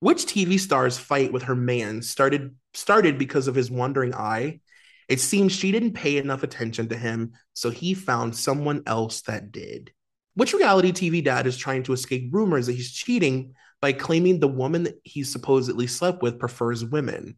Which 0.00 0.26
TV 0.26 0.60
star's 0.60 0.96
fight 0.96 1.32
with 1.32 1.44
her 1.44 1.56
man 1.56 2.02
started 2.02 2.54
started 2.72 3.18
because 3.18 3.48
of 3.48 3.54
his 3.54 3.70
wandering 3.70 4.14
eye. 4.14 4.60
It 5.08 5.20
seems 5.20 5.52
she 5.52 5.72
didn't 5.72 5.94
pay 5.94 6.18
enough 6.18 6.42
attention 6.42 6.88
to 6.88 6.96
him, 6.96 7.32
so 7.54 7.70
he 7.70 7.94
found 7.94 8.36
someone 8.36 8.82
else 8.86 9.22
that 9.22 9.50
did. 9.50 9.92
Which 10.34 10.52
reality 10.52 10.92
TV 10.92 11.24
dad 11.24 11.46
is 11.46 11.56
trying 11.56 11.82
to 11.84 11.92
escape 11.92 12.28
rumors 12.32 12.66
that 12.66 12.74
he's 12.74 12.92
cheating 12.92 13.54
by 13.80 13.92
claiming 13.92 14.38
the 14.38 14.46
woman 14.46 14.84
that 14.84 15.00
he 15.02 15.24
supposedly 15.24 15.88
slept 15.88 16.22
with 16.22 16.38
prefers 16.38 16.84
women? 16.84 17.36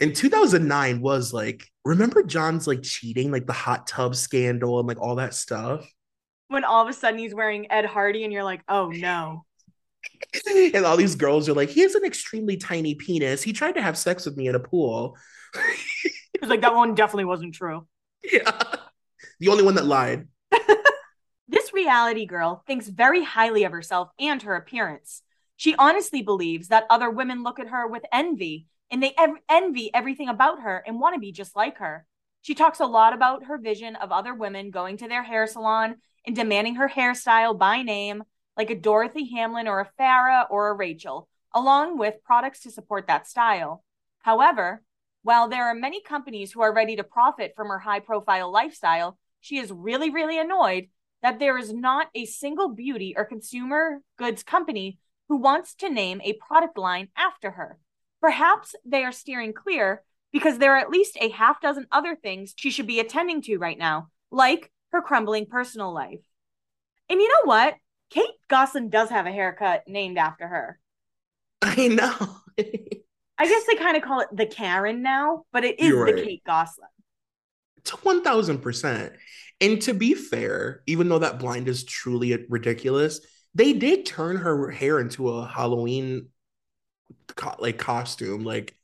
In 0.00 0.14
2009 0.14 1.02
was 1.02 1.34
like, 1.34 1.66
remember 1.84 2.22
Jon's 2.22 2.66
like 2.66 2.82
cheating, 2.82 3.30
like 3.30 3.46
the 3.46 3.52
hot 3.52 3.86
tub 3.86 4.16
scandal 4.16 4.78
and 4.78 4.88
like 4.88 5.00
all 5.00 5.16
that 5.16 5.34
stuff? 5.34 5.86
When 6.48 6.64
all 6.64 6.82
of 6.82 6.88
a 6.88 6.94
sudden 6.94 7.18
he's 7.18 7.34
wearing 7.34 7.70
Ed 7.70 7.84
Hardy 7.84 8.24
and 8.24 8.32
you're 8.32 8.42
like, 8.42 8.62
oh 8.66 8.88
no. 8.88 9.44
and 10.74 10.86
all 10.86 10.96
these 10.96 11.16
girls 11.16 11.50
are 11.50 11.52
like, 11.52 11.68
he 11.68 11.82
has 11.82 11.94
an 11.94 12.06
extremely 12.06 12.56
tiny 12.56 12.94
penis. 12.94 13.42
He 13.42 13.52
tried 13.52 13.72
to 13.72 13.82
have 13.82 13.98
sex 13.98 14.24
with 14.24 14.38
me 14.38 14.48
in 14.48 14.54
a 14.54 14.60
pool. 14.60 15.18
He's 16.40 16.48
like, 16.48 16.62
that 16.62 16.74
one 16.74 16.94
definitely 16.94 17.26
wasn't 17.26 17.54
true. 17.54 17.86
Yeah. 18.24 18.58
The 19.38 19.48
only 19.48 19.64
one 19.64 19.74
that 19.74 19.84
lied. 19.84 20.28
this 21.48 21.74
reality 21.74 22.24
girl 22.24 22.64
thinks 22.66 22.88
very 22.88 23.22
highly 23.22 23.64
of 23.64 23.72
herself 23.72 24.08
and 24.18 24.40
her 24.42 24.56
appearance. 24.56 25.20
She 25.56 25.74
honestly 25.76 26.22
believes 26.22 26.68
that 26.68 26.86
other 26.88 27.10
women 27.10 27.42
look 27.42 27.60
at 27.60 27.68
her 27.68 27.86
with 27.86 28.02
envy 28.10 28.66
and 28.90 29.02
they 29.02 29.12
ev- 29.16 29.40
envy 29.48 29.92
everything 29.94 30.28
about 30.28 30.60
her 30.60 30.82
and 30.86 31.00
want 31.00 31.14
to 31.14 31.20
be 31.20 31.32
just 31.32 31.54
like 31.56 31.78
her. 31.78 32.06
She 32.42 32.54
talks 32.54 32.80
a 32.80 32.86
lot 32.86 33.12
about 33.12 33.44
her 33.44 33.58
vision 33.58 33.96
of 33.96 34.12
other 34.12 34.34
women 34.34 34.70
going 34.70 34.96
to 34.98 35.08
their 35.08 35.22
hair 35.22 35.46
salon 35.46 35.96
and 36.26 36.34
demanding 36.34 36.76
her 36.76 36.88
hairstyle 36.88 37.58
by 37.58 37.82
name, 37.82 38.24
like 38.56 38.70
a 38.70 38.74
Dorothy 38.74 39.30
Hamill 39.30 39.68
or 39.68 39.80
a 39.80 39.90
Farrah 40.00 40.46
or 40.50 40.68
a 40.68 40.74
Rachel, 40.74 41.28
along 41.54 41.98
with 41.98 42.24
products 42.24 42.60
to 42.60 42.70
support 42.70 43.06
that 43.06 43.28
style. 43.28 43.84
However, 44.20 44.82
while 45.22 45.48
there 45.48 45.66
are 45.66 45.74
many 45.74 46.02
companies 46.02 46.52
who 46.52 46.62
are 46.62 46.72
ready 46.72 46.96
to 46.96 47.04
profit 47.04 47.52
from 47.54 47.68
her 47.68 47.78
high 47.78 48.00
profile 48.00 48.50
lifestyle, 48.50 49.18
she 49.40 49.58
is 49.58 49.70
really, 49.70 50.10
really 50.10 50.38
annoyed 50.38 50.88
that 51.22 51.38
there 51.38 51.58
is 51.58 51.72
not 51.72 52.08
a 52.14 52.24
single 52.24 52.70
beauty 52.70 53.14
or 53.16 53.24
consumer 53.24 54.00
goods 54.16 54.42
company 54.42 54.98
who 55.28 55.36
wants 55.36 55.74
to 55.74 55.90
name 55.90 56.20
a 56.22 56.32
product 56.34 56.78
line 56.78 57.08
after 57.16 57.52
her. 57.52 57.78
Perhaps 58.20 58.74
they 58.84 59.04
are 59.04 59.12
steering 59.12 59.52
clear 59.52 60.02
because 60.32 60.58
there 60.58 60.74
are 60.74 60.78
at 60.78 60.90
least 60.90 61.16
a 61.20 61.30
half 61.30 61.60
dozen 61.60 61.86
other 61.90 62.14
things 62.14 62.54
she 62.56 62.70
should 62.70 62.86
be 62.86 63.00
attending 63.00 63.42
to 63.42 63.58
right 63.58 63.78
now, 63.78 64.08
like 64.30 64.70
her 64.92 65.02
crumbling 65.02 65.46
personal 65.46 65.92
life. 65.92 66.20
And 67.08 67.20
you 67.20 67.28
know 67.28 67.42
what? 67.44 67.74
Kate 68.10 68.30
Gosselin 68.48 68.90
does 68.90 69.10
have 69.10 69.26
a 69.26 69.32
haircut 69.32 69.84
named 69.86 70.18
after 70.18 70.46
her. 70.46 70.78
I 71.62 71.88
know. 71.88 72.36
I 73.38 73.46
guess 73.46 73.64
they 73.66 73.76
kind 73.76 73.96
of 73.96 74.02
call 74.02 74.20
it 74.20 74.28
the 74.32 74.46
Karen 74.46 75.02
now, 75.02 75.44
but 75.52 75.64
it 75.64 75.80
is 75.80 75.92
right. 75.92 76.14
the 76.14 76.22
Kate 76.22 76.44
Gosselin. 76.44 76.88
To 77.84 77.96
1000%. 77.96 79.16
And 79.60 79.82
to 79.82 79.94
be 79.94 80.14
fair, 80.14 80.82
even 80.86 81.08
though 81.08 81.20
that 81.20 81.38
blind 81.38 81.68
is 81.68 81.84
truly 81.84 82.46
ridiculous, 82.48 83.20
they 83.54 83.72
did 83.72 84.06
turn 84.06 84.36
her 84.36 84.70
hair 84.70 85.00
into 85.00 85.30
a 85.30 85.46
Halloween 85.46 86.28
co- 87.36 87.56
like 87.58 87.78
costume 87.78 88.44
like 88.44 88.76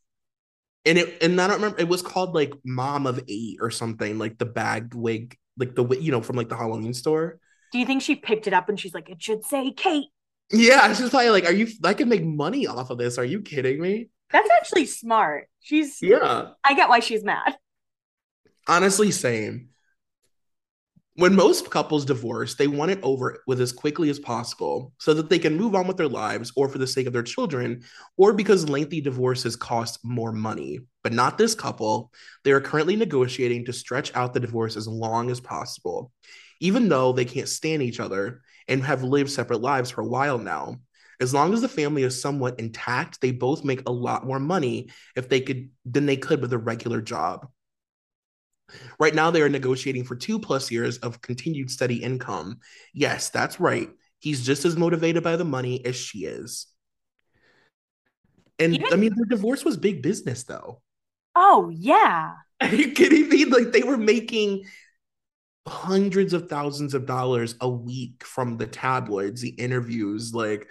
and 0.85 0.99
it 0.99 1.23
and 1.23 1.41
I 1.41 1.47
don't 1.47 1.57
remember 1.57 1.81
it 1.81 1.89
was 1.89 2.03
called 2.03 2.35
like 2.35 2.53
Mom 2.65 3.07
of 3.07 3.21
8 3.27 3.59
or 3.61 3.71
something 3.71 4.19
like 4.19 4.39
the 4.39 4.47
bag 4.47 4.95
wig 4.95 5.37
like 5.59 5.75
the 5.75 5.87
you 6.01 6.13
know 6.13 6.23
from 6.23 6.37
like 6.37 6.49
the 6.49 6.57
Halloween 6.57 6.95
store. 6.95 7.39
Do 7.73 7.79
you 7.79 7.87
think 7.87 8.03
she 8.03 8.15
picked 8.15 8.47
it 8.47 8.53
up 8.53 8.69
and 8.69 8.79
she's 8.79 8.95
like, 8.95 9.11
it 9.11 9.23
should 9.23 9.45
say 9.45 9.73
Kate? 9.73 10.07
Yeah, 10.53 10.93
she's 10.95 11.11
probably 11.11 11.31
like, 11.31 11.45
are 11.45 11.53
you? 11.53 11.67
I 11.83 11.95
can 11.95 12.09
make 12.09 12.25
money 12.25 12.67
off 12.67 12.91
of 12.91 12.99
this. 12.99 13.19
Are 13.19 13.25
you 13.25 13.41
kidding 13.43 13.81
me? 13.81 14.09
That's 14.31 14.49
actually 14.51 14.87
smart. 14.87 15.49
She's 15.61 16.01
yeah. 16.01 16.51
I 16.65 16.75
get 16.75 16.89
why 16.89 17.01
she's 17.01 17.25
mad. 17.25 17.57
Honestly, 18.69 19.11
same. 19.11 19.71
When 21.17 21.35
most 21.35 21.71
couples 21.71 22.05
divorce, 22.05 22.55
they 22.55 22.67
want 22.67 22.91
it 22.91 23.01
over 23.03 23.43
with 23.47 23.61
as 23.61 23.73
quickly 23.73 24.11
as 24.11 24.19
possible 24.19 24.93
so 24.99 25.15
that 25.15 25.31
they 25.31 25.39
can 25.39 25.57
move 25.57 25.75
on 25.75 25.87
with 25.87 25.97
their 25.97 26.09
lives 26.09 26.53
or 26.57 26.69
for 26.69 26.79
the 26.79 26.87
sake 26.87 27.07
of 27.07 27.13
their 27.13 27.23
children 27.23 27.83
or 28.17 28.35
because 28.35 28.69
lengthy 28.69 29.01
divorces 29.01 29.57
cost 29.57 29.99
more 30.05 30.33
money. 30.33 30.81
But 31.03 31.15
not 31.15 31.39
this 31.39 31.55
couple. 31.55 32.13
They 32.45 32.53
are 32.53 32.61
currently 32.61 32.97
negotiating 32.97 33.65
to 33.65 33.73
stretch 33.73 34.15
out 34.15 34.35
the 34.35 34.41
divorce 34.41 34.77
as 34.77 34.87
long 34.87 35.31
as 35.31 35.41
possible 35.41 36.13
even 36.61 36.89
though 36.89 37.13
they 37.13 37.25
can't 37.25 37.49
stand 37.49 37.83
each 37.83 38.01
other 38.01 38.43
and 38.69 38.83
have 38.83 39.03
lived 39.03 39.31
separate 39.31 39.61
lives 39.61 39.91
for 39.91 40.01
a 40.01 40.07
while 40.07 40.39
now. 40.39 40.77
As 41.21 41.33
long 41.33 41.55
as 41.55 41.63
the 41.63 41.69
family 41.69 42.03
is 42.03 42.21
somewhat 42.21 42.59
intact, 42.59 43.21
they 43.21 43.31
both 43.31 43.65
make 43.65 43.83
a 43.87 43.93
lot 43.93 44.27
more 44.27 44.39
money 44.39 44.91
if 45.15 45.29
they 45.29 45.41
could 45.41 45.71
than 45.85 46.05
they 46.05 46.17
could 46.17 46.43
with 46.43 46.53
a 46.53 46.59
regular 46.59 47.01
job. 47.01 47.49
Right 48.99 49.15
now, 49.15 49.31
they 49.31 49.43
are 49.43 49.49
negotiating 49.49 50.05
for 50.05 50.17
two 50.17 50.39
plus 50.39 50.71
years 50.71 50.99
of 50.99 51.21
continued 51.23 51.71
steady 51.71 52.03
income. 52.03 52.59
Yes, 52.93 53.31
that's 53.31 53.61
right. 53.61 53.89
He's 54.19 54.45
just 54.45 54.65
as 54.65 54.77
motivated 54.77 55.23
by 55.23 55.37
the 55.37 55.45
money 55.45 55.85
as 55.85 55.95
she 55.97 56.21
is. 56.25 56.67
And 58.59 58.75
Even- 58.75 58.93
I 58.93 58.97
mean, 58.97 59.15
their 59.15 59.27
divorce 59.27 59.65
was 59.65 59.77
big 59.77 60.03
business, 60.03 60.45
though. 60.45 60.81
Oh, 61.35 61.71
yeah. 61.73 62.33
Are 62.61 62.75
you 62.75 62.93
kidding 62.93 63.29
me? 63.29 63.45
Like, 63.45 63.73
they 63.73 63.83
were 63.83 63.99
making 63.99 64.65
hundreds 65.67 66.33
of 66.33 66.49
thousands 66.49 66.95
of 66.95 67.07
dollars 67.07 67.57
a 67.61 67.69
week 67.69 68.25
from 68.25 68.57
the 68.57 68.67
tabloids, 68.67 69.41
the 69.41 69.51
interviews, 69.51 70.33
like 70.33 70.69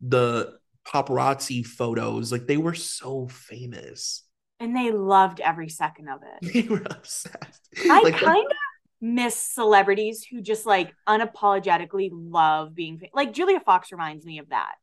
the 0.00 0.58
paparazzi 0.86 1.64
photos. 1.64 2.32
Like 2.32 2.46
they 2.46 2.56
were 2.56 2.74
so 2.74 3.28
famous. 3.28 4.24
And 4.60 4.74
they 4.74 4.90
loved 4.90 5.40
every 5.40 5.68
second 5.68 6.08
of 6.08 6.20
it. 6.22 6.52
They 6.52 6.68
were 6.68 6.82
obsessed. 6.90 7.68
I 7.88 8.02
like, 8.02 8.16
kind 8.16 8.44
of 8.44 8.56
miss 9.00 9.36
celebrities 9.36 10.24
who 10.24 10.40
just 10.40 10.66
like 10.66 10.92
unapologetically 11.08 12.10
love 12.12 12.74
being 12.74 13.00
like 13.12 13.32
Julia 13.32 13.60
Fox 13.60 13.92
reminds 13.92 14.24
me 14.26 14.38
of 14.38 14.48
that. 14.48 14.74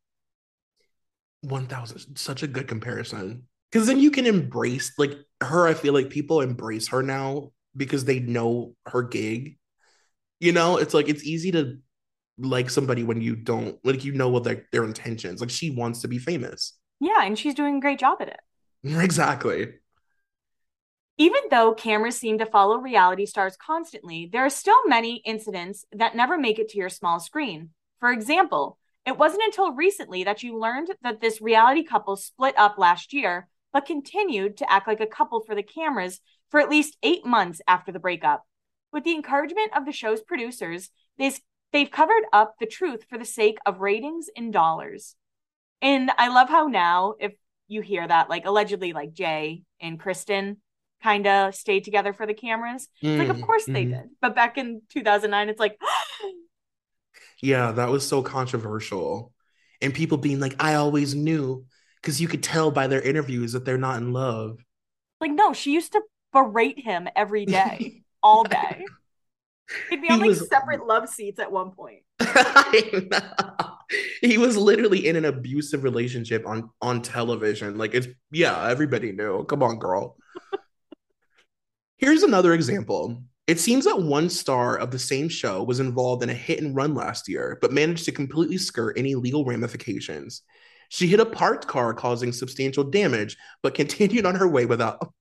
1000 1.42 2.18
such 2.18 2.42
a 2.42 2.48
good 2.48 2.68
comparison 2.68 3.44
because 3.72 3.86
then 3.86 4.00
you 4.00 4.10
can 4.10 4.26
embrace 4.26 4.92
like 4.98 5.16
her 5.42 5.68
i 5.68 5.76
feel 5.76 5.94
like 5.94 6.10
people 6.10 6.42
embrace 6.42 6.88
her 6.88 7.04
now 7.04 7.52
because 7.76 8.06
they 8.06 8.20
know 8.20 8.76
her 8.86 9.04
gig. 9.04 9.58
You 10.40 10.52
know, 10.52 10.78
it's 10.78 10.94
like 10.94 11.10
it's 11.10 11.24
easy 11.24 11.52
to 11.52 11.78
like 12.38 12.70
somebody 12.70 13.04
when 13.04 13.22
you 13.22 13.36
don't 13.36 13.78
like 13.86 14.04
you 14.04 14.14
know 14.14 14.30
what 14.30 14.44
their 14.44 14.66
their 14.72 14.84
intentions. 14.84 15.42
Like 15.42 15.50
she 15.50 15.72
wants 15.72 16.02
to 16.02 16.08
be 16.08 16.18
famous. 16.18 16.74
Yeah, 17.00 17.24
and 17.24 17.38
she's 17.38 17.54
doing 17.54 17.78
a 17.78 17.82
great 17.82 18.00
job 18.00 18.18
at 18.22 18.30
it. 18.30 18.40
Exactly. 19.02 19.74
Even 21.18 21.42
though 21.50 21.74
cameras 21.74 22.18
seem 22.18 22.38
to 22.38 22.46
follow 22.46 22.78
reality 22.78 23.26
stars 23.26 23.58
constantly, 23.58 24.30
there 24.32 24.46
are 24.46 24.50
still 24.50 24.78
many 24.86 25.22
incidents 25.26 25.86
that 25.94 26.16
never 26.16 26.38
make 26.38 26.60
it 26.60 26.70
to 26.70 26.78
your 26.78 26.90
small 26.90 27.20
screen. 27.20 27.70
For 28.00 28.12
example, 28.12 28.78
it 29.06 29.18
wasn't 29.18 29.44
until 29.44 29.72
recently 29.72 30.26
that 30.26 30.44
you 30.44 30.60
learned 30.60 30.90
that 31.04 31.22
this 31.22 31.42
reality 31.42 31.84
couple 31.84 32.16
split 32.18 32.54
up 32.58 32.78
last 32.78 33.14
year, 33.14 33.48
but 33.72 33.86
continued 33.86 34.58
to 34.58 34.72
act 34.72 34.88
like 34.88 35.00
a 35.00 35.08
couple 35.08 35.40
for 35.40 35.56
the 35.56 35.64
cameras 35.64 36.20
for 36.52 36.60
at 36.60 36.70
least 36.70 36.98
eight 37.02 37.26
months 37.26 37.62
after 37.68 37.92
the 37.92 38.00
breakup. 38.00 38.44
With 38.92 39.06
the 39.06 39.16
encouragement 39.16 39.72
of 39.76 39.86
the 39.86 39.94
show's 39.94 40.22
producers, 40.22 40.90
they've 41.18 41.92
covered 41.92 42.24
up 42.34 42.56
the 42.60 42.66
truth 42.66 43.06
for 43.10 43.18
the 43.18 43.26
sake 43.26 43.58
of 43.66 43.80
ratings 43.80 44.28
and 44.36 44.52
dollars. 44.52 45.16
And 45.82 46.12
I 46.18 46.28
love 46.28 46.50
how 46.50 46.68
now, 46.68 47.16
if 47.20 47.34
you 47.68 47.82
hear 47.82 48.08
that, 48.08 48.30
like 48.30 48.46
allegedly, 48.46 48.94
like 48.94 49.14
Jay 49.14 49.64
and 49.80 50.00
Kristin 50.00 50.58
kind 51.04 51.28
of 51.28 51.54
stayed 51.54 51.84
together 51.84 52.14
for 52.14 52.26
the 52.26 52.34
cameras. 52.34 52.88
Mm, 53.04 53.20
like, 53.20 53.30
of 53.30 53.38
mm, 53.38 53.46
course 53.46 53.64
mm-hmm. 53.64 53.74
they 53.74 53.86
did. 53.86 54.10
But 54.22 54.36
back 54.36 54.58
in 54.58 54.82
2009, 54.90 55.50
it's 55.50 55.60
like, 55.60 55.80
yeah, 57.42 57.72
that 57.72 57.90
was 57.90 58.08
so 58.08 58.22
controversial. 58.22 59.32
And 59.82 59.94
people 59.94 60.18
being 60.18 60.40
like, 60.40 60.56
I 60.60 60.76
always 60.76 61.14
knew 61.14 61.66
because 62.02 62.22
you 62.22 62.28
could 62.28 62.44
tell 62.44 62.72
by 62.72 62.88
their 62.88 63.02
interviews 63.02 63.54
that 63.54 63.66
they're 63.66 63.78
not 63.78 63.98
in 63.98 64.14
love. 64.14 64.60
Like, 65.20 65.32
no, 65.32 65.54
she 65.54 65.74
used 65.74 65.94
to 65.94 66.02
berate 66.32 66.80
him 66.80 67.08
every 67.16 67.46
day, 67.48 68.04
all 68.22 68.44
day. 68.44 68.84
He'd 69.90 70.02
be 70.02 70.10
on 70.10 70.20
like 70.20 70.30
was... 70.30 70.48
separate 70.48 70.86
love 70.86 71.10
seats 71.10 71.40
at 71.40 71.52
one 71.52 71.72
point. 71.72 72.04
he 74.22 74.38
was 74.38 74.58
literally 74.58 75.08
in 75.08 75.16
an 75.16 75.26
abusive 75.26 75.84
relationship 75.84 76.46
on 76.48 76.70
on 76.82 77.02
television. 77.02 77.78
Like 77.78 77.94
it's 77.94 78.08
yeah, 78.32 78.68
everybody 78.68 79.12
knew. 79.12 79.44
Come 79.46 79.64
on, 79.64 79.80
girl. 79.80 80.18
Here's 81.98 82.24
another 82.24 82.54
example. 82.54 83.24
It 83.48 83.60
seems 83.60 83.86
that 83.86 84.02
one 84.02 84.30
star 84.30 84.76
of 84.76 84.90
the 84.90 85.00
same 85.00 85.30
show 85.30 85.64
was 85.64 85.80
involved 85.80 86.24
in 86.24 86.30
a 86.30 86.34
hit 86.34 86.62
and 86.62 86.76
run 86.76 86.96
last 86.96 87.30
year, 87.30 87.60
but 87.62 87.72
managed 87.72 88.06
to 88.06 88.12
completely 88.12 88.58
skirt 88.58 88.98
any 88.98 89.14
legal 89.14 89.46
ramifications. 89.46 90.42
She 90.90 91.08
hit 91.08 91.20
a 91.20 91.26
parked 91.26 91.68
car, 91.68 91.94
causing 91.94 92.32
substantial 92.32 92.84
damage, 92.84 93.38
but 93.62 93.74
continued 93.76 94.26
on 94.26 94.36
her 94.36 94.48
way 94.48 94.66
without 94.66 95.14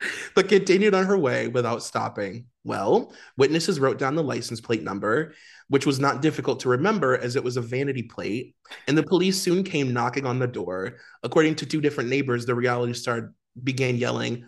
but 0.34 0.48
continued 0.48 0.94
on 0.94 1.06
her 1.06 1.18
way 1.18 1.48
without 1.48 1.82
stopping. 1.82 2.46
Well, 2.64 3.12
witnesses 3.36 3.80
wrote 3.80 3.98
down 3.98 4.14
the 4.14 4.22
license 4.22 4.60
plate 4.60 4.82
number, 4.82 5.34
which 5.68 5.86
was 5.86 5.98
not 5.98 6.22
difficult 6.22 6.60
to 6.60 6.68
remember 6.68 7.16
as 7.16 7.36
it 7.36 7.44
was 7.44 7.56
a 7.56 7.62
vanity 7.62 8.02
plate, 8.02 8.54
and 8.86 8.96
the 8.96 9.02
police 9.02 9.40
soon 9.40 9.64
came 9.64 9.92
knocking 9.92 10.26
on 10.26 10.38
the 10.38 10.46
door. 10.46 10.96
According 11.22 11.56
to 11.56 11.66
two 11.66 11.80
different 11.80 12.10
neighbors, 12.10 12.46
the 12.46 12.54
reality 12.54 12.92
star 12.92 13.32
began 13.62 13.96
yelling, 13.96 14.44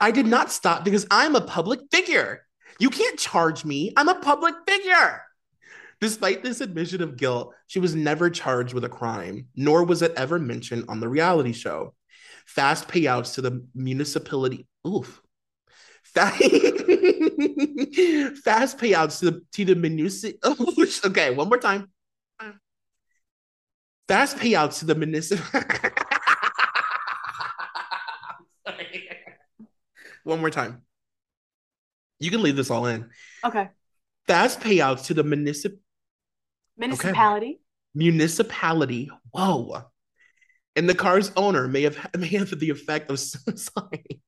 I 0.00 0.10
did 0.10 0.26
not 0.26 0.50
stop 0.50 0.84
because 0.84 1.06
I'm 1.10 1.34
a 1.34 1.40
public 1.40 1.80
figure. 1.90 2.42
You 2.78 2.90
can't 2.90 3.18
charge 3.18 3.64
me. 3.64 3.92
I'm 3.96 4.08
a 4.08 4.20
public 4.20 4.54
figure. 4.66 5.22
Despite 6.00 6.42
this 6.42 6.60
admission 6.60 7.02
of 7.02 7.16
guilt, 7.16 7.54
she 7.68 7.78
was 7.78 7.94
never 7.94 8.28
charged 8.28 8.74
with 8.74 8.84
a 8.84 8.88
crime, 8.88 9.48
nor 9.56 9.82
was 9.84 10.02
it 10.02 10.12
ever 10.14 10.38
mentioned 10.38 10.84
on 10.88 11.00
the 11.00 11.08
reality 11.08 11.52
show. 11.52 11.94
Fast 12.46 12.88
payouts 12.88 13.34
to 13.34 13.42
the 13.42 13.66
municipality. 13.74 14.66
Oof. 14.86 15.20
Fast, 16.04 16.38
fast 18.44 18.78
payouts 18.78 19.18
to 19.18 19.30
the, 19.30 19.42
to 19.52 19.64
the 19.64 19.74
municipal. 19.74 20.56
okay, 21.04 21.34
one 21.34 21.48
more 21.48 21.58
time. 21.58 21.90
Fast 24.08 24.38
payouts 24.38 24.78
to 24.78 24.86
the 24.86 24.94
municipal. 24.94 25.44
one 30.22 30.40
more 30.40 30.50
time. 30.50 30.82
You 32.20 32.30
can 32.30 32.42
leave 32.42 32.56
this 32.56 32.70
all 32.70 32.86
in. 32.86 33.10
Okay. 33.44 33.68
Fast 34.26 34.60
payouts 34.60 35.06
to 35.06 35.14
the 35.14 35.24
municip- 35.24 35.78
municipality. 36.78 37.46
Okay. 37.46 37.58
Municipality. 37.94 39.10
Whoa. 39.30 39.82
And 40.76 40.88
the 40.88 40.94
car's 40.94 41.32
owner 41.36 41.66
may 41.68 41.82
have 41.82 41.98
may 42.18 42.28
have 42.28 42.58
the 42.58 42.70
effect 42.70 43.10
of 43.10 43.18
sorry. 43.18 44.20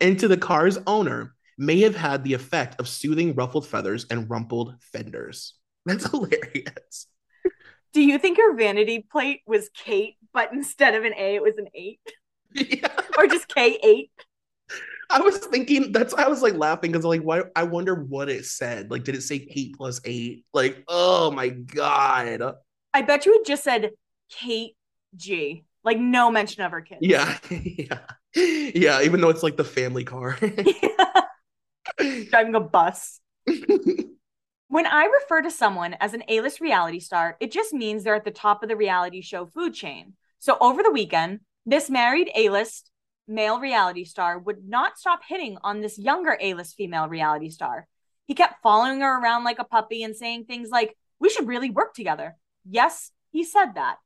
and 0.00 0.18
to 0.18 0.28
the 0.28 0.36
car's 0.36 0.78
owner 0.86 1.34
may 1.58 1.80
have 1.80 1.96
had 1.96 2.22
the 2.24 2.34
effect 2.34 2.78
of 2.80 2.88
soothing 2.88 3.34
ruffled 3.34 3.66
feathers 3.66 4.06
and 4.10 4.30
rumpled 4.30 4.74
fenders. 4.80 5.54
That's 5.86 6.10
hilarious. 6.10 7.06
Do 7.92 8.02
you 8.02 8.18
think 8.18 8.38
your 8.38 8.54
vanity 8.54 9.06
plate 9.10 9.40
was 9.46 9.70
Kate, 9.70 10.16
but 10.34 10.52
instead 10.52 10.94
of 10.94 11.04
an 11.04 11.14
A, 11.16 11.36
it 11.36 11.42
was 11.42 11.56
an 11.56 11.68
eight? 11.74 12.00
Yeah. 12.52 12.88
or 13.16 13.26
just 13.26 13.48
K 13.48 13.78
eight? 13.82 14.10
I 15.08 15.20
was 15.20 15.38
thinking 15.38 15.92
that's 15.92 16.12
I 16.14 16.28
was 16.28 16.42
like 16.42 16.54
laughing 16.54 16.92
because 16.92 17.04
like 17.04 17.22
why 17.22 17.42
I 17.54 17.62
wonder 17.62 17.94
what 17.94 18.28
it 18.28 18.44
said. 18.44 18.90
Like, 18.90 19.04
did 19.04 19.14
it 19.14 19.22
say 19.22 19.46
eight 19.50 19.76
plus 19.76 20.00
eight? 20.04 20.44
Like, 20.52 20.84
oh 20.88 21.30
my 21.30 21.48
god. 21.48 22.54
I 22.92 23.02
bet 23.02 23.24
you 23.26 23.34
it 23.36 23.46
just 23.46 23.62
said 23.64 23.90
Kate 24.30 24.75
G. 25.16 25.64
Like 25.84 25.98
no 25.98 26.30
mention 26.30 26.62
of 26.62 26.72
her 26.72 26.80
kids. 26.80 27.00
Yeah. 27.02 27.38
yeah. 27.50 27.98
Yeah. 28.34 29.02
Even 29.02 29.20
though 29.20 29.30
it's 29.30 29.42
like 29.42 29.56
the 29.56 29.64
family 29.64 30.04
car. 30.04 30.38
Driving 32.30 32.54
a 32.54 32.60
bus. 32.60 33.20
when 34.68 34.86
I 34.86 35.04
refer 35.04 35.42
to 35.42 35.50
someone 35.50 35.94
as 36.00 36.14
an 36.14 36.24
A-list 36.28 36.60
reality 36.60 37.00
star, 37.00 37.36
it 37.40 37.52
just 37.52 37.72
means 37.72 38.02
they're 38.02 38.16
at 38.16 38.24
the 38.24 38.30
top 38.30 38.62
of 38.62 38.68
the 38.68 38.76
reality 38.76 39.20
show 39.22 39.46
food 39.46 39.74
chain. 39.74 40.14
So 40.38 40.56
over 40.60 40.82
the 40.82 40.90
weekend, 40.90 41.40
this 41.64 41.88
married 41.88 42.30
A-list 42.34 42.90
male 43.28 43.58
reality 43.58 44.04
star 44.04 44.38
would 44.38 44.68
not 44.68 44.98
stop 44.98 45.20
hitting 45.26 45.58
on 45.62 45.80
this 45.80 45.98
younger 45.98 46.36
A 46.40 46.54
list 46.54 46.76
female 46.76 47.08
reality 47.08 47.50
star. 47.50 47.86
He 48.26 48.34
kept 48.34 48.62
following 48.62 49.00
her 49.00 49.20
around 49.20 49.44
like 49.44 49.58
a 49.58 49.64
puppy 49.64 50.02
and 50.02 50.16
saying 50.16 50.44
things 50.44 50.68
like, 50.70 50.96
We 51.20 51.28
should 51.28 51.46
really 51.46 51.70
work 51.70 51.94
together. 51.94 52.36
Yes, 52.68 53.10
he 53.30 53.44
said 53.44 53.74
that. 53.74 53.96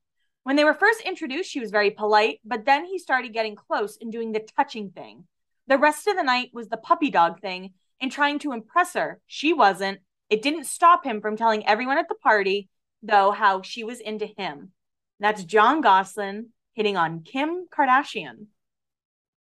When 0.42 0.56
they 0.56 0.64
were 0.64 0.74
first 0.74 1.02
introduced, 1.02 1.50
she 1.50 1.60
was 1.60 1.70
very 1.70 1.90
polite, 1.90 2.40
but 2.44 2.64
then 2.64 2.84
he 2.84 2.98
started 2.98 3.32
getting 3.32 3.56
close 3.56 3.98
and 4.00 4.10
doing 4.10 4.32
the 4.32 4.46
touching 4.56 4.90
thing. 4.90 5.24
The 5.66 5.78
rest 5.78 6.06
of 6.06 6.16
the 6.16 6.22
night 6.22 6.50
was 6.52 6.68
the 6.68 6.76
puppy 6.76 7.10
dog 7.10 7.40
thing 7.40 7.74
and 8.00 8.10
trying 8.10 8.38
to 8.40 8.52
impress 8.52 8.94
her. 8.94 9.20
She 9.26 9.52
wasn't. 9.52 10.00
It 10.28 10.42
didn't 10.42 10.64
stop 10.64 11.04
him 11.04 11.20
from 11.20 11.36
telling 11.36 11.66
everyone 11.66 11.98
at 11.98 12.08
the 12.08 12.14
party, 12.14 12.68
though, 13.02 13.30
how 13.30 13.62
she 13.62 13.84
was 13.84 14.00
into 14.00 14.26
him. 14.26 14.72
That's 15.18 15.44
Jon 15.44 15.82
Gosselin 15.82 16.48
hitting 16.72 16.96
on 16.96 17.22
Kim 17.22 17.66
Kardashian 17.70 18.46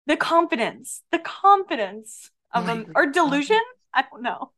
the 0.05 0.17
confidence, 0.17 1.01
the 1.11 1.19
confidence 1.19 2.29
of 2.53 2.67
oh 2.67 2.73
him, 2.73 2.91
or 2.95 3.05
delusion. 3.07 3.61
I 3.93 4.03
don't 4.09 4.23
know. 4.23 4.51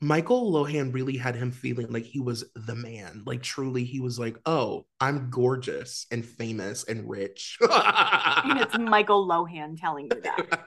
Michael 0.00 0.52
Lohan 0.52 0.94
really 0.94 1.16
had 1.16 1.34
him 1.34 1.50
feeling 1.50 1.88
like 1.90 2.04
he 2.04 2.20
was 2.20 2.44
the 2.54 2.74
man. 2.74 3.22
Like 3.26 3.42
truly, 3.42 3.84
he 3.84 4.00
was 4.00 4.18
like, 4.18 4.36
"Oh, 4.46 4.86
I'm 5.00 5.28
gorgeous 5.30 6.06
and 6.10 6.24
famous 6.24 6.84
and 6.84 7.08
rich." 7.08 7.58
and 7.60 8.60
it's 8.60 8.78
Michael 8.78 9.26
Lohan 9.26 9.78
telling 9.80 10.08
you 10.12 10.20
that. 10.22 10.66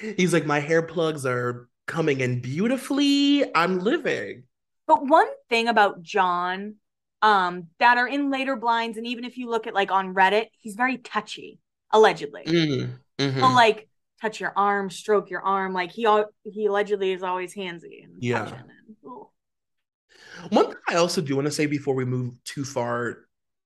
He's 0.16 0.32
like, 0.32 0.44
"My 0.46 0.58
hair 0.58 0.82
plugs 0.82 1.24
are 1.24 1.68
coming 1.86 2.20
in 2.20 2.40
beautifully. 2.40 3.44
I'm 3.54 3.78
living." 3.78 4.44
But 4.88 5.06
one 5.06 5.28
thing 5.48 5.68
about 5.68 6.02
Jon 6.02 6.76
um, 7.22 7.68
that 7.78 7.98
are 7.98 8.08
in 8.08 8.30
later 8.30 8.56
blinds, 8.56 8.96
and 8.96 9.06
even 9.06 9.24
if 9.24 9.36
you 9.36 9.48
look 9.48 9.66
at 9.66 9.74
like 9.74 9.92
on 9.92 10.14
Reddit, 10.14 10.46
he's 10.58 10.74
very 10.74 10.98
touchy, 10.98 11.60
allegedly. 11.92 12.42
Mm. 12.44 12.98
Mm-hmm. 13.18 13.38
He'll 13.38 13.54
like 13.54 13.88
touch 14.20 14.40
your 14.40 14.52
arm, 14.56 14.90
stroke 14.90 15.30
your 15.30 15.42
arm. 15.42 15.72
Like 15.72 15.92
he 15.92 16.06
he 16.44 16.66
allegedly 16.66 17.12
is 17.12 17.22
always 17.22 17.54
handsy. 17.54 18.04
And 18.04 18.14
yeah. 18.20 18.52
And, 18.52 20.50
One 20.50 20.66
thing 20.66 20.76
I 20.88 20.96
also 20.96 21.20
do 21.20 21.34
want 21.36 21.46
to 21.46 21.52
say 21.52 21.66
before 21.66 21.94
we 21.94 22.04
move 22.04 22.34
too 22.44 22.64
far 22.64 23.18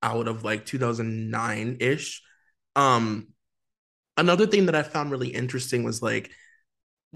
out 0.02 0.28
of 0.28 0.44
like 0.44 0.66
2009 0.66 1.76
ish, 1.80 2.22
um, 2.76 3.28
another 4.16 4.46
thing 4.46 4.66
that 4.66 4.74
I 4.74 4.82
found 4.82 5.10
really 5.10 5.28
interesting 5.28 5.84
was 5.84 6.02
like 6.02 6.30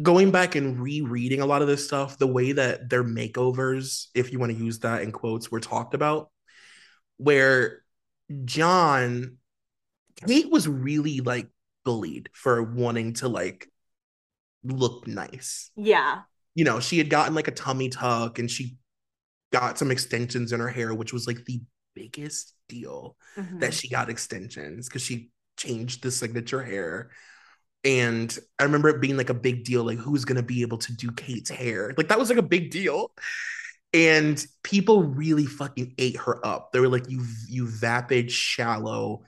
going 0.02 0.30
back 0.30 0.54
and 0.54 0.78
rereading 0.78 1.40
a 1.40 1.46
lot 1.46 1.62
of 1.62 1.68
this 1.68 1.84
stuff, 1.84 2.18
the 2.18 2.26
way 2.26 2.52
that 2.52 2.90
their 2.90 3.04
makeovers, 3.04 4.08
if 4.14 4.30
you 4.32 4.38
want 4.38 4.52
to 4.52 4.58
use 4.58 4.80
that 4.80 5.02
in 5.02 5.12
quotes, 5.12 5.50
were 5.50 5.60
talked 5.60 5.94
about, 5.94 6.30
where 7.16 7.82
Jon 8.44 9.38
Kate 10.26 10.50
was 10.50 10.68
really 10.68 11.20
like 11.20 11.48
bullied 11.86 12.28
for 12.32 12.62
wanting 12.62 13.14
to 13.14 13.28
like 13.28 13.70
look 14.64 15.06
nice. 15.06 15.70
Yeah. 15.76 16.22
You 16.54 16.64
know, 16.64 16.80
she 16.80 16.98
had 16.98 17.08
gotten 17.08 17.34
like 17.34 17.48
a 17.48 17.52
tummy 17.52 17.88
tuck 17.88 18.40
and 18.40 18.50
she 18.50 18.76
got 19.52 19.78
some 19.78 19.92
extensions 19.92 20.52
in 20.52 20.58
her 20.58 20.68
hair, 20.68 20.92
which 20.92 21.12
was 21.12 21.26
like 21.26 21.44
the 21.44 21.62
biggest 21.94 22.54
deal 22.68 23.16
mm-hmm. 23.36 23.60
that 23.60 23.72
she 23.72 23.88
got 23.88 24.10
extensions 24.10 24.88
because 24.88 25.02
she 25.02 25.30
changed 25.56 26.02
the 26.02 26.10
signature 26.10 26.62
hair. 26.62 27.10
And 27.84 28.36
I 28.58 28.64
remember 28.64 28.88
it 28.88 29.00
being 29.00 29.16
like 29.16 29.30
a 29.30 29.34
big 29.34 29.62
deal, 29.64 29.84
like 29.84 29.98
who's 29.98 30.24
gonna 30.24 30.42
be 30.42 30.62
able 30.62 30.78
to 30.78 30.92
do 30.92 31.12
Kate's 31.12 31.50
hair? 31.50 31.94
Like 31.96 32.08
that 32.08 32.18
was 32.18 32.30
like 32.30 32.38
a 32.38 32.42
big 32.42 32.72
deal. 32.72 33.12
And 33.92 34.44
people 34.64 35.04
really 35.04 35.46
fucking 35.46 35.94
ate 35.96 36.16
her 36.16 36.44
up. 36.44 36.72
They 36.72 36.80
were 36.80 36.88
like, 36.88 37.08
you 37.08 37.24
you 37.48 37.68
vapid, 37.68 38.32
shallow 38.32 39.22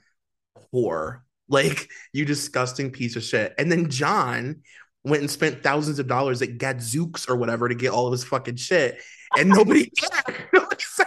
whore 0.73 1.21
Like, 1.49 1.89
you 2.13 2.25
disgusting 2.25 2.91
piece 2.91 3.15
of 3.15 3.23
shit. 3.23 3.53
And 3.57 3.71
then 3.71 3.89
Jon 3.89 4.61
went 5.03 5.21
and 5.21 5.31
spent 5.31 5.63
thousands 5.63 5.99
of 5.99 6.07
dollars 6.07 6.41
at 6.41 6.57
Gadzooks 6.57 7.27
or 7.27 7.35
whatever 7.35 7.67
to 7.67 7.75
get 7.75 7.91
all 7.91 8.07
of 8.07 8.11
his 8.11 8.23
fucking 8.23 8.57
shit. 8.57 9.01
And 9.37 9.49
nobody 9.49 9.91
said 10.79 11.05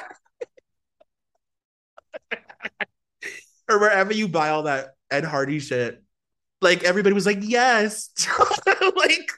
or 3.70 3.78
wherever 3.78 4.12
you 4.12 4.28
buy 4.28 4.50
all 4.50 4.64
that 4.64 4.94
Ed 5.10 5.24
Hardy 5.24 5.58
shit. 5.60 6.02
Like 6.60 6.84
everybody 6.84 7.14
was 7.14 7.26
like, 7.26 7.38
yes. 7.40 8.10
like 8.96 9.30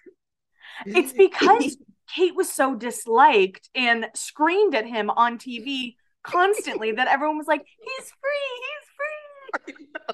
it's 0.87 1.13
because 1.13 1.77
Kate 2.15 2.37
was 2.37 2.53
so 2.53 2.75
disliked 2.75 3.71
and 3.75 4.07
screamed 4.15 4.75
at 4.75 4.87
him 4.87 5.11
on 5.11 5.39
TV 5.39 5.97
constantly 6.23 6.93
that 6.93 7.09
everyone 7.09 7.39
was 7.39 7.47
like, 7.47 7.65
he's 7.65 8.13
free, 8.21 8.61
he's 9.65 9.75
free. 9.75 10.14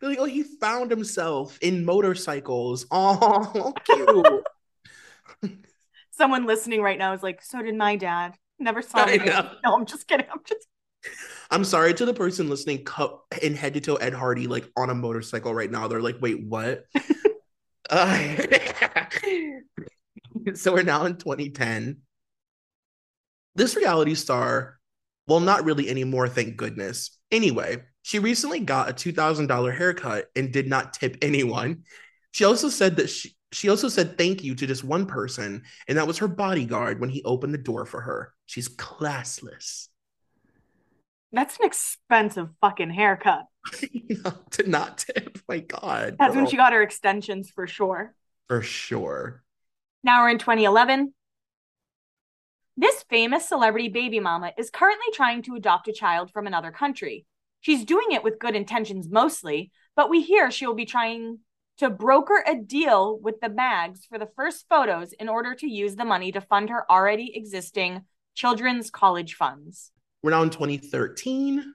They're 0.00 0.10
like, 0.10 0.18
oh, 0.18 0.24
he 0.24 0.42
found 0.42 0.90
himself 0.90 1.58
in 1.60 1.84
motorcycles. 1.84 2.86
Oh, 2.90 3.72
cute. 3.84 5.56
Someone 6.10 6.46
listening 6.46 6.82
right 6.82 6.98
now 6.98 7.12
is 7.12 7.22
like, 7.22 7.42
so 7.42 7.62
did 7.62 7.76
my 7.76 7.96
dad. 7.96 8.34
Never 8.58 8.82
saw 8.82 9.06
him. 9.06 9.22
No, 9.64 9.74
I'm 9.74 9.86
just 9.86 10.08
kidding. 10.08 10.26
I'm 10.32 10.40
just 10.44 10.66
I'm 11.50 11.64
sorry 11.64 11.94
to 11.94 12.04
the 12.04 12.12
person 12.12 12.50
listening 12.50 12.84
cut 12.84 13.18
in 13.40 13.54
head 13.54 13.72
to 13.74 13.80
toe 13.80 13.96
Ed 13.96 14.12
Hardy 14.12 14.46
like 14.46 14.70
on 14.76 14.90
a 14.90 14.94
motorcycle 14.94 15.54
right 15.54 15.70
now. 15.70 15.88
They're 15.88 16.02
like, 16.02 16.18
wait, 16.20 16.44
what? 16.44 16.84
uh, 17.88 18.36
so 20.54 20.72
we're 20.72 20.82
now 20.82 21.06
in 21.06 21.16
2010. 21.16 21.98
This 23.54 23.76
reality 23.76 24.14
star, 24.14 24.77
well, 25.28 25.40
not 25.40 25.64
really 25.64 25.88
anymore, 25.88 26.28
thank 26.28 26.56
goodness. 26.56 27.16
Anyway, 27.30 27.82
she 28.02 28.18
recently 28.18 28.60
got 28.60 28.88
a 28.88 28.94
$2,000 28.94 29.76
haircut 29.76 30.26
and 30.34 30.52
did 30.52 30.66
not 30.66 30.94
tip 30.94 31.18
anyone. 31.22 31.84
She 32.32 32.44
also 32.44 32.68
said 32.68 32.96
that 32.96 33.10
she 33.10 33.34
she 33.50 33.70
also 33.70 33.88
said 33.88 34.18
thank 34.18 34.44
you 34.44 34.54
to 34.54 34.66
just 34.66 34.84
one 34.84 35.06
person, 35.06 35.62
and 35.88 35.96
that 35.96 36.06
was 36.06 36.18
her 36.18 36.28
bodyguard 36.28 37.00
when 37.00 37.08
he 37.08 37.22
opened 37.24 37.54
the 37.54 37.58
door 37.58 37.86
for 37.86 38.02
her. 38.02 38.34
She's 38.44 38.68
classless. 38.68 39.88
That's 41.32 41.58
an 41.58 41.64
expensive 41.64 42.50
fucking 42.60 42.90
haircut. 42.90 43.46
to 44.50 44.68
not 44.68 44.98
tip. 44.98 45.38
Oh 45.38 45.40
my 45.48 45.60
God. 45.60 46.16
That's 46.18 46.34
girl. 46.34 46.42
when 46.42 46.50
she 46.50 46.58
got 46.58 46.74
her 46.74 46.82
extensions 46.82 47.50
for 47.50 47.66
sure. 47.66 48.14
For 48.48 48.60
sure. 48.60 49.42
Now 50.04 50.22
we're 50.22 50.30
in 50.30 50.38
2011. 50.38 51.12
This 52.80 53.04
famous 53.10 53.48
celebrity 53.48 53.88
baby 53.88 54.20
mama 54.20 54.52
is 54.56 54.70
currently 54.70 55.08
trying 55.12 55.42
to 55.42 55.56
adopt 55.56 55.88
a 55.88 55.92
child 55.92 56.30
from 56.30 56.46
another 56.46 56.70
country. 56.70 57.26
She's 57.60 57.84
doing 57.84 58.12
it 58.12 58.22
with 58.22 58.38
good 58.38 58.54
intentions 58.54 59.08
mostly, 59.10 59.72
but 59.96 60.08
we 60.08 60.22
hear 60.22 60.52
she 60.52 60.64
will 60.64 60.76
be 60.76 60.84
trying 60.84 61.40
to 61.78 61.90
broker 61.90 62.40
a 62.46 62.54
deal 62.54 63.18
with 63.20 63.40
the 63.40 63.48
Mags 63.48 64.06
for 64.06 64.16
the 64.16 64.28
first 64.36 64.66
photos 64.68 65.12
in 65.12 65.28
order 65.28 65.56
to 65.56 65.68
use 65.68 65.96
the 65.96 66.04
money 66.04 66.30
to 66.30 66.40
fund 66.40 66.70
her 66.70 66.88
already 66.88 67.36
existing 67.36 68.02
children's 68.36 68.92
college 68.92 69.34
funds. 69.34 69.90
We're 70.22 70.30
now 70.30 70.44
in 70.44 70.50
2013. 70.50 71.74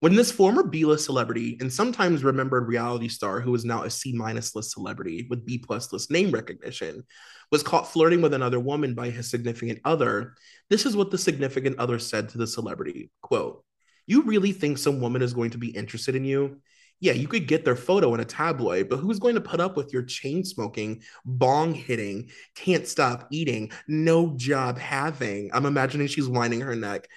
When 0.00 0.14
this 0.14 0.30
former 0.30 0.62
B 0.62 0.84
list 0.84 1.04
celebrity 1.04 1.56
and 1.60 1.72
sometimes 1.72 2.22
remembered 2.22 2.68
reality 2.68 3.08
star, 3.08 3.40
who 3.40 3.52
is 3.54 3.64
now 3.64 3.82
a 3.82 3.90
C 3.90 4.12
minus 4.12 4.54
list 4.54 4.70
celebrity 4.70 5.26
with 5.28 5.44
B 5.44 5.58
plus 5.58 5.92
list 5.92 6.10
name 6.10 6.30
recognition, 6.30 7.02
was 7.50 7.64
caught 7.64 7.90
flirting 7.90 8.22
with 8.22 8.32
another 8.32 8.60
woman 8.60 8.94
by 8.94 9.10
his 9.10 9.28
significant 9.28 9.80
other, 9.84 10.34
this 10.70 10.86
is 10.86 10.94
what 10.94 11.10
the 11.10 11.18
significant 11.18 11.78
other 11.80 11.98
said 11.98 12.28
to 12.28 12.38
the 12.38 12.46
celebrity 12.46 13.10
quote, 13.22 13.64
You 14.06 14.22
really 14.22 14.52
think 14.52 14.78
some 14.78 15.00
woman 15.00 15.20
is 15.20 15.34
going 15.34 15.50
to 15.50 15.58
be 15.58 15.70
interested 15.70 16.14
in 16.14 16.24
you? 16.24 16.60
yeah, 17.00 17.12
you 17.12 17.28
could 17.28 17.46
get 17.46 17.64
their 17.64 17.76
photo 17.76 18.12
in 18.14 18.20
a 18.20 18.24
tabloid, 18.24 18.88
but 18.88 18.96
who's 18.96 19.20
going 19.20 19.36
to 19.36 19.40
put 19.40 19.60
up 19.60 19.76
with 19.76 19.92
your 19.92 20.02
chain 20.02 20.44
smoking, 20.44 21.02
bong 21.24 21.72
hitting, 21.72 22.30
can't 22.56 22.88
stop 22.88 23.28
eating, 23.30 23.70
no 23.86 24.34
job 24.36 24.78
having? 24.78 25.50
I'm 25.52 25.66
imagining 25.66 26.08
she's 26.08 26.28
winding 26.28 26.60
her 26.60 26.74
neck, 26.74 27.08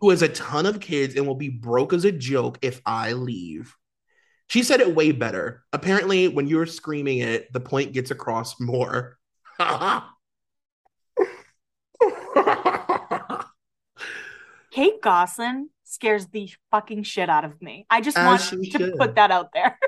who 0.00 0.10
has 0.10 0.22
a 0.22 0.28
ton 0.28 0.66
of 0.66 0.80
kids 0.80 1.16
and 1.16 1.26
will 1.26 1.34
be 1.34 1.48
broke 1.48 1.92
as 1.92 2.04
a 2.04 2.12
joke 2.12 2.58
if 2.62 2.80
I 2.86 3.12
leave. 3.12 3.74
She 4.48 4.62
said 4.62 4.80
it 4.80 4.94
way 4.94 5.12
better. 5.12 5.64
Apparently, 5.72 6.28
when 6.28 6.46
you're 6.46 6.66
screaming 6.66 7.18
it, 7.18 7.52
the 7.52 7.60
point 7.60 7.92
gets 7.92 8.10
across 8.10 8.58
more. 8.60 9.18
Kate 14.70 15.02
Gosselin 15.02 15.70
scares 15.84 16.26
the 16.26 16.50
fucking 16.70 17.02
shit 17.02 17.28
out 17.28 17.44
of 17.44 17.60
me. 17.60 17.86
I 17.90 18.00
just 18.00 18.16
As 18.16 18.52
want 18.52 18.64
to 18.64 18.70
should. 18.70 18.96
put 18.96 19.16
that 19.16 19.30
out 19.30 19.52
there. 19.52 19.78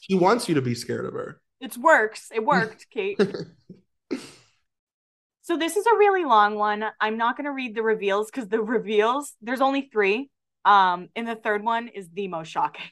She 0.00 0.14
wants 0.14 0.48
you 0.48 0.56
to 0.56 0.62
be 0.62 0.74
scared 0.74 1.04
of 1.06 1.14
her. 1.14 1.40
It 1.60 1.76
works. 1.76 2.28
It 2.32 2.44
worked, 2.44 2.86
Kate. 2.90 3.18
so 5.46 5.56
this 5.56 5.76
is 5.76 5.86
a 5.86 5.96
really 5.96 6.24
long 6.24 6.56
one. 6.56 6.84
I'm 7.00 7.16
not 7.16 7.36
going 7.36 7.44
to 7.44 7.52
read 7.52 7.76
the 7.76 7.82
reveals 7.82 8.28
because 8.28 8.48
the 8.48 8.60
reveals 8.60 9.34
there's 9.40 9.60
only 9.60 9.88
three. 9.92 10.28
Um, 10.64 11.08
and 11.14 11.28
the 11.28 11.36
third 11.36 11.62
one 11.62 11.86
is 11.86 12.08
the 12.12 12.26
most 12.26 12.48
shocking. 12.48 12.90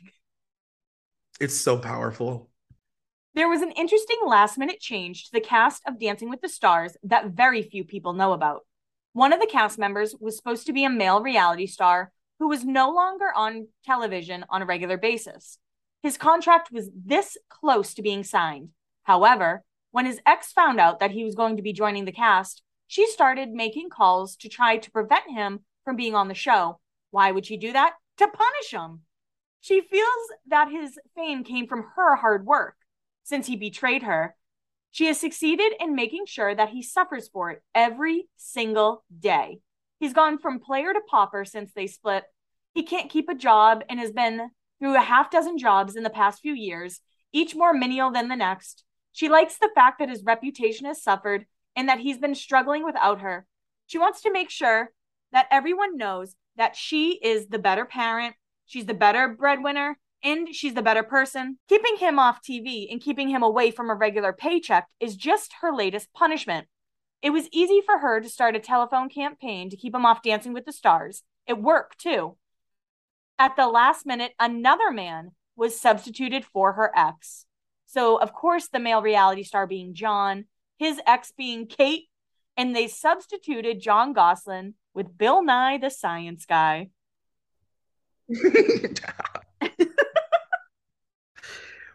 It's 1.40 1.56
so 1.56 1.76
powerful. 1.76 2.48
There 3.34 3.48
was 3.48 3.60
an 3.60 3.72
interesting 3.72 4.18
last 4.24 4.56
minute 4.56 4.78
change 4.78 5.24
to 5.24 5.32
the 5.32 5.40
cast 5.40 5.82
of 5.84 5.98
Dancing 5.98 6.30
with 6.30 6.42
the 6.42 6.48
Stars 6.48 6.96
that 7.02 7.30
very 7.30 7.62
few 7.62 7.82
people 7.82 8.12
know 8.12 8.32
about. 8.32 8.60
One 9.14 9.32
of 9.32 9.40
the 9.40 9.48
cast 9.48 9.76
members 9.76 10.14
was 10.20 10.36
supposed 10.36 10.66
to 10.66 10.72
be 10.72 10.84
a 10.84 10.90
male 10.90 11.20
reality 11.20 11.66
star 11.66 12.12
who 12.38 12.46
was 12.46 12.64
no 12.64 12.92
longer 12.92 13.32
on 13.34 13.66
television 13.84 14.44
on 14.48 14.62
a 14.62 14.66
regular 14.66 14.96
basis. 14.96 15.58
His 16.04 16.16
contract 16.16 16.70
was 16.70 16.88
this 16.94 17.36
close 17.48 17.94
to 17.94 18.02
being 18.02 18.22
signed. 18.22 18.68
However, 19.02 19.64
when 19.94 20.06
his 20.06 20.20
ex 20.26 20.50
found 20.50 20.80
out 20.80 20.98
that 20.98 21.12
he 21.12 21.22
was 21.22 21.36
going 21.36 21.56
to 21.56 21.62
be 21.62 21.72
joining 21.72 22.04
the 22.04 22.10
cast, 22.10 22.62
she 22.88 23.06
started 23.06 23.50
making 23.50 23.88
calls 23.90 24.34
to 24.34 24.48
try 24.48 24.76
to 24.76 24.90
prevent 24.90 25.30
him 25.30 25.60
from 25.84 25.94
being 25.94 26.16
on 26.16 26.26
the 26.26 26.34
show. 26.34 26.80
Why 27.12 27.30
would 27.30 27.46
she 27.46 27.56
do 27.56 27.72
that? 27.72 27.92
To 28.16 28.26
punish 28.26 28.72
him. 28.72 29.02
She 29.60 29.82
feels 29.82 30.26
that 30.48 30.68
his 30.68 30.98
fame 31.14 31.44
came 31.44 31.68
from 31.68 31.84
her 31.94 32.16
hard 32.16 32.44
work. 32.44 32.74
Since 33.22 33.46
he 33.46 33.54
betrayed 33.54 34.02
her, 34.02 34.34
she 34.90 35.06
has 35.06 35.20
succeeded 35.20 35.74
in 35.78 35.94
making 35.94 36.26
sure 36.26 36.52
that 36.52 36.70
he 36.70 36.82
suffers 36.82 37.28
for 37.28 37.52
it 37.52 37.62
every 37.72 38.26
single 38.36 39.04
day. 39.16 39.60
He's 40.00 40.12
gone 40.12 40.38
from 40.38 40.58
player 40.58 40.92
to 40.92 41.02
pauper 41.08 41.44
since 41.44 41.72
they 41.72 41.86
split. 41.86 42.24
He 42.74 42.82
can't 42.82 43.12
keep 43.12 43.28
a 43.28 43.34
job 43.36 43.84
and 43.88 44.00
has 44.00 44.10
been 44.10 44.50
through 44.80 44.96
a 44.96 45.00
half 45.02 45.30
dozen 45.30 45.56
jobs 45.56 45.94
in 45.94 46.02
the 46.02 46.10
past 46.10 46.40
few 46.40 46.52
years, 46.52 46.98
each 47.32 47.54
more 47.54 47.72
menial 47.72 48.10
than 48.10 48.26
the 48.26 48.34
next. 48.34 48.82
She 49.14 49.28
likes 49.28 49.58
the 49.58 49.70
fact 49.76 50.00
that 50.00 50.08
his 50.08 50.24
reputation 50.24 50.86
has 50.86 51.00
suffered 51.00 51.46
and 51.76 51.88
that 51.88 52.00
he's 52.00 52.18
been 52.18 52.34
struggling 52.34 52.84
without 52.84 53.20
her. 53.20 53.46
She 53.86 53.96
wants 53.96 54.20
to 54.22 54.32
make 54.32 54.50
sure 54.50 54.90
that 55.30 55.46
everyone 55.52 55.96
knows 55.96 56.34
that 56.56 56.74
she 56.74 57.20
is 57.22 57.46
the 57.46 57.60
better 57.60 57.84
parent, 57.84 58.34
she's 58.66 58.86
the 58.86 58.92
better 58.92 59.28
breadwinner, 59.28 59.98
and 60.24 60.52
she's 60.52 60.74
the 60.74 60.82
better 60.82 61.04
person. 61.04 61.58
Keeping 61.68 61.96
him 61.96 62.18
off 62.18 62.42
TV 62.42 62.90
and 62.90 63.00
keeping 63.00 63.28
him 63.28 63.44
away 63.44 63.70
from 63.70 63.88
a 63.88 63.94
regular 63.94 64.32
paycheck 64.32 64.88
is 64.98 65.14
just 65.14 65.54
her 65.60 65.72
latest 65.72 66.12
punishment. 66.12 66.66
It 67.22 67.30
was 67.30 67.48
easy 67.52 67.80
for 67.86 67.98
her 67.98 68.20
to 68.20 68.28
start 68.28 68.56
a 68.56 68.60
telephone 68.60 69.08
campaign 69.08 69.70
to 69.70 69.76
keep 69.76 69.94
him 69.94 70.04
off 70.04 70.22
Dancing 70.22 70.54
with 70.54 70.64
the 70.64 70.72
Stars. 70.72 71.22
It 71.46 71.62
worked 71.62 72.00
too. 72.00 72.36
At 73.38 73.54
the 73.54 73.68
last 73.68 74.06
minute, 74.06 74.32
another 74.40 74.90
man 74.90 75.30
was 75.54 75.78
substituted 75.78 76.44
for 76.44 76.72
her 76.72 76.90
ex. 76.96 77.46
So, 77.94 78.16
of 78.16 78.32
course, 78.32 78.66
the 78.72 78.80
male 78.80 79.00
reality 79.00 79.44
star 79.44 79.68
being 79.68 79.94
Jon, 79.94 80.46
his 80.78 81.00
ex 81.06 81.32
being 81.36 81.68
Kate, 81.68 82.08
and 82.56 82.74
they 82.74 82.88
substituted 82.88 83.80
Jon 83.80 84.12
Gosselin 84.12 84.74
with 84.94 85.16
Bill 85.16 85.44
Nye 85.44 85.78
the 85.78 85.90
Science 85.90 86.44
Guy. 86.44 86.88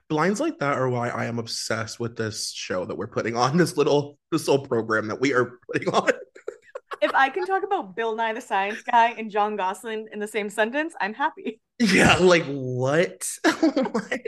blinds 0.08 0.40
like 0.40 0.58
that 0.60 0.78
are 0.78 0.88
why 0.88 1.10
I 1.10 1.26
am 1.26 1.38
obsessed 1.38 2.00
with 2.00 2.16
this 2.16 2.50
show 2.52 2.86
that 2.86 2.96
we're 2.96 3.08
putting 3.08 3.36
on 3.36 3.58
this 3.58 3.76
little 3.76 4.18
this 4.32 4.48
little 4.48 4.66
program 4.66 5.10
that 5.10 5.20
we 5.20 5.34
are 5.34 5.60
putting 5.70 5.90
on. 5.90 6.12
if 7.02 7.14
I 7.14 7.28
can 7.28 7.46
talk 7.46 7.64
about 7.64 7.94
Bill 7.98 8.16
Nye 8.16 8.32
the 8.32 8.40
Science 8.40 8.82
Guy 8.90 9.16
and 9.18 9.30
Jon 9.30 9.58
Gosselin 9.58 10.08
in 10.14 10.20
the 10.20 10.30
same 10.30 10.50
sentence, 10.50 10.94
I'm 11.02 11.14
happy. 11.14 11.60
Yeah, 11.78 12.16
like 12.22 12.46
what? 12.46 13.28
what? 13.60 14.22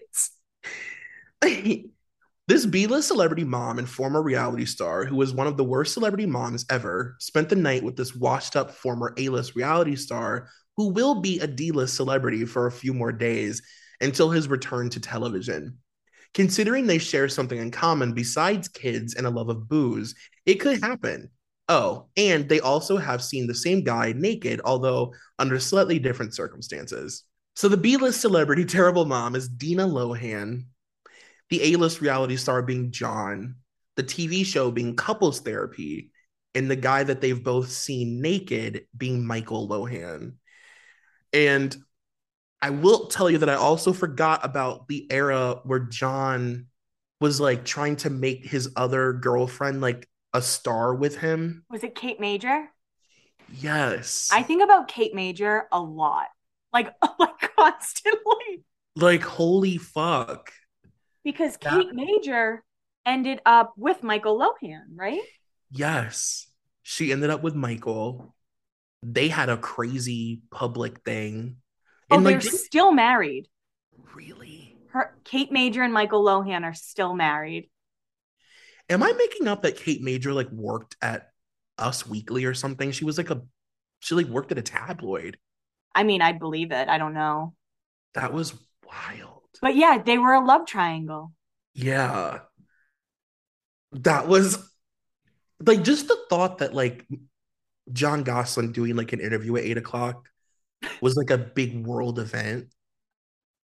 this 2.48 2.66
B-list 2.66 3.08
celebrity 3.08 3.44
mom 3.44 3.80
and 3.80 3.90
former 3.90 4.22
reality 4.22 4.66
star, 4.66 5.06
who 5.06 5.16
was 5.16 5.34
one 5.34 5.48
of 5.48 5.58
the 5.58 5.64
worst 5.64 5.94
celebrity 5.94 6.26
moms 6.26 6.66
ever, 6.70 7.16
spent 7.20 7.50
the 7.50 7.56
night 7.56 7.84
with 7.84 7.96
this 7.96 8.16
washed-up 8.16 8.72
former 8.72 9.14
A-list 9.18 9.56
reality 9.56 9.96
star 9.96 10.48
who 10.78 10.90
will 10.90 11.22
be 11.22 11.40
a 11.40 11.48
D-list 11.48 11.96
celebrity 11.96 12.46
for 12.46 12.68
a 12.68 12.72
few 12.72 12.94
more 12.94 13.12
days 13.12 13.62
until 14.00 14.30
his 14.30 14.48
return 14.48 14.90
to 14.90 15.00
television. 15.00 15.78
Considering 16.34 16.88
they 16.88 16.98
share 16.98 17.28
something 17.28 17.60
in 17.60 17.72
common 17.72 18.14
besides 18.14 18.68
kids 18.68 19.16
and 19.16 19.28
a 19.28 19.30
love 19.30 19.50
of 19.50 19.68
booze, 19.68 20.16
it 20.46 20.56
could 20.56 20.82
happen. 20.82 21.30
Oh, 21.68 22.08
and 22.18 22.48
they 22.48 22.60
also 22.60 22.98
have 22.98 23.24
seen 23.24 23.48
the 23.48 23.56
same 23.56 23.84
guy 23.84 24.14
naked, 24.14 24.62
although 24.64 25.14
under 25.40 25.60
slightly 25.60 26.00
different 26.00 26.34
circumstances. 26.34 27.24
So 27.56 27.68
the 27.68 27.78
B-list 27.78 28.22
celebrity, 28.22 28.66
terrible 28.66 29.06
mom, 29.06 29.36
is 29.36 29.50
Dina 29.50 29.86
Lohan. 29.86 30.64
The 31.52 31.74
A-list 31.74 32.02
reality 32.02 32.38
star 32.38 32.64
being 32.64 32.92
Jon. 32.92 33.58
The 33.98 34.04
TV 34.04 34.44
show 34.44 34.72
being 34.72 34.96
couples 34.96 35.42
therapy, 35.42 36.12
and 36.56 36.72
the 36.72 36.76
guy 36.76 37.04
that 37.04 37.22
they've 37.22 37.44
both 37.44 37.70
seen 37.70 38.22
naked 38.22 38.88
being 38.98 39.28
Michael 39.28 39.68
Lohan. 39.68 40.34
And 41.34 41.76
I 42.62 42.70
will 42.70 43.08
tell 43.08 43.30
you 43.30 43.40
that 43.40 43.50
I 43.50 43.56
also 43.56 43.94
forgot 43.94 44.46
about 44.46 44.88
the 44.88 45.08
era 45.12 45.60
where 45.64 45.80
Jon 45.80 46.68
was 47.20 47.40
like 47.40 47.66
trying 47.66 47.98
to 47.98 48.10
make 48.10 48.46
his 48.46 48.72
other 48.76 49.14
girlfriend 49.14 49.82
like 49.82 50.10
a 50.34 50.42
star 50.42 50.94
with 50.94 51.18
him. 51.18 51.64
Was 51.70 51.84
it 51.84 51.96
Kate 51.96 52.20
Major? 52.20 52.70
Yes. 53.60 54.30
I 54.32 54.44
think 54.44 54.64
about 54.64 54.88
Kate 54.88 55.14
Major 55.14 55.68
a 55.72 55.80
lot. 55.82 56.28
Like 56.72 56.94
like 57.20 57.56
constantly. 57.58 58.64
Like 58.96 59.24
holy 59.24 59.78
fuck. 59.78 60.52
Because 61.24 61.58
Kate. 61.58 61.94
Major 61.94 62.64
ended 63.06 63.42
up 63.46 63.74
with 63.78 64.04
Michael 64.04 64.40
Lohan, 64.40 64.82
right? 64.96 65.22
Yes. 65.70 66.48
She 66.84 67.12
ended 67.12 67.30
up 67.30 67.44
with 67.44 67.56
Michael. 67.56 68.36
They 69.04 69.28
had 69.28 69.50
a 69.50 69.58
crazy 69.58 70.42
public 70.52 71.04
thing. 71.04 71.58
Oh, 72.10 72.18
and 72.18 72.26
they're 72.26 72.40
like, 72.40 72.44
still 72.44 72.92
married. 72.92 73.48
Really? 74.14 74.78
Her 74.90 75.16
Kate 75.24 75.52
Major 75.52 75.84
and 75.84 75.94
Michael 75.94 76.24
Lohan 76.24 76.64
are 76.64 76.74
still 76.74 77.14
married. 77.14 77.70
Am 78.90 79.02
I 79.02 79.14
making 79.14 79.48
up 79.48 79.62
that 79.62 79.78
Kate 79.78 80.02
Major 80.02 80.34
like 80.34 80.52
worked 80.52 80.98
at 81.02 81.30
Us 81.78 82.06
Weekly 82.06 82.46
or 82.46 82.54
something? 82.54 82.92
She 82.92 83.06
was 83.06 83.18
like 83.18 83.30
a 83.30 83.42
she 84.00 84.16
like 84.16 84.28
worked 84.28 84.52
at 84.52 84.58
a 84.58 84.64
tabloid. 84.64 85.38
I 85.96 86.04
mean, 86.04 86.22
I 86.22 86.34
believe 86.34 86.72
it. 86.72 86.90
I 86.90 86.98
don't 86.98 87.14
know. 87.14 87.54
That 88.16 88.34
was 88.34 88.54
wild. 88.86 89.41
But 89.62 89.76
yeah, 89.76 90.02
they 90.04 90.18
were 90.18 90.34
a 90.34 90.46
love 90.46 90.66
triangle. 90.66 91.34
Yeah. 91.74 92.40
That 93.92 94.28
was 94.28 94.70
like 95.66 95.84
just 95.84 96.08
the 96.08 96.18
thought 96.30 96.60
that 96.60 96.74
like 96.74 97.06
Jon 97.92 98.24
Gosselin 98.24 98.72
doing 98.72 98.96
like 98.96 99.14
an 99.14 99.20
interview 99.20 99.58
at 99.58 99.64
eight 99.64 99.78
o'clock 99.78 100.28
was 101.02 101.16
like 101.16 101.30
a 101.30 101.38
big 101.38 101.86
world 101.86 102.20
event 102.20 102.74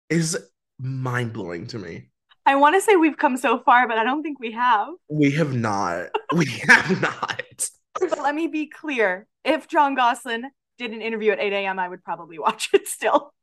is 0.09 0.37
mind 0.79 1.33
blowing 1.33 1.67
to 1.67 1.79
me. 1.79 2.09
I 2.45 2.55
want 2.55 2.75
to 2.75 2.81
say 2.81 2.95
we've 2.95 3.17
come 3.17 3.37
so 3.37 3.59
far, 3.59 3.87
but 3.87 3.97
I 3.97 4.03
don't 4.03 4.21
think 4.21 4.39
we 4.39 4.51
have. 4.51 4.89
We 5.09 5.31
have 5.31 5.53
not. 5.53 6.09
we 6.35 6.45
have 6.67 7.01
not. 7.01 7.69
But 7.99 8.19
let 8.21 8.35
me 8.35 8.47
be 8.47 8.67
clear. 8.67 9.27
If 9.45 9.67
Jon 9.67 9.95
Gosselin 9.95 10.49
did 10.77 10.91
an 10.91 11.01
interview 11.01 11.31
at 11.31 11.39
8 11.39 11.53
a.m., 11.53 11.79
I 11.79 11.87
would 11.87 12.03
probably 12.03 12.39
watch 12.39 12.69
it 12.73 12.87
still. 12.87 13.33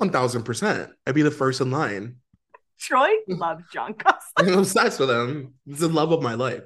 1000%. 0.00 0.92
I'd 1.06 1.14
be 1.14 1.22
the 1.22 1.30
first 1.30 1.60
in 1.60 1.70
line. 1.70 2.16
Troy 2.78 3.10
loves 3.28 3.64
Jon 3.72 3.92
Gosselin. 3.92 4.52
I'm 4.52 4.58
obsessed 4.58 5.00
with 5.00 5.10
him. 5.10 5.54
He's 5.64 5.80
the 5.80 5.88
love 5.88 6.12
of 6.12 6.22
my 6.22 6.34
life. 6.34 6.62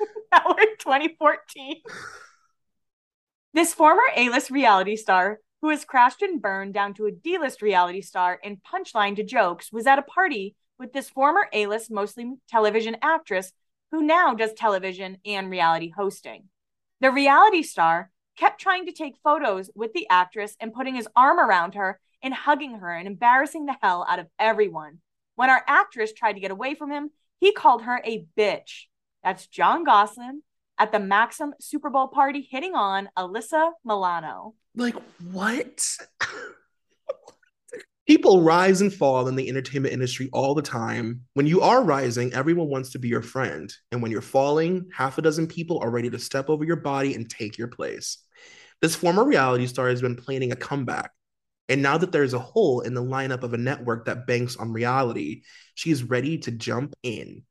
now 0.32 0.42
we're 0.48 0.76
2014. 0.76 1.76
This 3.54 3.72
former 3.72 4.02
A 4.14 4.28
list 4.28 4.50
reality 4.50 4.96
star 4.96 5.38
who 5.62 5.70
has 5.70 5.84
crashed 5.84 6.20
and 6.20 6.42
burned 6.42 6.74
down 6.74 6.92
to 6.94 7.06
a 7.06 7.10
D 7.10 7.38
list 7.38 7.62
reality 7.62 8.02
star 8.02 8.38
and 8.44 8.58
punchline 8.62 9.16
to 9.16 9.22
jokes 9.22 9.72
was 9.72 9.86
at 9.86 9.98
a 9.98 10.02
party 10.02 10.54
with 10.78 10.92
this 10.92 11.08
former 11.08 11.48
A 11.52 11.66
list, 11.66 11.90
mostly 11.90 12.34
television 12.48 12.96
actress 13.00 13.52
who 13.90 14.02
now 14.02 14.34
does 14.34 14.52
television 14.52 15.18
and 15.24 15.50
reality 15.50 15.90
hosting. 15.90 16.44
The 17.00 17.10
reality 17.10 17.62
star 17.62 18.10
kept 18.36 18.60
trying 18.60 18.86
to 18.86 18.92
take 18.92 19.16
photos 19.24 19.70
with 19.74 19.94
the 19.94 20.06
actress 20.10 20.54
and 20.60 20.74
putting 20.74 20.94
his 20.94 21.08
arm 21.16 21.40
around 21.40 21.74
her 21.74 21.98
and 22.22 22.34
hugging 22.34 22.78
her 22.78 22.92
and 22.92 23.06
embarrassing 23.06 23.66
the 23.66 23.76
hell 23.82 24.06
out 24.08 24.18
of 24.18 24.26
everyone. 24.38 24.98
When 25.34 25.50
our 25.50 25.62
actress 25.66 26.12
tried 26.12 26.34
to 26.34 26.40
get 26.40 26.50
away 26.50 26.74
from 26.74 26.90
him, 26.90 27.10
he 27.40 27.52
called 27.52 27.82
her 27.82 28.00
a 28.04 28.26
bitch. 28.38 28.84
That's 29.22 29.46
Jon 29.46 29.84
Gosselin 29.84 30.42
at 30.78 30.92
the 30.92 30.98
Maxim 30.98 31.54
Super 31.60 31.90
Bowl 31.90 32.08
party 32.08 32.46
hitting 32.50 32.74
on 32.74 33.08
Alyssa 33.16 33.72
Milano. 33.84 34.54
Like, 34.74 34.96
what? 35.32 35.96
People 38.06 38.42
rise 38.42 38.82
and 38.82 38.94
fall 38.94 39.26
in 39.26 39.34
the 39.34 39.48
entertainment 39.48 39.92
industry 39.92 40.30
all 40.32 40.54
the 40.54 40.62
time. 40.62 41.22
When 41.34 41.46
you 41.46 41.60
are 41.62 41.82
rising, 41.82 42.32
everyone 42.32 42.68
wants 42.68 42.90
to 42.90 43.00
be 43.00 43.08
your 43.08 43.22
friend. 43.22 43.72
And 43.90 44.00
when 44.00 44.12
you're 44.12 44.20
falling, 44.20 44.88
half 44.94 45.18
a 45.18 45.22
dozen 45.22 45.48
people 45.48 45.80
are 45.80 45.90
ready 45.90 46.08
to 46.10 46.18
step 46.20 46.48
over 46.48 46.64
your 46.64 46.76
body 46.76 47.16
and 47.16 47.28
take 47.28 47.58
your 47.58 47.66
place. 47.66 48.18
This 48.80 48.94
former 48.94 49.24
reality 49.24 49.66
star 49.66 49.88
has 49.88 50.02
been 50.02 50.14
planning 50.14 50.52
a 50.52 50.56
comeback. 50.56 51.10
And 51.68 51.82
now 51.82 51.98
that 51.98 52.12
there's 52.12 52.34
a 52.34 52.38
hole 52.38 52.80
in 52.80 52.94
the 52.94 53.02
lineup 53.02 53.42
of 53.42 53.52
a 53.52 53.58
network 53.58 54.04
that 54.06 54.26
banks 54.26 54.56
on 54.56 54.72
reality, 54.72 55.42
she's 55.74 56.04
ready 56.04 56.38
to 56.38 56.50
jump 56.50 56.94
in. 57.02 57.42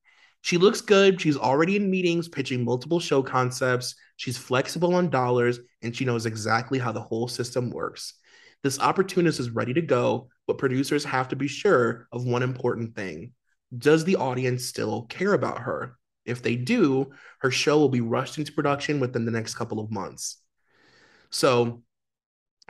She 0.41 0.57
looks 0.57 0.81
good. 0.81 1.19
She's 1.19 1.37
already 1.37 1.75
in 1.75 1.89
meetings 1.89 2.29
pitching 2.29 2.63
multiple 2.63 2.99
show 2.99 3.23
concepts. 3.23 3.95
She's 4.15 4.37
flexible 4.37 4.93
on 4.93 5.09
dollars 5.09 5.59
and 5.81 5.95
she 5.95 6.05
knows 6.05 6.25
exactly 6.25 6.79
how 6.79 6.91
the 6.91 7.01
whole 7.01 7.27
system 7.27 7.71
works. 7.71 8.13
This 8.63 8.79
opportunist 8.79 9.39
is 9.39 9.49
ready 9.49 9.73
to 9.73 9.81
go, 9.81 10.29
but 10.47 10.57
producers 10.57 11.03
have 11.05 11.27
to 11.29 11.35
be 11.35 11.47
sure 11.47 12.07
of 12.11 12.25
one 12.25 12.43
important 12.43 12.95
thing. 12.95 13.33
Does 13.75 14.05
the 14.05 14.15
audience 14.15 14.65
still 14.65 15.03
care 15.03 15.33
about 15.33 15.59
her? 15.61 15.97
If 16.25 16.41
they 16.41 16.55
do, 16.55 17.11
her 17.39 17.51
show 17.51 17.77
will 17.77 17.89
be 17.89 18.01
rushed 18.01 18.37
into 18.37 18.53
production 18.53 18.99
within 18.99 19.25
the 19.25 19.31
next 19.31 19.55
couple 19.55 19.79
of 19.79 19.91
months. 19.91 20.41
So, 21.29 21.83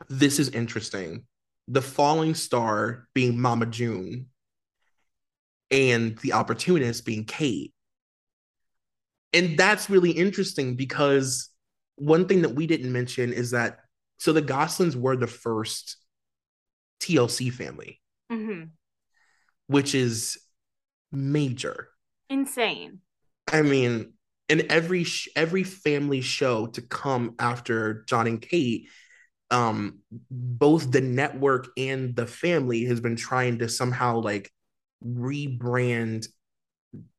this 0.09 0.39
is 0.39 0.49
interesting. 0.49 1.25
The 1.67 1.81
falling 1.81 2.35
star 2.35 3.07
being 3.13 3.39
Mama 3.39 3.65
June 3.65 4.27
and 5.71 6.17
the 6.19 6.33
opportunist 6.33 7.05
being 7.05 7.25
Kate. 7.25 7.73
And 9.33 9.57
that's 9.57 9.89
really 9.89 10.11
interesting 10.11 10.75
because 10.75 11.49
one 11.95 12.27
thing 12.27 12.43
that 12.43 12.55
we 12.55 12.67
didn't 12.67 12.91
mention 12.91 13.33
is 13.33 13.51
that 13.51 13.79
so 14.17 14.31
the 14.31 14.41
Gosselins 14.41 14.95
were 14.95 15.17
the 15.17 15.27
first 15.27 15.97
TLC 17.01 17.51
family, 17.51 18.01
mm-hmm. 18.31 18.65
which 19.67 19.93
is 19.93 20.37
major, 21.11 21.89
insane. 22.29 22.99
I 23.51 23.61
mean, 23.61 24.13
in 24.47 24.71
every 24.71 25.03
sh- 25.03 25.29
every 25.35 25.63
family 25.63 26.21
show 26.21 26.67
to 26.67 26.81
come 26.81 27.35
after 27.39 28.05
Jon 28.07 28.27
and 28.27 28.41
Kate, 28.41 28.87
um, 29.51 29.99
both 30.31 30.91
the 30.91 31.01
network 31.01 31.67
and 31.77 32.15
the 32.15 32.27
family 32.27 32.85
has 32.85 32.99
been 32.99 33.15
trying 33.15 33.59
to 33.59 33.69
somehow 33.69 34.19
like 34.19 34.51
rebrand 35.05 36.27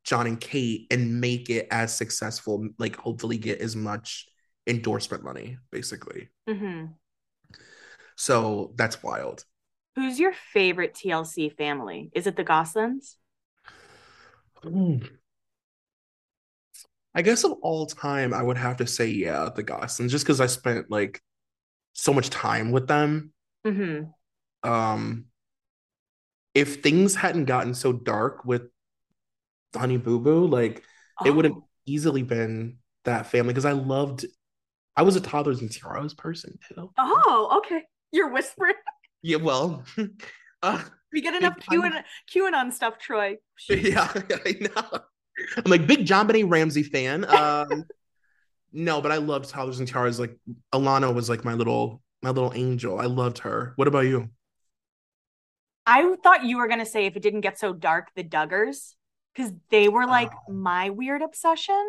Jon 0.04 0.26
and 0.26 0.40
Kate 0.40 0.86
and 0.90 1.20
make 1.20 1.50
it 1.50 1.68
as 1.70 1.94
successful, 1.94 2.68
like 2.78 2.96
hopefully 2.96 3.38
get 3.38 3.60
as 3.60 3.76
much 3.76 4.26
endorsement 4.66 5.24
money, 5.24 5.58
basically. 5.70 6.28
Mm-hmm. 6.48 6.86
So 8.16 8.72
that's 8.76 9.02
wild. 9.02 9.44
Who's 9.94 10.18
your 10.18 10.32
favorite 10.52 10.94
TLC 10.94 11.56
family? 11.56 12.10
Is 12.14 12.26
it 12.26 12.36
the 12.36 12.44
Gosselins? 12.44 13.16
I 17.14 17.22
guess 17.22 17.44
of 17.44 17.52
all 17.62 17.86
time, 17.86 18.34
I 18.34 18.42
would 18.42 18.58
have 18.58 18.76
to 18.78 18.86
say, 18.86 19.06
yeah, 19.06 19.48
the 19.54 19.64
Gosselins, 19.64 20.10
just 20.10 20.24
because 20.24 20.40
I 20.40 20.46
spent 20.46 20.90
like 20.90 21.22
so 21.96 22.12
much 22.12 22.30
time 22.30 22.70
with 22.70 22.86
them. 22.86 23.32
Mm-hmm. 23.66 24.70
Um, 24.70 25.26
if 26.54 26.82
things 26.82 27.14
hadn't 27.14 27.46
gotten 27.46 27.74
so 27.74 27.92
dark 27.92 28.44
with 28.44 28.62
Honey 29.74 29.96
Boo 29.96 30.20
Boo, 30.20 30.46
like 30.46 30.84
oh. 31.20 31.26
it 31.26 31.34
would 31.34 31.46
have 31.46 31.56
easily 31.86 32.22
been 32.22 32.78
that 33.04 33.26
family 33.26 33.52
because 33.52 33.64
I 33.64 33.72
loved. 33.72 34.26
I 34.94 35.02
was 35.02 35.16
a 35.16 35.20
toddlers 35.20 35.60
and 35.60 35.70
tiaras 35.70 36.14
person 36.14 36.58
too. 36.68 36.90
Oh, 36.96 37.60
okay. 37.64 37.82
You're 38.12 38.30
whispering. 38.30 38.74
Yeah, 39.22 39.38
well, 39.38 39.82
uh, 40.62 40.82
we 41.12 41.20
get 41.20 41.34
enough 41.34 41.56
QAnon, 41.58 42.04
QAnon 42.32 42.72
stuff, 42.72 42.96
Troy. 42.96 43.38
Yeah, 43.68 44.08
I 44.14 44.56
know. 44.60 45.00
I'm 45.56 45.68
like 45.70 45.84
big 45.84 46.06
JonBenét 46.06 46.48
Ramsey 46.48 46.84
fan. 46.84 47.24
Um, 47.24 47.86
no, 48.76 49.00
but 49.00 49.10
I 49.10 49.16
loved 49.16 49.48
toddlers 49.48 49.78
and 49.78 49.88
tiaras. 49.88 50.20
Like 50.20 50.36
Alana 50.72 51.12
was 51.12 51.30
like 51.30 51.44
my 51.44 51.54
little 51.54 52.02
my 52.22 52.30
little 52.30 52.52
angel. 52.54 53.00
I 53.00 53.06
loved 53.06 53.38
her. 53.38 53.72
What 53.76 53.88
about 53.88 54.00
you? 54.00 54.28
I 55.86 56.14
thought 56.22 56.44
you 56.44 56.58
were 56.58 56.68
gonna 56.68 56.86
say 56.86 57.06
if 57.06 57.16
it 57.16 57.22
didn't 57.22 57.40
get 57.40 57.58
so 57.58 57.72
dark, 57.72 58.08
the 58.14 58.22
Duggars, 58.22 58.94
because 59.34 59.52
they 59.70 59.88
were 59.88 60.06
like 60.06 60.30
oh. 60.48 60.52
my 60.52 60.90
weird 60.90 61.22
obsession. 61.22 61.82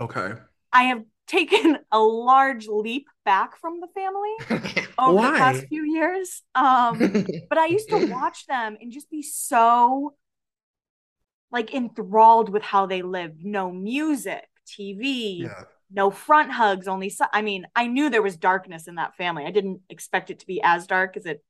Okay. 0.00 0.32
I 0.72 0.84
have 0.84 1.02
taken 1.26 1.78
a 1.92 1.98
large 1.98 2.66
leap 2.66 3.08
back 3.26 3.58
from 3.58 3.80
the 3.80 3.88
family 3.88 4.86
over 4.98 5.20
the 5.20 5.38
past 5.38 5.66
few 5.68 5.84
years. 5.84 6.42
Um, 6.54 7.26
but 7.50 7.58
I 7.58 7.66
used 7.66 7.90
to 7.90 8.06
watch 8.06 8.46
them 8.46 8.78
and 8.80 8.90
just 8.90 9.10
be 9.10 9.22
so 9.22 10.14
like 11.50 11.74
enthralled 11.74 12.48
with 12.48 12.62
how 12.62 12.86
they 12.86 13.02
lived. 13.02 13.44
No 13.44 13.70
music, 13.70 14.48
TV, 14.66 15.40
yeah. 15.40 15.64
No 15.90 16.10
front 16.10 16.50
hugs, 16.50 16.88
only. 16.88 17.08
So- 17.08 17.26
I 17.32 17.42
mean, 17.42 17.66
I 17.74 17.86
knew 17.86 18.10
there 18.10 18.22
was 18.22 18.36
darkness 18.36 18.88
in 18.88 18.96
that 18.96 19.16
family. 19.16 19.44
I 19.44 19.50
didn't 19.50 19.80
expect 19.88 20.30
it 20.30 20.40
to 20.40 20.46
be 20.46 20.60
as 20.62 20.86
dark 20.86 21.16
as 21.16 21.26
it 21.26 21.42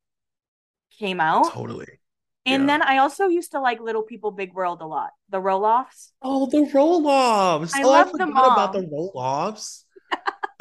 came 0.99 1.21
out. 1.21 1.53
Totally. 1.53 2.01
And 2.45 2.63
yeah. 2.63 2.67
then 2.67 2.83
I 2.83 2.99
also 2.99 3.27
used 3.27 3.53
to 3.53 3.61
like 3.61 3.81
Little 3.81 4.03
People 4.03 4.31
Big 4.31 4.55
World 4.55 4.81
a 4.81 4.87
lot. 4.87 5.11
The 5.31 5.41
Roloffs. 5.41 6.13
Oh, 6.23 6.47
the 6.47 6.59
Roloffs. 6.59 7.73
I 7.75 7.83
oh, 7.83 7.91
love 7.91 8.11
I 8.15 8.19
them 8.19 8.37
all. 8.37 8.53
about 8.53 8.73
the 8.73 8.83
Roloffs. 8.83 9.83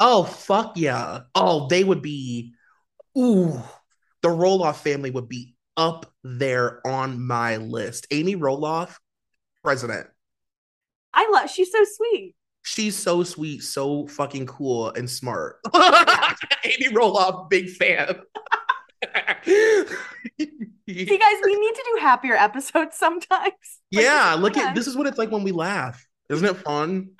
oh, 0.00 0.24
fuck 0.24 0.76
yeah. 0.76 1.20
Oh, 1.34 1.68
they 1.68 1.84
would 1.84 2.02
be 2.02 2.54
ooh. 3.16 3.62
The 4.22 4.28
Roloff 4.28 4.76
family 4.76 5.10
would 5.10 5.28
be 5.28 5.54
up 5.76 6.12
there 6.24 6.84
on 6.84 7.24
my 7.24 7.58
list. 7.58 8.08
Amy 8.10 8.34
Roloff, 8.34 8.96
president. 9.62 10.08
I 11.14 11.30
love 11.30 11.50
she's 11.50 11.70
so 11.70 11.84
sweet. 11.84 12.34
She's 12.66 12.96
so 12.96 13.22
sweet, 13.22 13.62
so 13.62 14.08
fucking 14.08 14.46
cool 14.46 14.90
and 14.90 15.08
smart. 15.08 15.60
Amy 15.74 16.88
Roloff, 16.92 17.48
big 17.48 17.70
fan. 17.70 18.22
See, 19.46 21.16
guys, 21.16 21.36
we 21.44 21.54
need 21.54 21.74
to 21.74 21.84
do 21.94 21.98
happier 22.00 22.34
episodes 22.34 22.96
sometimes. 22.96 23.52
Like, 23.92 24.04
yeah, 24.04 24.34
look 24.34 24.56
at 24.56 24.74
this 24.74 24.88
is 24.88 24.96
what 24.96 25.06
it's 25.06 25.16
like 25.16 25.30
when 25.30 25.44
we 25.44 25.52
laugh. 25.52 26.04
Isn't 26.28 26.44
it 26.44 26.56
fun? 26.56 27.10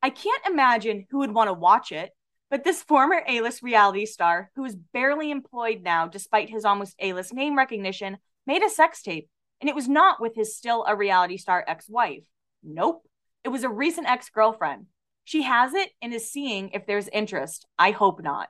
I 0.00 0.10
can't 0.10 0.46
imagine 0.46 1.04
who 1.10 1.18
would 1.18 1.34
want 1.34 1.48
to 1.48 1.54
watch 1.54 1.90
it, 1.90 2.12
but 2.48 2.62
this 2.62 2.84
former 2.84 3.22
A 3.26 3.40
list 3.40 3.60
reality 3.60 4.06
star, 4.06 4.52
who 4.54 4.64
is 4.64 4.76
barely 4.76 5.32
employed 5.32 5.82
now 5.82 6.06
despite 6.06 6.48
his 6.48 6.64
almost 6.64 6.94
A 7.00 7.12
list 7.12 7.34
name 7.34 7.58
recognition, 7.58 8.18
made 8.46 8.62
a 8.62 8.70
sex 8.70 9.02
tape, 9.02 9.28
and 9.60 9.68
it 9.68 9.74
was 9.74 9.88
not 9.88 10.20
with 10.20 10.36
his 10.36 10.56
still 10.56 10.84
a 10.86 10.94
reality 10.94 11.38
star 11.38 11.64
ex 11.66 11.88
wife. 11.88 12.24
Nope. 12.62 13.02
It 13.44 13.48
was 13.50 13.64
a 13.64 13.68
recent 13.68 14.08
ex 14.08 14.28
girlfriend. 14.30 14.86
She 15.24 15.42
has 15.42 15.74
it 15.74 15.90
and 16.00 16.12
is 16.12 16.30
seeing 16.30 16.70
if 16.70 16.86
there's 16.86 17.08
interest. 17.08 17.66
I 17.78 17.90
hope 17.90 18.22
not. 18.22 18.48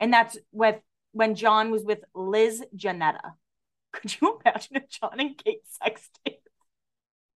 And 0.00 0.12
that's 0.12 0.38
with 0.52 0.76
when 1.12 1.34
Jon 1.34 1.70
was 1.70 1.84
with 1.84 2.00
Liz 2.14 2.62
Jannetta. 2.74 3.32
Could 3.92 4.20
you 4.20 4.38
imagine 4.44 4.82
Jon 4.90 5.18
and 5.18 5.36
Kate 5.36 5.62
sex 5.82 6.08
tape? 6.24 6.46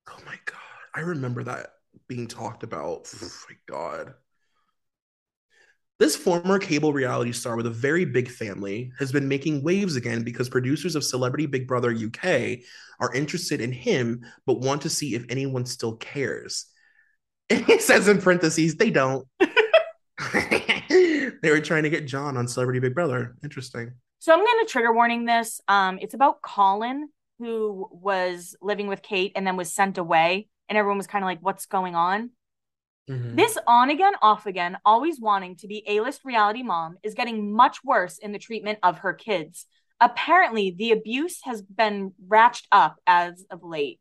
Oh 0.09 0.19
my 0.25 0.37
god. 0.47 0.57
I 0.95 1.01
remember 1.01 1.45
that 1.45 1.75
being 2.09 2.27
talked 2.27 2.63
about. 2.63 3.13
Oh 3.23 3.31
my 3.49 3.57
god. 3.67 4.15
This 5.99 6.15
former 6.15 6.61
cable 6.61 6.93
reality 6.93 7.33
star 7.33 7.57
with 7.57 7.67
a 7.67 7.71
very 7.71 8.05
big 8.05 8.31
family 8.31 8.93
has 9.01 9.11
been 9.11 9.27
making 9.27 9.65
waves 9.65 9.97
again 9.97 10.23
because 10.23 10.49
producers 10.49 10.95
of 10.95 11.03
Celebrity 11.03 11.47
Big 11.47 11.67
Brother 11.67 11.91
UK 11.91 12.61
are 13.01 13.13
interested 13.13 13.61
in 13.61 13.73
him 13.73 14.25
but 14.47 14.61
want 14.61 14.83
to 14.83 14.91
see 14.91 15.17
if 15.17 15.25
anyone 15.29 15.67
still 15.67 15.97
cares. 15.97 16.67
And 17.51 17.65
he 17.67 17.81
says 17.81 18.07
in 18.07 18.21
parentheses, 18.21 18.77
they 18.77 18.91
don't. 18.91 19.27
they 19.41 21.33
were 21.43 21.61
trying 21.61 21.83
to 21.83 21.91
get 21.91 22.07
Jon 22.07 22.37
on 22.37 22.47
Celebrity 22.47 22.79
Big 22.79 22.95
Brother. 22.95 23.35
Interesting. 23.43 23.91
So 24.21 24.33
I'm 24.33 24.45
going 24.45 24.65
to 24.65 24.71
trigger 24.71 24.93
warning 24.93 25.25
this. 25.25 25.61
Um, 25.67 25.99
it's 26.01 26.15
about 26.15 26.43
Collin 26.43 27.09
who 27.41 27.89
was 27.91 28.57
living 28.63 28.87
with 28.87 29.03
Kate 29.03 29.33
and 29.35 29.45
then 29.45 29.57
was 29.57 29.73
sent 29.73 29.99
away, 29.99 30.49
and 30.69 30.77
everyone 30.79 30.99
was 30.99 31.07
kind 31.07 31.25
of 31.25 31.27
like, 31.27 31.39
"What's 31.41 31.67
going 31.67 31.95
on?" 31.95 32.31
Mm-hmm. 33.09 33.37
This 33.37 33.57
on 33.67 33.91
again, 33.91 34.13
off 34.21 34.47
again, 34.47 34.77
always 34.85 35.21
wanting 35.21 35.57
to 35.57 35.67
be 35.67 35.83
A 35.87 36.01
list 36.01 36.21
reality 36.25 36.63
mom 36.63 36.97
is 37.03 37.15
getting 37.15 37.55
much 37.55 37.83
worse 37.83 38.19
in 38.19 38.33
the 38.33 38.39
treatment 38.39 38.79
of 38.83 38.99
her 38.99 39.15
kids. 39.15 39.67
Apparently, 40.01 40.71
the 40.71 40.93
abuse 40.93 41.41
has 41.45 41.63
been 41.63 42.13
ratcheted 42.29 42.63
up 42.71 42.97
as 43.07 43.45
of 43.51 43.65
late. 43.65 43.99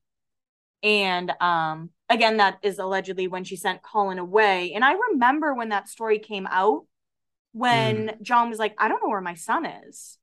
And 0.83 1.31
um, 1.41 1.89
again, 2.09 2.37
that 2.37 2.59
is 2.61 2.79
allegedly 2.79 3.27
when 3.27 3.43
she 3.43 3.55
sent 3.55 3.81
Collin 3.81 4.19
away. 4.19 4.73
And 4.73 4.85
I 4.85 4.93
remember 5.11 5.53
when 5.53 5.69
that 5.69 5.89
story 5.89 6.19
came 6.19 6.47
out, 6.47 6.85
when 7.53 8.07
mm. 8.07 8.21
Jon 8.21 8.49
was 8.49 8.59
like, 8.59 8.75
I 8.77 8.87
don't 8.87 9.01
know 9.01 9.09
where 9.09 9.21
my 9.21 9.33
son 9.33 9.65
is. 9.65 10.17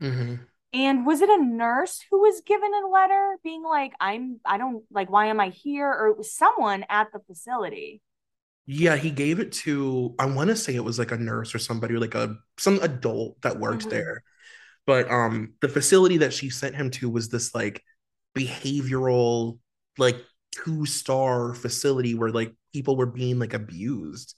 Mm-hmm. 0.00 0.36
And 0.72 1.04
was 1.04 1.20
it 1.20 1.28
a 1.28 1.42
nurse 1.42 2.02
who 2.10 2.20
was 2.20 2.42
given 2.46 2.70
a 2.72 2.88
letter 2.88 3.36
being 3.42 3.64
like, 3.64 3.92
I'm, 4.00 4.38
I 4.44 4.56
don't 4.56 4.84
like, 4.90 5.10
why 5.10 5.26
am 5.26 5.40
I 5.40 5.48
here? 5.48 5.88
Or 5.88 6.08
it 6.08 6.16
was 6.16 6.32
someone 6.32 6.84
at 6.88 7.08
the 7.12 7.18
facility. 7.26 8.00
Yeah, 8.66 8.96
he 8.96 9.10
gave 9.10 9.40
it 9.40 9.52
to 9.52 10.14
I 10.18 10.26
want 10.26 10.48
to 10.50 10.56
say 10.56 10.74
it 10.74 10.84
was 10.84 10.98
like 10.98 11.12
a 11.12 11.16
nurse 11.16 11.54
or 11.54 11.58
somebody 11.58 11.96
like 11.96 12.14
a 12.14 12.36
some 12.58 12.78
adult 12.82 13.40
that 13.42 13.58
worked 13.58 13.82
mm-hmm. 13.82 13.90
there. 13.90 14.22
But 14.86 15.10
um 15.10 15.54
the 15.60 15.68
facility 15.68 16.18
that 16.18 16.32
she 16.32 16.50
sent 16.50 16.76
him 16.76 16.90
to 16.92 17.10
was 17.10 17.28
this 17.28 17.54
like 17.54 17.82
behavioral 18.36 19.58
like 19.98 20.16
two-star 20.52 21.54
facility 21.54 22.14
where 22.14 22.30
like 22.30 22.54
people 22.72 22.96
were 22.96 23.06
being 23.06 23.38
like 23.38 23.54
abused. 23.54 24.34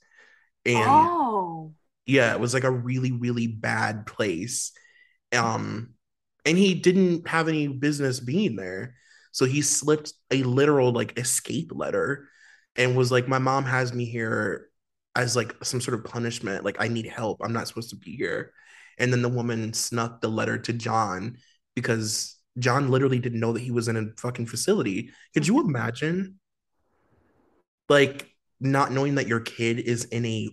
And 0.64 0.85
oh. 0.87 1.75
yeah, 2.07 2.33
it 2.33 2.41
was 2.41 2.55
like 2.55 2.64
a 2.64 2.70
really 2.70 3.12
really 3.12 3.49
bad 3.49 4.07
place. 4.07 4.73
Um 5.33 5.95
and 6.47 6.57
he 6.57 6.75
didn't 6.75 7.29
have 7.29 7.49
any 7.49 7.68
business 7.68 8.18
being 8.18 8.57
there. 8.57 8.95
So 9.33 9.45
he 9.45 9.62
slipped 9.62 10.12
a 10.31 10.43
literal 10.43 10.93
like 10.93 11.18
escape 11.18 11.73
letter 11.75 12.29
and 12.77 12.97
was 12.97 13.12
like, 13.12 13.29
My 13.29 13.39
mom 13.39 13.64
has 13.64 13.93
me 13.93 14.05
here 14.05 14.68
as 15.14 15.37
like 15.37 15.55
some 15.62 15.81
sort 15.81 15.99
of 15.99 16.05
punishment. 16.11 16.64
Like, 16.64 16.77
I 16.81 16.89
need 16.89 17.07
help. 17.07 17.41
I'm 17.43 17.53
not 17.53 17.68
supposed 17.68 17.91
to 17.91 17.97
be 17.97 18.16
here. 18.16 18.53
And 18.99 19.12
then 19.12 19.23
the 19.23 19.29
woman 19.29 19.73
snuck 19.73 20.20
the 20.20 20.29
letter 20.29 20.59
to 20.59 20.73
Jon 20.73 21.37
because 21.75 22.37
Jon 22.59 22.91
literally 22.91 23.18
didn't 23.18 23.41
know 23.41 23.53
that 23.53 23.62
he 23.62 23.70
was 23.70 23.89
in 23.89 23.97
a 23.97 24.20
fucking 24.20 24.47
facility. 24.47 25.11
Could 25.35 25.47
you 25.47 25.61
imagine? 25.61 26.39
Like, 27.89 28.33
not 28.61 28.93
knowing 28.93 29.16
that 29.16 29.27
your 29.27 29.41
kid 29.41 29.81
is 29.81 30.05
in 30.05 30.25
a 30.25 30.49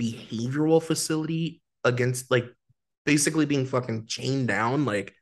behavioral 0.00 0.82
facility 0.82 1.62
against 1.84 2.30
like 2.30 2.46
basically 3.04 3.44
being 3.44 3.66
fucking 3.66 4.06
chained 4.06 4.48
down 4.48 4.84
like 4.84 5.14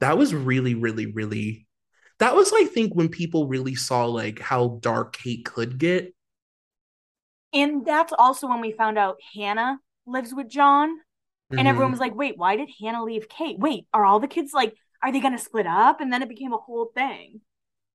that 0.00 0.16
was 0.16 0.34
really 0.34 0.74
really 0.74 1.06
really 1.06 1.66
that 2.20 2.36
was 2.36 2.52
I 2.54 2.64
think 2.64 2.94
when 2.94 3.08
people 3.08 3.48
really 3.48 3.74
saw 3.74 4.04
like 4.04 4.38
how 4.38 4.78
dark 4.80 5.16
Kate 5.16 5.44
could 5.44 5.78
get. 5.78 6.14
And 7.52 7.84
that's 7.84 8.12
also 8.16 8.46
when 8.46 8.60
we 8.60 8.72
found 8.72 8.96
out 8.96 9.16
Hannah 9.34 9.80
lives 10.06 10.32
with 10.32 10.48
Jon. 10.48 10.90
And 11.50 11.58
mm-hmm. 11.58 11.66
everyone 11.66 11.90
was 11.90 11.98
like, 11.98 12.14
wait, 12.14 12.38
why 12.38 12.56
did 12.56 12.68
Hannah 12.80 13.02
leave 13.02 13.28
Kate? 13.28 13.58
Wait, 13.58 13.86
are 13.92 14.04
all 14.04 14.20
the 14.20 14.28
kids 14.28 14.52
like, 14.52 14.72
are 15.02 15.10
they 15.10 15.18
going 15.18 15.36
to 15.36 15.42
split 15.42 15.66
up? 15.66 16.00
And 16.00 16.12
then 16.12 16.22
it 16.22 16.28
became 16.28 16.52
a 16.52 16.58
whole 16.58 16.92
thing. 16.94 17.40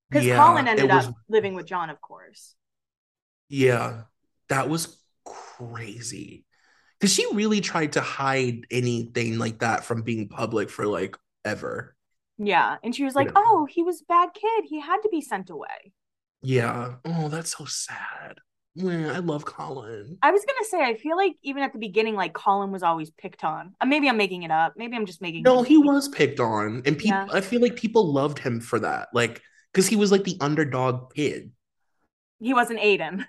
Because 0.09 0.25
yeah, 0.25 0.35
Collin 0.35 0.67
ended 0.67 0.89
was... 0.89 1.07
up 1.07 1.15
living 1.29 1.55
with 1.55 1.65
Jon, 1.65 1.89
of 1.89 2.01
course. 2.01 2.53
Yeah, 3.47 4.01
that 4.49 4.67
was 4.67 4.97
crazy. 5.23 6.45
Because 6.99 7.13
she 7.13 7.25
really 7.33 7.61
tried 7.61 7.93
to 7.93 8.01
hide 8.01 8.65
anything 8.71 9.37
like 9.37 9.59
that 9.59 9.85
from 9.85 10.01
being 10.01 10.27
public 10.27 10.69
for 10.69 10.85
like 10.85 11.15
ever. 11.45 11.94
Yeah. 12.37 12.77
And 12.83 12.95
she 12.95 13.03
was 13.03 13.15
like, 13.15 13.31
Oh, 13.35 13.67
he 13.69 13.83
was 13.83 14.01
a 14.01 14.05
bad 14.05 14.29
kid. 14.33 14.65
He 14.67 14.79
had 14.79 14.97
to 15.01 15.09
be 15.09 15.21
sent 15.21 15.49
away. 15.49 15.93
Yeah. 16.41 16.95
Oh, 17.05 17.29
that's 17.29 17.57
so 17.57 17.65
sad. 17.65 18.37
Man, 18.77 19.09
I 19.09 19.19
love 19.19 19.45
Collin. 19.45 20.17
I 20.21 20.31
was 20.31 20.43
gonna 20.45 20.67
say, 20.69 20.83
I 20.83 20.97
feel 20.97 21.15
like 21.15 21.37
even 21.43 21.63
at 21.63 21.71
the 21.71 21.79
beginning, 21.79 22.15
like 22.15 22.33
Collin 22.33 22.71
was 22.71 22.83
always 22.83 23.09
picked 23.09 23.45
on. 23.45 23.73
Uh, 23.79 23.85
maybe 23.85 24.09
I'm 24.09 24.17
making 24.17 24.43
it 24.43 24.51
up. 24.51 24.73
Maybe 24.75 24.97
I'm 24.97 25.05
just 25.05 25.21
making. 25.21 25.43
No, 25.43 25.63
he 25.63 25.77
was 25.77 26.09
picked 26.09 26.41
on, 26.41 26.81
and 26.85 26.97
people. 26.97 27.17
Yeah. 27.17 27.27
I 27.31 27.39
feel 27.39 27.61
like 27.61 27.77
people 27.77 28.11
loved 28.11 28.37
him 28.37 28.59
for 28.59 28.77
that, 28.79 29.07
like 29.13 29.41
because 29.71 29.87
he 29.87 29.95
was 29.95 30.11
like 30.11 30.25
the 30.25 30.37
underdog 30.41 31.13
kid. 31.13 31.51
He 32.41 32.53
wasn't 32.53 32.81
Aaden. 32.81 33.25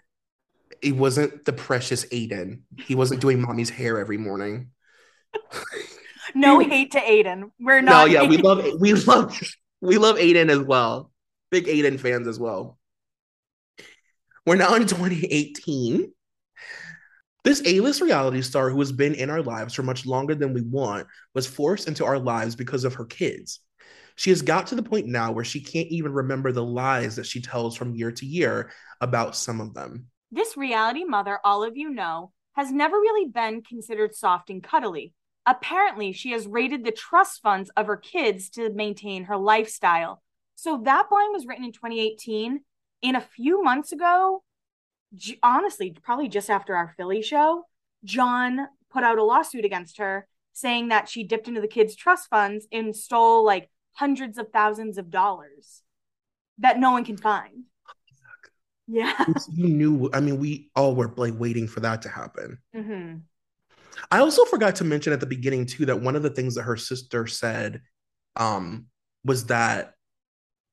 He 0.83 0.91
wasn't 0.91 1.45
the 1.45 1.53
precious 1.53 2.05
Aaden. 2.07 2.63
He 2.81 2.97
wasn't 2.97 3.21
doing 3.21 3.41
mommy's 3.41 3.71
hair 3.71 4.01
every 4.01 4.19
morning. 4.19 4.71
no 6.37 6.59
hate 6.61 6.93
to 6.93 7.01
Aaden. 7.01 7.51
We're 7.59 7.81
not. 7.81 8.07
No, 8.09 8.13
yeah, 8.13 8.29
we 8.29 8.37
love 8.37 8.65
we 8.79 8.93
love 8.95 9.41
we 9.81 9.99
love 9.99 10.17
Aaden 10.17 10.51
as 10.51 10.61
well. 10.61 11.11
Big 11.51 11.67
Aaden 11.67 11.99
fans 11.99 12.27
as 12.27 12.39
well. 12.39 12.79
We're 14.45 14.57
now 14.57 14.75
in 14.75 14.87
2018. 14.87 16.13
This 17.45 17.63
A-list 17.65 18.01
reality 18.01 18.43
star 18.43 18.71
who 18.71 18.79
has 18.81 18.91
been 18.91 19.15
in 19.15 19.31
our 19.31 19.43
lives 19.43 19.75
for 19.75 19.83
much 19.85 20.05
longer 20.05 20.35
than 20.35 20.53
we 20.53 20.63
want 20.63 21.07
was 21.33 21.47
forced 21.47 21.87
into 21.87 22.05
our 22.05 22.19
lives 22.19 22.57
because 22.57 22.85
of 22.85 22.95
her 22.95 23.05
kids. 23.05 23.61
She 24.17 24.31
has 24.31 24.43
got 24.43 24.69
to 24.69 24.75
the 24.75 24.83
point 24.83 25.07
now 25.07 25.31
where 25.31 25.45
she 25.45 25.61
can't 25.61 25.89
even 25.89 26.13
remember 26.13 26.51
the 26.51 26.65
lies 26.65 27.17
that 27.17 27.27
she 27.27 27.41
tells 27.41 27.77
from 27.77 27.95
year 27.95 28.11
to 28.11 28.27
year 28.27 28.71
about 29.01 29.37
some 29.37 29.61
of 29.61 29.75
them. 29.75 30.07
This 30.33 30.57
reality 30.57 31.05
mother, 31.05 31.39
all 31.45 31.63
of 31.63 31.77
you 31.77 31.91
know, 31.91 32.33
has 32.55 32.73
never 32.73 32.97
really 32.97 33.29
been 33.29 33.63
considered 33.63 34.15
soft 34.15 34.49
and 34.51 34.63
cuddly. 34.63 35.13
Apparently, 35.47 36.13
she 36.13 36.33
has 36.33 36.47
raided 36.47 36.85
the 36.85 36.91
trust 36.91 37.41
funds 37.41 37.71
of 37.77 37.87
her 37.87 37.97
kids 37.97 38.51
to 38.51 38.71
maintain 38.71 39.25
her 39.25 39.37
lifestyle. 39.37 40.23
So 40.57 40.81
that 40.85 41.09
blind 41.09 41.33
was 41.33 41.47
written 41.47 41.65
in 41.65 41.73
2018. 41.73 42.61
In 43.03 43.15
a 43.15 43.21
few 43.21 43.63
months 43.63 43.93
ago, 43.93 44.43
honestly, 45.43 45.97
probably 46.03 46.29
just 46.29 46.51
after 46.51 46.75
our 46.75 46.95
Philly 46.97 47.23
show, 47.23 47.65
Jon 48.05 48.67
put 48.91 49.05
out 49.05 49.19
a 49.19 49.25
lawsuit 49.25 49.65
against 49.65 49.99
her 49.99 50.27
saying 50.53 50.89
that 50.89 51.09
she 51.09 51.23
dipped 51.23 51.49
into 51.49 51.61
the 51.61 51.69
kids' 51.69 51.95
trust 51.95 52.29
funds 52.29 52.67
and 52.73 52.97
stole 52.97 53.45
like 53.45 53.71
hundreds 53.93 54.39
of 54.39 54.49
thousands 54.53 54.99
of 54.99 55.11
dollars 55.11 55.83
that 56.59 56.79
no 56.79 56.91
one 56.91 57.05
can 57.05 57.17
find. 57.17 57.65
Yeah. 58.87 59.13
You 59.53 59.69
knew, 59.69 60.11
I 60.13 60.21
mean, 60.21 60.39
we 60.39 60.71
all 60.75 60.95
were 60.95 61.13
like 61.17 61.35
waiting 61.37 61.67
for 61.69 61.81
that 61.81 62.03
to 62.03 62.09
happen. 62.09 62.59
Mm-hmm. 62.75 63.17
I 64.11 64.19
also 64.21 64.45
forgot 64.45 64.77
to 64.77 64.85
mention 64.85 65.13
at 65.13 65.21
the 65.21 65.27
beginning 65.27 65.67
too 65.67 65.87
that 65.87 66.01
one 66.01 66.17
of 66.17 66.23
the 66.23 66.31
things 66.31 66.55
that 66.55 66.63
her 66.63 66.77
sister 66.77 67.27
said 67.27 67.83
um, 68.37 68.87
was 69.25 69.47
that 69.47 69.95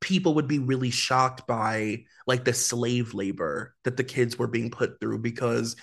people 0.02 0.36
would 0.36 0.48
be 0.48 0.60
really 0.60 0.92
shocked 0.92 1.48
by 1.48 2.04
like 2.28 2.44
the 2.44 2.54
slave 2.54 3.14
labor 3.14 3.74
that 3.86 3.96
the 3.96 4.04
kids 4.04 4.38
were 4.38 4.48
being 4.48 4.70
put 4.70 5.00
through 5.00 5.20
because 5.20 5.76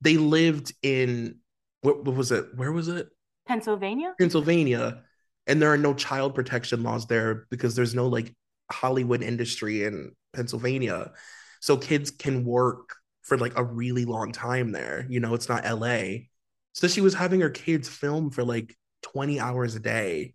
they 0.00 0.16
lived 0.16 0.72
in 0.82 1.36
what, 1.82 2.04
what 2.04 2.16
was 2.16 2.32
it? 2.32 2.46
Where 2.56 2.72
was 2.72 2.88
it? 2.88 3.08
Pennsylvania. 3.46 4.14
Pennsylvania, 4.18 5.02
and 5.46 5.62
there 5.62 5.72
are 5.72 5.78
no 5.78 5.94
child 5.94 6.34
protection 6.34 6.82
laws 6.82 7.06
there 7.06 7.46
because 7.50 7.74
there's 7.74 7.94
no 7.94 8.08
like 8.08 8.34
Hollywood 8.70 9.22
industry 9.22 9.84
in 9.84 10.12
Pennsylvania, 10.34 11.12
so 11.60 11.76
kids 11.76 12.10
can 12.10 12.44
work 12.44 12.96
for 13.22 13.38
like 13.38 13.56
a 13.56 13.64
really 13.64 14.04
long 14.04 14.32
time 14.32 14.72
there. 14.72 15.06
You 15.08 15.20
know, 15.20 15.34
it's 15.34 15.48
not 15.48 15.64
LA. 15.64 16.26
So 16.72 16.88
she 16.88 17.00
was 17.00 17.14
having 17.14 17.40
her 17.40 17.50
kids 17.50 17.88
film 17.88 18.30
for 18.30 18.44
like 18.44 18.76
20 19.02 19.40
hours 19.40 19.74
a 19.74 19.80
day. 19.80 20.34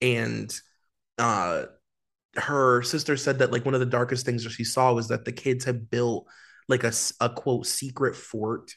And 0.00 0.52
uh 1.18 1.64
her 2.36 2.82
sister 2.82 3.16
said 3.16 3.38
that 3.38 3.50
like 3.50 3.64
one 3.64 3.74
of 3.74 3.80
the 3.80 3.86
darkest 3.86 4.26
things 4.26 4.44
that 4.44 4.50
she 4.50 4.64
saw 4.64 4.92
was 4.92 5.08
that 5.08 5.24
the 5.24 5.32
kids 5.32 5.64
had 5.64 5.90
built 5.90 6.26
like 6.68 6.84
a, 6.84 6.92
a 7.20 7.30
quote 7.30 7.66
secret 7.66 8.14
fort 8.14 8.72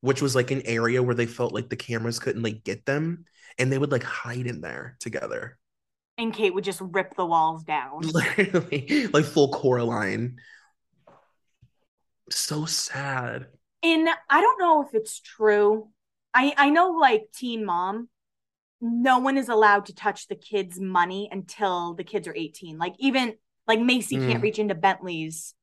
which 0.00 0.22
was 0.22 0.34
like 0.34 0.50
an 0.50 0.62
area 0.64 1.02
where 1.02 1.14
they 1.14 1.26
felt 1.26 1.52
like 1.52 1.68
the 1.68 1.76
cameras 1.76 2.18
couldn't 2.18 2.42
like 2.42 2.64
get 2.64 2.86
them. 2.86 3.24
And 3.58 3.72
they 3.72 3.78
would 3.78 3.90
like 3.90 4.04
hide 4.04 4.46
in 4.46 4.60
there 4.60 4.96
together. 5.00 5.58
And 6.16 6.32
kate 6.32 6.54
would 6.54 6.64
just 6.64 6.80
rip 6.80 7.16
the 7.16 7.26
walls 7.26 7.64
down. 7.64 8.00
Literally 8.02 9.08
like 9.12 9.24
full 9.24 9.52
coraline. 9.52 10.38
So 12.30 12.66
sad. 12.66 13.46
And 13.82 14.08
i 14.28 14.40
don't 14.40 14.58
know 14.58 14.82
if 14.82 14.88
it's 14.92 15.20
true 15.20 15.88
i 16.34 16.54
i 16.56 16.70
know 16.70 16.90
like 16.90 17.28
teen 17.34 17.64
mom 17.64 18.08
no 18.80 19.18
one 19.18 19.36
is 19.36 19.48
allowed 19.48 19.86
to 19.86 19.94
touch 19.94 20.28
the 20.28 20.36
kids' 20.36 20.78
money 20.78 21.28
until 21.30 21.94
the 21.94 22.04
kids 22.04 22.28
are 22.28 22.34
18. 22.34 22.78
Like 22.78 22.94
even 22.98 23.34
like 23.66 23.80
Maci 23.80 24.18
mm. 24.18 24.28
can't 24.28 24.42
reach 24.42 24.58
into 24.58 24.74
Bentley's 24.74 25.54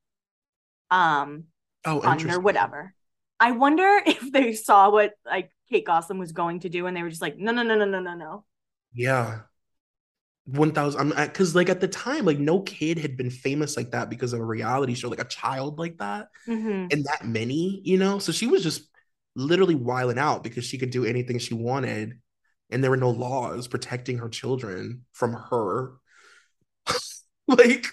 um 0.91 1.45
oh, 1.85 2.01
fund 2.01 2.29
or 2.29 2.39
whatever. 2.39 2.93
I 3.39 3.51
wonder 3.51 4.01
if 4.05 4.31
they 4.31 4.53
saw 4.53 4.89
what 4.89 5.13
like 5.25 5.51
Kate 5.69 5.85
Gosselin 5.85 6.19
was 6.19 6.31
going 6.31 6.61
to 6.61 6.69
do 6.69 6.87
and 6.87 6.95
they 6.95 7.03
were 7.03 7.09
just 7.09 7.21
like, 7.21 7.37
no, 7.37 7.51
no, 7.51 7.63
no, 7.63 7.75
no, 7.75 7.85
no, 7.85 7.99
no, 7.99 8.15
no. 8.15 8.45
Yeah. 8.93 9.41
1000 10.45 10.99
I'm 10.99 11.27
because 11.27 11.55
like 11.55 11.69
at 11.69 11.81
the 11.81 11.87
time 11.87 12.23
like 12.23 12.37
no 12.37 12.61
kid 12.61 12.99
had 12.99 13.17
been 13.17 13.31
famous 13.31 13.75
like 13.75 13.89
that 13.91 14.11
because 14.11 14.31
of 14.31 14.39
a 14.39 14.45
reality 14.45 14.93
show 14.93 15.09
like 15.09 15.19
a 15.19 15.25
child 15.25 15.79
like 15.79 15.97
that 15.97 16.27
mm-hmm. 16.47 16.85
and 16.91 17.03
that 17.05 17.25
many 17.25 17.81
you 17.83 17.97
know 17.97 18.19
so 18.19 18.31
she 18.31 18.45
was 18.45 18.61
just 18.61 18.87
literally 19.35 19.75
wiling 19.75 20.17
out 20.17 20.43
because 20.43 20.65
she 20.65 20.77
could 20.77 20.91
do 20.91 21.05
anything 21.05 21.39
she 21.39 21.53
wanted 21.53 22.19
and 22.69 22.83
there 22.83 22.91
were 22.91 22.97
no 22.97 23.11
laws 23.11 23.67
protecting 23.67 24.17
her 24.17 24.29
children 24.29 25.05
from 25.13 25.33
her. 25.33 25.93
like, 27.47 27.87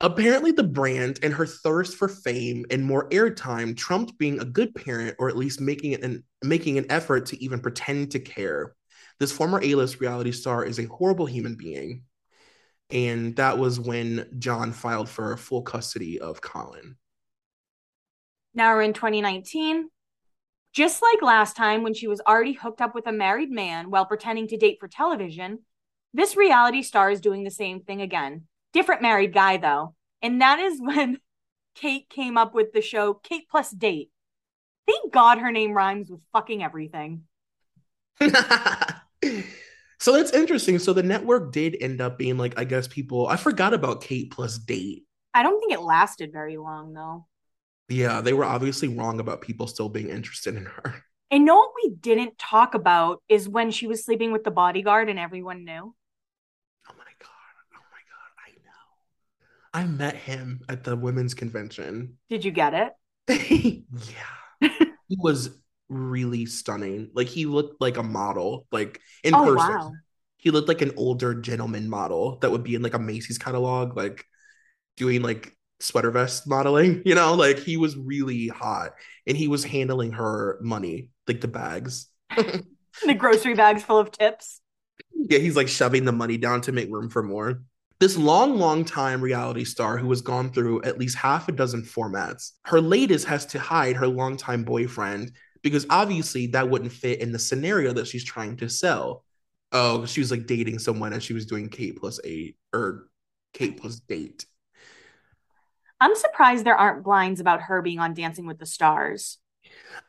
apparently, 0.00 0.52
the 0.52 0.64
brand 0.64 1.20
and 1.22 1.32
her 1.34 1.46
thirst 1.46 1.96
for 1.96 2.08
fame 2.08 2.66
and 2.70 2.84
more 2.84 3.08
airtime 3.10 3.76
trumped 3.76 4.18
being 4.18 4.40
a 4.40 4.44
good 4.44 4.74
parent, 4.74 5.16
or 5.18 5.28
at 5.28 5.36
least 5.36 5.60
making 5.60 5.92
it 5.92 6.02
an 6.02 6.24
making 6.42 6.78
an 6.78 6.86
effort 6.90 7.26
to 7.26 7.42
even 7.42 7.60
pretend 7.60 8.10
to 8.12 8.20
care. 8.20 8.74
This 9.20 9.32
former 9.32 9.60
A-list 9.62 10.00
reality 10.00 10.32
star 10.32 10.64
is 10.64 10.78
a 10.78 10.86
horrible 10.86 11.26
human 11.26 11.54
being, 11.54 12.02
and 12.90 13.36
that 13.36 13.58
was 13.58 13.78
when 13.78 14.28
Jon 14.38 14.72
filed 14.72 15.08
for 15.08 15.36
full 15.36 15.62
custody 15.62 16.18
of 16.18 16.40
Collin. 16.40 16.96
Now 18.54 18.74
we're 18.74 18.82
in 18.82 18.92
2019. 18.92 19.88
Just 20.72 21.02
like 21.02 21.22
last 21.22 21.56
time 21.56 21.82
when 21.82 21.94
she 21.94 22.08
was 22.08 22.22
already 22.26 22.52
hooked 22.52 22.80
up 22.80 22.94
with 22.94 23.06
a 23.06 23.12
married 23.12 23.50
man 23.50 23.90
while 23.90 24.06
pretending 24.06 24.48
to 24.48 24.56
date 24.56 24.78
for 24.80 24.88
television, 24.88 25.60
this 26.14 26.36
reality 26.36 26.82
star 26.82 27.10
is 27.10 27.20
doing 27.20 27.44
the 27.44 27.50
same 27.50 27.80
thing 27.80 28.00
again. 28.00 28.44
Different 28.72 29.02
married 29.02 29.34
guy, 29.34 29.58
though. 29.58 29.94
And 30.22 30.40
that 30.40 30.60
is 30.60 30.80
when 30.80 31.18
Kate 31.74 32.08
came 32.08 32.38
up 32.38 32.54
with 32.54 32.72
the 32.72 32.82
show 32.82 33.14
Kate 33.14 33.48
Plus 33.50 33.70
Date. 33.70 34.10
Thank 34.86 35.12
God 35.12 35.38
her 35.38 35.52
name 35.52 35.72
rhymes 35.72 36.10
with 36.10 36.20
fucking 36.32 36.62
everything. 36.62 37.22
so 38.20 40.12
that's 40.12 40.32
interesting. 40.32 40.78
So 40.78 40.92
the 40.92 41.02
network 41.02 41.52
did 41.52 41.76
end 41.80 42.00
up 42.00 42.18
being 42.18 42.36
like, 42.36 42.58
I 42.58 42.64
guess 42.64 42.88
people, 42.88 43.26
I 43.26 43.36
forgot 43.36 43.74
about 43.74 44.02
Kate 44.02 44.30
Plus 44.30 44.58
Date. 44.58 45.04
I 45.34 45.42
don't 45.42 45.60
think 45.60 45.72
it 45.72 45.80
lasted 45.80 46.32
very 46.32 46.58
long, 46.58 46.92
though. 46.92 47.26
Yeah, 47.88 48.20
they 48.20 48.32
were 48.32 48.44
obviously 48.44 48.88
wrong 48.88 49.20
about 49.20 49.40
people 49.40 49.66
still 49.66 49.88
being 49.88 50.08
interested 50.08 50.56
in 50.56 50.66
her. 50.66 51.04
And 51.32 51.46
know 51.46 51.56
what 51.56 51.70
we 51.82 51.88
didn't 51.88 52.36
talk 52.36 52.74
about 52.74 53.22
is 53.26 53.48
when 53.48 53.70
she 53.70 53.86
was 53.86 54.04
sleeping 54.04 54.32
with 54.32 54.44
the 54.44 54.50
bodyguard 54.50 55.08
and 55.08 55.18
everyone 55.18 55.64
knew. 55.64 55.94
Oh 56.90 56.94
my 56.98 57.04
god! 57.18 57.30
Oh 57.74 57.80
my 57.90 58.02
god! 58.10 58.34
I 58.36 58.50
know. 58.62 59.82
I 59.82 59.86
met 59.86 60.14
him 60.14 60.60
at 60.68 60.84
the 60.84 60.94
women's 60.94 61.32
convention. 61.32 62.18
Did 62.28 62.44
you 62.44 62.50
get 62.50 62.74
it? 62.74 62.92
yeah, 64.60 64.68
he 65.08 65.16
was 65.18 65.58
really 65.88 66.44
stunning. 66.44 67.10
Like 67.14 67.28
he 67.28 67.46
looked 67.46 67.80
like 67.80 67.96
a 67.96 68.02
model, 68.02 68.66
like 68.70 69.00
in 69.24 69.34
oh, 69.34 69.42
person. 69.42 69.74
Wow. 69.74 69.92
He 70.36 70.50
looked 70.50 70.68
like 70.68 70.82
an 70.82 70.92
older 70.98 71.34
gentleman 71.34 71.88
model 71.88 72.40
that 72.40 72.50
would 72.50 72.62
be 72.62 72.74
in 72.74 72.82
like 72.82 72.92
a 72.92 72.98
Macy's 72.98 73.38
catalog, 73.38 73.96
like 73.96 74.26
doing 74.98 75.22
like 75.22 75.56
sweater 75.82 76.10
vest 76.10 76.46
modeling, 76.46 77.02
you 77.04 77.14
know, 77.14 77.34
like 77.34 77.58
he 77.58 77.76
was 77.76 77.96
really 77.96 78.48
hot 78.48 78.94
and 79.26 79.36
he 79.36 79.48
was 79.48 79.64
handling 79.64 80.12
her 80.12 80.58
money, 80.60 81.08
like 81.26 81.40
the 81.40 81.48
bags. 81.48 82.08
the 82.36 83.14
grocery 83.16 83.54
bags 83.54 83.82
full 83.82 83.98
of 83.98 84.10
tips. 84.10 84.60
Yeah, 85.14 85.38
he's 85.38 85.56
like 85.56 85.68
shoving 85.68 86.04
the 86.04 86.12
money 86.12 86.38
down 86.38 86.60
to 86.62 86.72
make 86.72 86.90
room 86.90 87.10
for 87.10 87.22
more. 87.22 87.62
This 88.00 88.16
long, 88.16 88.58
long 88.58 88.84
time 88.84 89.20
reality 89.20 89.64
star 89.64 89.96
who 89.96 90.08
has 90.10 90.22
gone 90.22 90.52
through 90.52 90.82
at 90.82 90.98
least 90.98 91.16
half 91.16 91.48
a 91.48 91.52
dozen 91.52 91.82
formats, 91.82 92.52
her 92.64 92.80
latest 92.80 93.26
has 93.26 93.46
to 93.46 93.58
hide 93.58 93.96
her 93.96 94.08
longtime 94.08 94.64
boyfriend 94.64 95.32
because 95.62 95.86
obviously 95.88 96.48
that 96.48 96.68
wouldn't 96.68 96.92
fit 96.92 97.20
in 97.20 97.30
the 97.30 97.38
scenario 97.38 97.92
that 97.92 98.08
she's 98.08 98.24
trying 98.24 98.56
to 98.56 98.68
sell. 98.68 99.24
Oh, 99.70 100.04
she 100.04 100.20
was 100.20 100.30
like 100.30 100.46
dating 100.46 100.80
someone 100.80 101.12
and 101.12 101.22
she 101.22 101.32
was 101.32 101.46
doing 101.46 101.68
Kate 101.68 101.96
plus 101.96 102.18
eight 102.24 102.56
or 102.72 103.08
Kate 103.52 103.80
plus 103.80 104.00
date. 104.00 104.44
I'm 106.02 106.16
surprised 106.16 106.64
there 106.64 106.76
aren't 106.76 107.04
blinds 107.04 107.38
about 107.38 107.62
her 107.62 107.80
being 107.80 108.00
on 108.00 108.12
Dancing 108.12 108.44
with 108.44 108.58
the 108.58 108.66
Stars. 108.66 109.38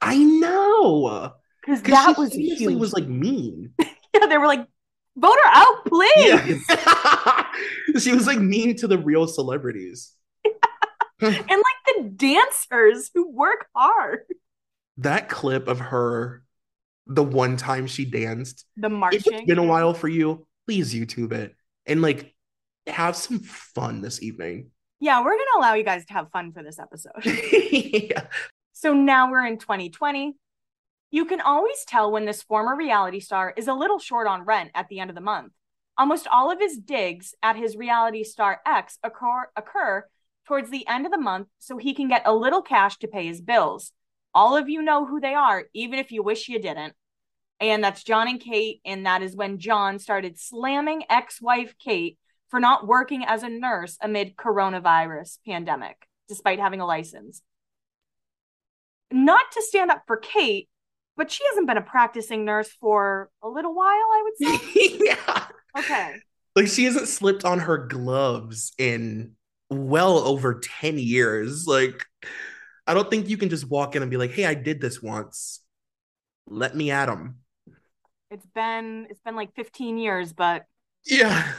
I 0.02 0.18
know. 0.18 1.34
Because 1.62 1.84
that 1.84 2.18
was 2.18 2.34
seriously 2.34 2.76
was 2.76 2.94
like 2.94 3.08
mean. 3.08 3.74
yeah, 3.80 4.26
they 4.28 4.40
were 4.40 4.48
like, 4.48 4.68
vote 5.16 5.38
her 5.44 5.52
out, 5.52 5.86
please. 5.86 6.66
Yeah. 6.68 7.46
she 8.00 8.12
was 8.12 8.26
like 8.26 8.40
mean 8.40 8.76
to 8.78 8.88
the 8.88 8.98
real 8.98 9.28
celebrities. 9.28 10.14
and 11.22 11.32
like 11.48 11.96
the 11.96 12.10
dancers 12.16 13.12
who 13.14 13.30
work 13.30 13.68
hard. 13.76 14.22
That 14.98 15.30
clip 15.30 15.68
of 15.68 15.80
her, 15.80 16.44
the 17.06 17.24
one 17.24 17.56
time 17.56 17.86
she 17.86 18.06
danced, 18.06 18.66
the 18.78 18.90
marching. 18.90 19.22
It's 19.34 19.46
been 19.46 19.60
a 19.60 19.64
while 19.64 19.94
for 19.94 20.08
you, 20.08 20.48
please 20.66 20.92
YouTube 20.92 21.34
it 21.34 21.56
and 21.86 22.02
like 22.02 22.34
have 22.88 23.16
some 23.16 23.40
fun 23.40 24.02
this 24.02 24.24
evening. 24.24 24.72
Yeah, 25.04 25.20
we're 25.20 25.32
going 25.36 25.40
to 25.54 25.60
allow 25.60 25.74
you 25.74 25.84
guys 25.84 26.06
to 26.06 26.14
have 26.14 26.32
fun 26.32 26.54
for 26.54 26.64
this 26.64 26.80
episode. 26.80 27.26
yeah. 27.26 28.28
So 28.72 28.94
now 28.94 29.30
we're 29.30 29.46
in 29.46 29.58
2020. 29.58 30.34
You 31.12 31.26
can 31.26 31.42
always 31.42 31.84
tell 31.86 32.10
when 32.10 32.24
this 32.24 32.42
former 32.42 32.74
reality 32.74 33.20
star 33.20 33.54
is 33.58 33.68
a 33.68 33.74
little 33.74 34.00
short 34.00 34.28
on 34.28 34.46
rent 34.46 34.72
at 34.74 34.88
the 34.88 35.02
end 35.02 35.10
of 35.10 35.16
the 35.16 35.22
month. 35.22 35.52
Almost 35.98 36.30
all 36.32 36.50
of 36.50 36.62
his 36.62 36.78
digs 36.78 37.36
at 37.44 37.58
his 37.58 37.76
reality 37.76 38.24
star 38.24 38.62
ex 38.66 38.98
occur, 39.04 39.50
occur 39.58 40.06
towards 40.48 40.70
the 40.70 40.88
end 40.88 41.06
of 41.06 41.12
the 41.12 41.18
month 41.18 41.50
so 41.60 41.78
he 41.78 41.94
can 41.94 42.08
get 42.08 42.22
a 42.24 42.34
little 42.34 42.62
cash 42.62 42.98
to 43.00 43.08
pay 43.10 43.28
his 43.28 43.42
bills. 43.42 43.92
All 44.34 44.56
of 44.56 44.70
you 44.70 44.82
know 44.82 45.06
who 45.06 45.20
they 45.20 45.34
are, 45.34 45.66
even 45.74 46.00
if 46.00 46.14
you 46.14 46.24
wish 46.24 46.48
you 46.48 46.62
didn't. 46.62 46.94
And 47.60 47.84
that's 47.84 48.06
Jon 48.06 48.30
and 48.30 48.40
Kate. 48.40 48.80
And 48.86 49.06
that 49.06 49.22
is 49.22 49.36
when 49.36 49.60
Jon 49.60 50.00
started 50.00 50.40
slamming 50.40 51.04
ex 51.10 51.42
wife 51.42 51.76
Kate 51.78 52.18
for 52.54 52.60
not 52.60 52.86
working 52.86 53.26
as 53.26 53.42
a 53.42 53.50
nurse 53.50 53.98
amid 54.00 54.36
coronavirus 54.36 55.40
pandemic 55.44 56.08
despite 56.30 56.60
having 56.60 56.82
a 56.82 56.86
license. 56.86 57.42
Not 59.10 59.46
to 59.54 59.62
stand 59.64 59.90
up 59.90 60.04
for 60.06 60.18
Kate, 60.18 60.70
but 61.18 61.32
she 61.32 61.44
hasn't 61.50 61.66
been 61.66 61.78
a 61.78 61.82
practicing 61.82 62.46
nurse 62.46 62.70
for 62.80 63.32
a 63.42 63.50
little 63.50 63.74
while, 63.74 63.88
I 63.88 64.24
would 64.24 64.62
say. 64.62 64.98
yeah. 65.02 65.48
Okay. 65.80 66.18
Like 66.56 66.68
she 66.68 66.84
hasn't 66.84 67.08
slipped 67.08 67.44
on 67.44 67.58
her 67.58 67.88
gloves 67.88 68.74
in 68.78 69.32
well 69.72 70.20
over 70.20 70.60
10 70.60 71.00
years. 71.00 71.66
Like 71.66 72.06
I 72.86 72.94
don't 72.94 73.10
think 73.10 73.30
you 73.30 73.38
can 73.38 73.50
just 73.50 73.68
walk 73.68 73.96
in 73.96 74.04
and 74.04 74.12
be 74.12 74.18
like, 74.18 74.30
"Hey, 74.32 74.46
I 74.46 74.54
did 74.54 74.80
this 74.80 75.02
once. 75.02 75.60
Let 76.46 76.76
me 76.76 76.92
at 76.92 77.08
them." 77.08 77.40
It's 78.30 78.46
been 78.54 79.08
it's 79.10 79.22
been 79.22 79.36
like 79.36 79.56
15 79.56 79.98
years, 79.98 80.34
but 80.34 80.66
yeah. 81.06 81.54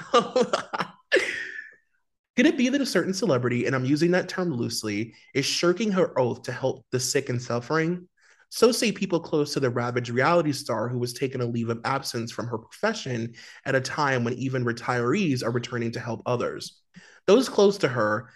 Could 2.37 2.47
it 2.47 2.59
be 2.59 2.69
that 2.69 2.81
a 2.81 2.87
certain 2.87 3.15
celebrity, 3.15 3.67
and 3.67 3.77
I'm 3.77 3.85
using 3.85 4.11
that 4.11 4.29
term 4.29 4.53
loosely, 4.53 5.15
is 5.35 5.45
shirking 5.47 5.93
her 5.93 6.19
oath 6.19 6.43
to 6.43 6.53
help 6.53 6.85
the 6.91 6.99
sick 6.99 7.29
and 7.29 7.41
suffering? 7.41 8.09
So 8.49 8.73
say 8.73 8.93
people 8.93 9.21
close 9.21 9.53
to 9.55 9.61
the 9.61 9.71
ravaged 9.71 10.11
reality 10.11 10.53
star 10.53 10.89
who 10.89 10.99
was 10.99 11.13
taking 11.13 11.41
a 11.41 11.47
leave 11.47 11.71
of 11.71 11.81
absence 11.85 12.33
from 12.33 12.47
her 12.49 12.59
profession 12.59 13.35
at 13.65 13.75
a 13.75 13.81
time 13.81 14.25
when 14.25 14.35
even 14.35 14.65
retirees 14.65 15.45
are 15.45 15.51
returning 15.51 15.93
to 15.93 16.01
help 16.01 16.23
others. 16.27 16.81
Those 17.27 17.49
close 17.49 17.79
to 17.79 17.89
her, 17.89 18.31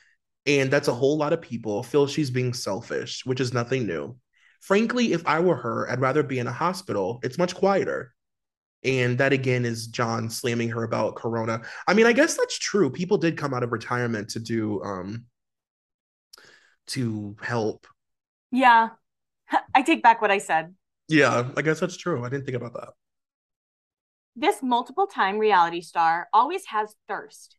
and 0.47 0.71
that's 0.71 0.89
a 0.89 0.95
whole 0.95 1.17
lot 1.17 1.33
of 1.33 1.41
people, 1.41 1.83
feel 1.83 2.07
she's 2.07 2.31
being 2.31 2.53
selfish, 2.53 3.25
which 3.27 3.41
is 3.41 3.53
nothing 3.53 3.87
new. 3.87 4.17
Frankly, 4.61 5.13
if 5.13 5.27
I 5.27 5.41
were 5.41 5.57
her, 5.57 5.91
I'd 5.91 6.01
rather 6.01 6.23
be 6.23 6.39
in 6.39 6.47
a 6.47 6.53
hospital. 6.53 7.21
It's 7.23 7.39
much 7.39 7.55
quieter. 7.55 8.13
And 8.85 9.19
that 9.19 9.33
again 9.33 9.65
is 9.65 9.89
Jon 9.89 10.31
slamming 10.31 10.69
her 10.71 10.85
about 10.85 11.17
Corona. 11.17 11.63
I 11.87 11.95
mean, 11.95 12.07
I 12.07 12.13
guess 12.13 12.37
that's 12.37 12.59
true. 12.59 12.91
People 12.91 13.19
did 13.19 13.37
come 13.37 13.53
out 13.53 13.63
of 13.63 13.73
retirement 13.73 14.31
to 14.31 14.41
do 14.41 14.83
um 14.83 15.25
to 16.89 17.37
help. 17.43 17.87
Yeah. 18.51 18.91
I 19.75 19.83
take 19.83 20.03
back 20.03 20.23
what 20.23 20.31
I 20.31 20.39
said. 20.39 20.75
Yeah, 21.09 21.49
I 21.57 21.63
guess 21.63 21.81
that's 21.81 21.97
true. 21.97 22.25
I 22.25 22.29
didn't 22.29 22.45
think 22.45 22.57
about 22.57 22.75
that. 22.75 22.91
This 24.37 24.63
multiple 24.63 25.07
time 25.07 25.39
reality 25.39 25.81
star 25.81 26.29
always 26.33 26.67
has 26.67 26.95
thirst. 27.09 27.57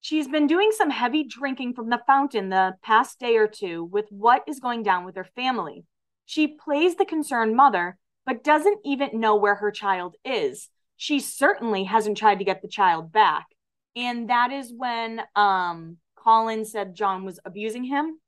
She's 0.00 0.28
been 0.28 0.46
doing 0.46 0.70
some 0.70 0.90
heavy 0.90 1.24
drinking 1.24 1.72
from 1.74 1.88
the 1.88 2.02
fountain 2.06 2.50
the 2.50 2.74
past 2.82 3.18
day 3.18 3.36
or 3.36 3.48
two 3.48 3.84
with 3.84 4.04
what 4.10 4.44
is 4.46 4.60
going 4.60 4.82
down 4.82 5.06
with 5.06 5.16
her 5.16 5.26
family. 5.34 5.86
She 6.26 6.46
plays 6.46 6.96
the 6.96 7.06
concerned 7.06 7.56
mother, 7.56 7.96
but 8.26 8.44
doesn't 8.44 8.80
even 8.84 9.20
know 9.20 9.36
where 9.36 9.54
her 9.54 9.70
child 9.70 10.16
is. 10.24 10.68
She 10.96 11.20
certainly 11.20 11.84
hasn't 11.84 12.18
tried 12.18 12.38
to 12.38 12.44
get 12.44 12.62
the 12.62 12.68
child 12.68 13.12
back. 13.12 13.46
And 13.96 14.30
that 14.30 14.52
is 14.52 14.72
when 14.74 15.20
um, 15.36 15.98
Collin 16.16 16.64
said 16.64 16.94
Jon 16.94 17.24
was 17.24 17.38
abusing 17.44 17.84
him. 17.84 18.18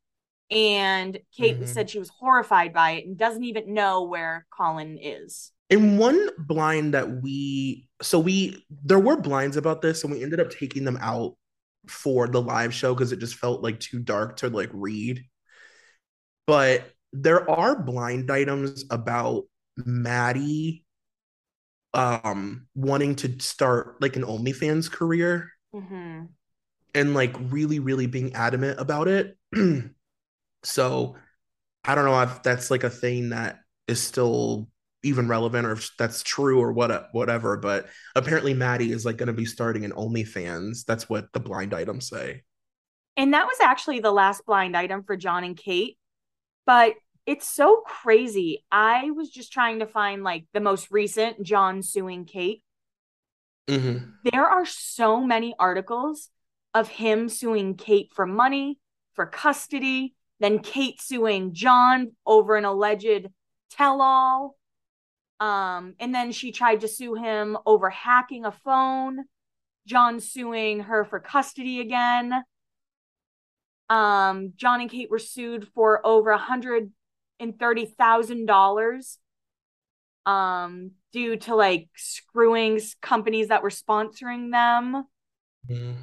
And 0.50 1.18
Kate 1.36 1.56
mm-hmm. 1.56 1.66
said 1.66 1.90
she 1.90 1.98
was 1.98 2.10
horrified 2.10 2.72
by 2.72 2.92
it 2.92 3.06
and 3.06 3.16
doesn't 3.16 3.42
even 3.42 3.74
know 3.74 4.04
where 4.04 4.46
Collin 4.52 4.98
is. 5.00 5.50
In 5.70 5.98
one 5.98 6.28
blind 6.38 6.94
that 6.94 7.22
we, 7.22 7.88
so 8.00 8.20
we, 8.20 8.64
there 8.84 9.00
were 9.00 9.16
blinds 9.16 9.56
about 9.56 9.82
this 9.82 10.04
and 10.04 10.12
we 10.12 10.22
ended 10.22 10.38
up 10.38 10.50
taking 10.50 10.84
them 10.84 10.98
out 11.00 11.36
for 11.88 12.28
the 12.28 12.40
live 12.40 12.72
show 12.72 12.94
because 12.94 13.10
it 13.10 13.18
just 13.18 13.34
felt 13.34 13.62
like 13.62 13.80
too 13.80 13.98
dark 13.98 14.36
to 14.36 14.48
like 14.48 14.70
read. 14.72 15.24
But 16.46 16.92
there 17.12 17.48
are 17.50 17.82
blind 17.82 18.30
items 18.30 18.84
about 18.90 19.44
Maddie 19.76 20.84
um 21.94 22.66
wanting 22.74 23.16
to 23.16 23.38
start 23.40 24.00
like 24.00 24.16
an 24.16 24.24
OnlyFans 24.24 24.90
career. 24.90 25.50
Mm-hmm. 25.74 26.26
And 26.94 27.14
like 27.14 27.34
really, 27.38 27.78
really 27.78 28.06
being 28.06 28.34
adamant 28.34 28.80
about 28.80 29.08
it. 29.08 29.36
So 30.66 31.14
I 31.84 31.94
don't 31.94 32.04
know 32.04 32.20
if 32.22 32.42
that's 32.42 32.70
like 32.70 32.82
a 32.82 32.90
thing 32.90 33.30
that 33.30 33.60
is 33.86 34.02
still 34.02 34.68
even 35.04 35.28
relevant 35.28 35.66
or 35.66 35.72
if 35.72 35.90
that's 35.96 36.24
true 36.24 36.60
or 36.60 36.72
what 36.72 37.08
whatever. 37.12 37.56
But 37.56 37.86
apparently 38.16 38.52
Maddie 38.52 38.90
is 38.90 39.06
like 39.06 39.16
going 39.16 39.28
to 39.28 39.32
be 39.32 39.44
starting 39.44 39.84
an 39.84 39.92
OnlyFans. 39.92 40.84
That's 40.84 41.08
what 41.08 41.32
the 41.32 41.40
blind 41.40 41.72
items 41.72 42.08
say. 42.08 42.42
And 43.16 43.32
that 43.32 43.46
was 43.46 43.58
actually 43.62 44.00
the 44.00 44.10
last 44.10 44.44
blind 44.44 44.76
item 44.76 45.04
for 45.04 45.16
Jon 45.16 45.44
and 45.44 45.56
Kate. 45.56 45.96
But 46.66 46.94
it's 47.26 47.48
so 47.48 47.82
crazy. 47.84 48.64
I 48.70 49.10
was 49.10 49.28
just 49.30 49.52
trying 49.52 49.80
to 49.80 49.86
find 49.86 50.22
like 50.22 50.46
the 50.54 50.60
most 50.60 50.90
recent 50.90 51.42
Jon 51.42 51.82
suing 51.82 52.24
Kate. 52.24 52.62
Mm-hmm. 53.68 54.10
There 54.32 54.46
are 54.46 54.64
so 54.64 55.20
many 55.20 55.54
articles 55.58 56.30
of 56.72 56.88
him 56.88 57.28
suing 57.28 57.74
Kate 57.74 58.12
for 58.14 58.26
money, 58.26 58.78
for 59.14 59.26
custody, 59.26 60.14
then 60.38 60.60
Kate 60.60 61.00
suing 61.00 61.52
Jon 61.52 62.12
over 62.24 62.56
an 62.56 62.64
alleged 62.64 63.28
tell 63.70 64.00
all. 64.00 64.56
Um, 65.40 65.94
and 65.98 66.14
then 66.14 66.32
she 66.32 66.52
tried 66.52 66.80
to 66.82 66.88
sue 66.88 67.14
him 67.14 67.58
over 67.66 67.90
hacking 67.90 68.44
a 68.44 68.52
phone. 68.52 69.24
Jon 69.86 70.20
suing 70.20 70.80
her 70.80 71.04
for 71.04 71.20
custody 71.20 71.80
again. 71.80 72.32
Um, 73.88 74.52
Jon 74.56 74.80
and 74.80 74.90
Kate 74.90 75.10
were 75.10 75.18
sued 75.18 75.68
for 75.74 76.04
over 76.04 76.30
a 76.30 76.38
hundred 76.38 76.90
and 77.40 77.58
thirty 77.58 77.86
thousand 77.86 78.46
dollars 78.46 79.18
um 80.24 80.90
due 81.12 81.36
to 81.36 81.54
like 81.54 81.88
screwing 81.96 82.80
companies 83.00 83.48
that 83.48 83.62
were 83.62 83.70
sponsoring 83.70 84.50
them. 84.50 85.04
Mm. 85.70 85.94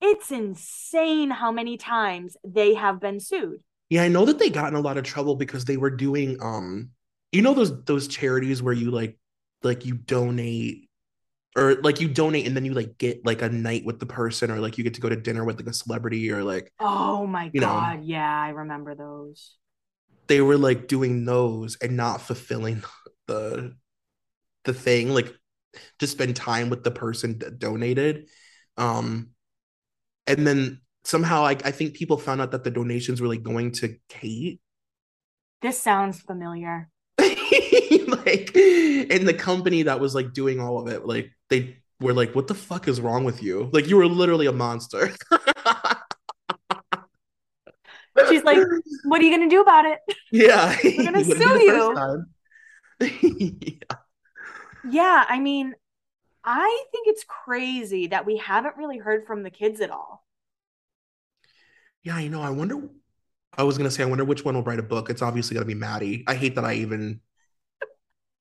It's 0.00 0.30
insane 0.30 1.30
how 1.30 1.50
many 1.50 1.76
times 1.76 2.36
they 2.44 2.74
have 2.74 3.00
been 3.00 3.18
sued. 3.18 3.60
Yeah, 3.88 4.02
I 4.02 4.08
know 4.08 4.24
that 4.24 4.38
they 4.38 4.50
got 4.50 4.68
in 4.68 4.74
a 4.74 4.80
lot 4.80 4.98
of 4.98 5.04
trouble 5.04 5.36
because 5.36 5.64
they 5.64 5.76
were 5.76 5.90
doing 5.90 6.36
um 6.40 6.90
you 7.32 7.42
know 7.42 7.54
those 7.54 7.84
those 7.84 8.08
charities 8.08 8.62
where 8.62 8.74
you 8.74 8.90
like 8.90 9.18
like 9.62 9.84
you 9.84 9.94
donate 9.94 10.88
or 11.56 11.74
like 11.76 12.00
you 12.00 12.08
donate 12.08 12.46
and 12.46 12.54
then 12.54 12.64
you 12.64 12.74
like 12.74 12.98
get 12.98 13.24
like 13.24 13.42
a 13.42 13.48
night 13.48 13.84
with 13.84 13.98
the 13.98 14.06
person 14.06 14.50
or 14.50 14.60
like 14.60 14.78
you 14.78 14.84
get 14.84 14.94
to 14.94 15.00
go 15.00 15.08
to 15.08 15.16
dinner 15.16 15.44
with 15.44 15.56
like 15.56 15.66
a 15.66 15.72
celebrity 15.72 16.30
or 16.30 16.44
like 16.44 16.72
oh 16.80 17.26
my 17.26 17.48
god 17.48 17.98
know, 17.98 18.02
yeah 18.04 18.40
i 18.40 18.50
remember 18.50 18.94
those 18.94 19.56
they 20.28 20.40
were 20.40 20.58
like 20.58 20.88
doing 20.88 21.24
those 21.24 21.76
and 21.76 21.96
not 21.96 22.20
fulfilling 22.20 22.82
the 23.26 23.74
the 24.64 24.74
thing 24.74 25.10
like 25.10 25.34
to 25.98 26.06
spend 26.06 26.34
time 26.34 26.70
with 26.70 26.82
the 26.84 26.90
person 26.90 27.38
that 27.38 27.58
donated 27.58 28.28
um 28.76 29.30
and 30.26 30.46
then 30.46 30.80
somehow 31.06 31.44
I, 31.44 31.50
I 31.50 31.70
think 31.70 31.94
people 31.94 32.18
found 32.18 32.40
out 32.40 32.50
that 32.50 32.64
the 32.64 32.70
donations 32.70 33.20
were 33.20 33.28
like 33.28 33.42
going 33.42 33.72
to 33.72 33.96
Kate. 34.08 34.60
This 35.62 35.80
sounds 35.80 36.20
familiar. 36.20 36.90
like 37.18 38.54
in 38.54 39.24
the 39.24 39.36
company 39.36 39.84
that 39.84 40.00
was 40.00 40.14
like 40.14 40.32
doing 40.32 40.60
all 40.60 40.80
of 40.80 40.92
it, 40.92 41.06
like 41.06 41.30
they 41.48 41.78
were 42.00 42.12
like, 42.12 42.34
"What 42.34 42.48
the 42.48 42.54
fuck 42.54 42.88
is 42.88 43.00
wrong 43.00 43.24
with 43.24 43.42
you? 43.42 43.70
Like 43.72 43.88
you 43.88 43.96
were 43.96 44.06
literally 44.06 44.46
a 44.46 44.52
monster." 44.52 45.12
She's 48.28 48.44
like, 48.44 48.58
"What 49.04 49.20
are 49.20 49.24
you 49.24 49.30
gonna 49.36 49.50
do 49.50 49.60
about 49.60 49.84
it?" 49.84 49.98
Yeah, 50.30 50.76
we're 50.84 51.04
gonna 51.04 51.24
sue 51.24 51.62
you. 51.62 52.24
yeah. 53.00 53.96
yeah, 54.88 55.24
I 55.28 55.38
mean, 55.38 55.74
I 56.44 56.84
think 56.92 57.08
it's 57.08 57.24
crazy 57.24 58.08
that 58.08 58.24
we 58.24 58.38
haven't 58.38 58.76
really 58.76 58.98
heard 58.98 59.26
from 59.26 59.42
the 59.42 59.50
kids 59.50 59.80
at 59.80 59.90
all. 59.90 60.24
Yeah, 62.02 62.18
you 62.18 62.30
know. 62.30 62.42
I 62.42 62.50
wonder. 62.50 62.88
I 63.58 63.62
was 63.62 63.78
gonna 63.78 63.90
say, 63.90 64.02
I 64.02 64.06
wonder 64.06 64.24
which 64.24 64.44
one 64.44 64.54
will 64.54 64.62
write 64.62 64.78
a 64.78 64.82
book. 64.82 65.10
It's 65.10 65.22
obviously 65.22 65.54
gonna 65.54 65.66
be 65.66 65.74
Maddie. 65.74 66.24
I 66.26 66.34
hate 66.34 66.54
that 66.54 66.64
I 66.64 66.74
even 66.74 67.20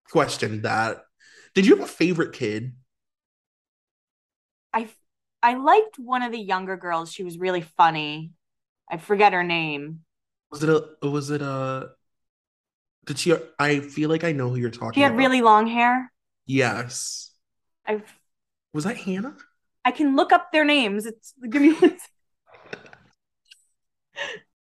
questioned 0.10 0.64
that. 0.64 1.04
Did 1.54 1.66
you 1.66 1.76
have 1.76 1.86
a 1.86 1.92
favorite 1.92 2.34
kid? 2.34 2.74
I 4.74 4.90
I 5.42 5.56
liked 5.56 5.98
one 5.98 6.22
of 6.22 6.32
the 6.32 6.40
younger 6.40 6.78
girls. 6.78 7.12
She 7.12 7.24
was 7.24 7.38
really 7.38 7.62
funny. 7.62 8.32
I 8.90 8.98
forget 8.98 9.34
her 9.34 9.44
name. 9.44 10.02
Was 10.52 10.64
it 10.64 10.70
a? 10.70 11.08
Was 11.08 11.30
it 11.30 11.42
a? 11.42 11.90
Did 13.06 13.20
she? 13.20 13.34
I 13.60 13.80
feel 13.80 14.10
like 14.10 14.24
I 14.24 14.32
know 14.32 14.50
who 14.50 14.58
you're 14.58 14.70
talking. 14.70 14.94
She 14.94 15.02
had 15.02 15.12
about. 15.12 15.18
really 15.18 15.42
long 15.42 15.68
hair. 15.68 16.12
Yes. 16.46 17.32
I. 17.88 18.04
Was 18.74 18.84
that 18.84 18.98
Hannah? 18.98 19.36
I 19.84 19.92
can 19.92 20.16
look 20.16 20.32
up 20.32 20.52
their 20.52 20.66
names. 20.66 21.06
It's 21.06 21.34
give 21.50 21.62
me 21.62 21.74
one 21.74 21.98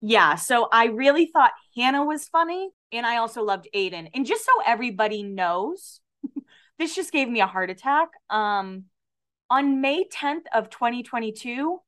yeah, 0.01 0.35
so 0.35 0.69
I 0.73 0.87
really 0.87 1.27
thought 1.27 1.53
Hannah 1.77 2.05
was 2.05 2.29
funny, 2.29 2.71
and 2.91 3.07
I 3.07 3.19
also 3.19 3.43
loved 3.43 3.69
Aaden. 3.75 4.11
And 4.15 4.27
just 4.27 4.45
so 4.45 4.53
everybody 4.67 5.23
knows, 5.23 6.01
this 6.79 6.95
just 6.95 7.13
gave 7.13 7.29
me 7.29 7.41
a 7.41 7.47
heart 7.47 7.71
attack. 7.71 8.09
Um, 8.29 8.85
on 9.49 9.81
May 9.81 10.05
10th 10.09 10.47
of 10.53 10.71
2022, 10.71 11.81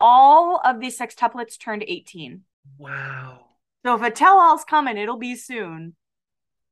all 0.00 0.60
of 0.64 0.80
the 0.80 0.88
sextuplets 0.88 1.58
turned 1.58 1.84
18. 1.86 2.42
Wow. 2.78 3.46
So 3.84 3.94
if 3.94 4.02
a 4.02 4.10
tell-all's 4.10 4.64
coming, 4.64 4.96
it'll 4.96 5.18
be 5.18 5.36
soon. 5.36 5.94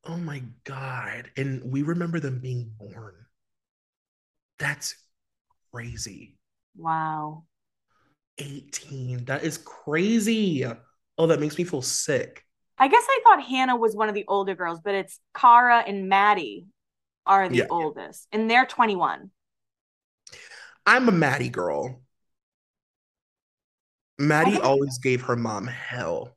Oh 0.04 0.16
my 0.16 0.42
god. 0.64 1.30
And 1.36 1.62
we 1.64 1.82
remember 1.82 2.20
them 2.20 2.40
being 2.40 2.72
born. 2.78 3.14
That's 4.58 4.94
crazy. 5.72 6.36
Wow. 6.76 7.44
18. 8.38 9.24
That 9.26 9.44
is 9.44 9.58
crazy. 9.58 10.64
Oh, 11.18 11.26
that 11.26 11.40
makes 11.40 11.58
me 11.58 11.64
feel 11.64 11.82
sick. 11.82 12.44
I 12.78 12.88
guess 12.88 13.04
I 13.08 13.20
thought 13.24 13.42
Hannah 13.42 13.76
was 13.76 13.96
one 13.96 14.08
of 14.08 14.14
the 14.14 14.24
older 14.28 14.54
girls, 14.54 14.80
but 14.82 14.94
it's 14.94 15.18
Cara 15.34 15.82
and 15.86 16.08
Maddie 16.08 16.66
are 17.26 17.48
the 17.48 17.58
yeah. 17.58 17.66
oldest, 17.70 18.26
and 18.32 18.48
they're 18.48 18.64
21. 18.64 19.30
I'm 20.86 21.08
a 21.08 21.12
Maddie 21.12 21.50
girl. 21.50 22.00
Maddie 24.18 24.58
always 24.58 24.98
gave 24.98 25.22
her 25.22 25.36
mom 25.36 25.66
hell. 25.66 26.36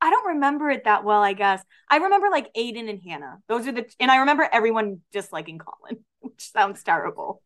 I 0.00 0.10
don't 0.10 0.34
remember 0.34 0.70
it 0.70 0.84
that 0.84 1.04
well, 1.04 1.22
I 1.22 1.32
guess. 1.32 1.62
I 1.88 1.96
remember 1.96 2.28
like 2.30 2.52
Aaden 2.54 2.90
and 2.90 3.00
Hannah. 3.02 3.38
Those 3.48 3.66
are 3.66 3.72
the, 3.72 3.86
and 3.98 4.10
I 4.10 4.18
remember 4.18 4.48
everyone 4.52 5.00
disliking 5.12 5.58
Collin, 5.58 6.04
which 6.20 6.50
sounds 6.52 6.82
terrible. 6.82 7.42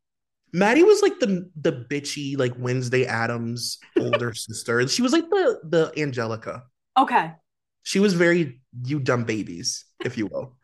Maddie 0.53 0.83
was 0.83 1.01
like 1.01 1.21
the 1.21 1.49
the 1.55 1.73
bitchy 1.73 2.37
like 2.37 2.53
Wednesday 2.59 3.07
Addams 3.07 3.79
older 3.99 4.35
sister. 4.35 4.87
She 4.89 5.03
was 5.03 5.13
like 5.13 5.31
the 5.31 5.61
the 5.63 5.93
Angelica. 6.03 6.65
Okay. 6.99 7.33
She 7.83 8.01
was 8.01 8.15
very 8.15 8.61
you 8.85 8.99
dumb 8.99 9.25
babies, 9.25 9.85
if 10.05 10.19
you 10.19 10.27
will. 10.27 10.57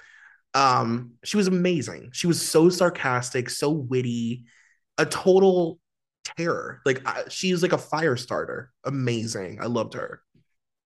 Um, 0.55 1.13
she 1.23 1.37
was 1.37 1.47
amazing. 1.47 2.11
She 2.13 2.27
was 2.27 2.41
so 2.41 2.69
sarcastic, 2.69 3.49
so 3.49 3.71
witty, 3.71 4.45
a 4.99 5.07
total 5.07 5.79
terror. 6.37 6.81
Like 6.85 7.07
I, 7.07 7.25
she's 7.29 7.63
like 7.63 7.73
a 7.73 7.79
fire 7.79 8.17
starter. 8.17 8.73
Amazing. 8.85 9.59
I 9.61 9.67
loved 9.67 9.95
her. 9.95 10.23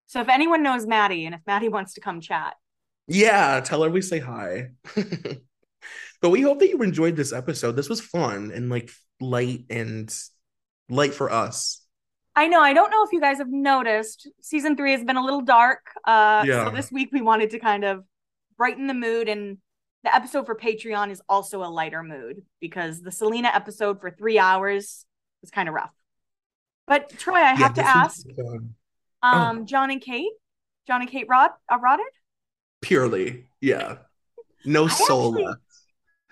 So 0.07 0.20
if 0.20 0.28
anyone 0.28 0.62
knows 0.62 0.86
Maddie 0.86 1.26
and 1.26 1.34
if 1.34 1.41
Maddie 1.47 1.68
wants 1.68 1.95
to 1.95 2.01
come 2.01 2.20
chat, 2.20 2.55
yeah, 3.07 3.61
tell 3.61 3.82
her 3.82 3.91
we 3.91 4.03
say 4.03 4.18
hi. 4.18 4.70
but 4.95 6.30
we 6.30 6.43
hope 6.43 6.61
that 6.61 6.68
you 6.68 6.82
enjoyed 6.82 7.16
this 7.16 7.32
episode. 7.32 7.72
This 7.72 7.88
was 7.88 8.01
fun 8.01 8.53
and 8.55 8.70
like 8.70 8.91
light 9.20 9.64
and 9.68 10.12
light 10.88 11.14
for 11.14 11.30
us. 11.30 11.84
I 12.36 12.47
know. 12.47 12.61
I 12.61 12.72
don't 12.72 12.91
know 12.91 13.05
if 13.05 13.12
you 13.12 13.20
guys 13.20 13.38
have 13.38 13.51
noticed. 13.51 14.28
Season 14.41 14.76
three 14.76 14.93
has 14.93 15.05
been 15.05 15.16
a 15.16 15.24
little 15.24 15.41
dark. 15.41 15.80
Uh, 16.07 16.45
yeah. 16.47 16.66
So 16.66 16.70
this 16.70 16.93
week 16.93 17.11
we 17.12 17.20
wanted 17.20 17.51
to 17.51 17.59
kind 17.59 17.84
of 17.84 18.05
brighten 18.57 18.86
the 18.86 18.95
mood, 18.95 19.28
and 19.28 19.59
the 20.05 20.14
episode 20.14 20.47
for 20.47 20.55
Patreon 20.55 21.11
is 21.11 21.20
also 21.28 21.62
a 21.62 21.66
lighter 21.66 22.03
mood 22.03 22.43
because 22.61 23.03
the 23.03 23.11
Selena 23.11 23.49
episode 23.49 24.01
for 24.01 24.11
three 24.11 24.38
hours 24.38 25.05
was 25.41 25.51
kind 25.51 25.68
of 25.68 25.74
rough. 25.74 25.93
But 26.86 27.11
Troy, 27.11 27.36
I 27.36 27.55
have 27.55 27.76
yeah, 27.76 27.82
to 27.82 27.88
ask, 27.88 28.26
um, 28.38 28.74
oh. 29.22 29.64
Jon 29.64 29.91
and 29.91 30.01
Kate, 30.01 30.32
Jon 30.86 31.01
and 31.03 31.11
Kate 31.11 31.26
Rod, 31.28 31.51
uh, 31.70 31.78
rotted. 31.78 32.07
Purely, 32.80 33.49
yeah, 33.61 33.99
no 34.64 34.88
soul 34.88 35.34
actually, 35.34 35.45
left. 35.45 35.61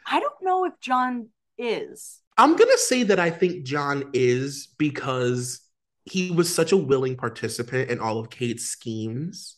I 0.06 0.20
don't 0.20 0.42
know 0.42 0.64
if 0.64 0.72
Jon 0.80 1.28
is. 1.56 2.20
I'm 2.36 2.56
gonna 2.56 2.78
say 2.78 3.02
that 3.04 3.20
I 3.20 3.30
think 3.30 3.64
Jon 3.64 4.10
is 4.12 4.68
because 4.78 5.60
he 6.04 6.30
was 6.30 6.52
such 6.52 6.72
a 6.72 6.76
willing 6.76 7.16
participant 7.16 7.90
in 7.90 8.00
all 8.00 8.18
of 8.18 8.30
Kate's 8.30 8.64
schemes 8.64 9.56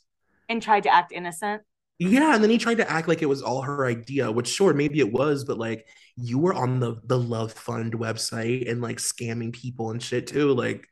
and 0.49 0.61
tried 0.61 0.83
to 0.83 0.93
act 0.93 1.13
innocent. 1.13 1.63
Yeah, 2.01 2.35
and 2.35 2.43
then 2.43 2.51
he 2.51 2.57
tried 2.57 2.79
to 2.79 2.91
act 2.91 3.09
like 3.09 3.21
it 3.21 3.29
was 3.29 3.43
all 3.43 3.61
her 3.61 3.85
idea, 3.85 4.33
which 4.33 4.49
sure 4.49 4.73
maybe 4.73 5.01
it 5.01 5.13
was, 5.13 5.45
but 5.45 5.59
like 5.59 5.87
you 6.17 6.39
were 6.39 6.55
on 6.55 6.81
the 6.81 6.97
the 7.05 7.19
Love 7.19 7.53
Fund 7.53 7.93
website 7.93 8.71
and 8.71 8.81
like 8.81 8.97
scamming 8.97 9.53
people 9.53 9.91
and 9.91 10.03
shit 10.03 10.27
too. 10.27 10.55
Like 10.55 10.89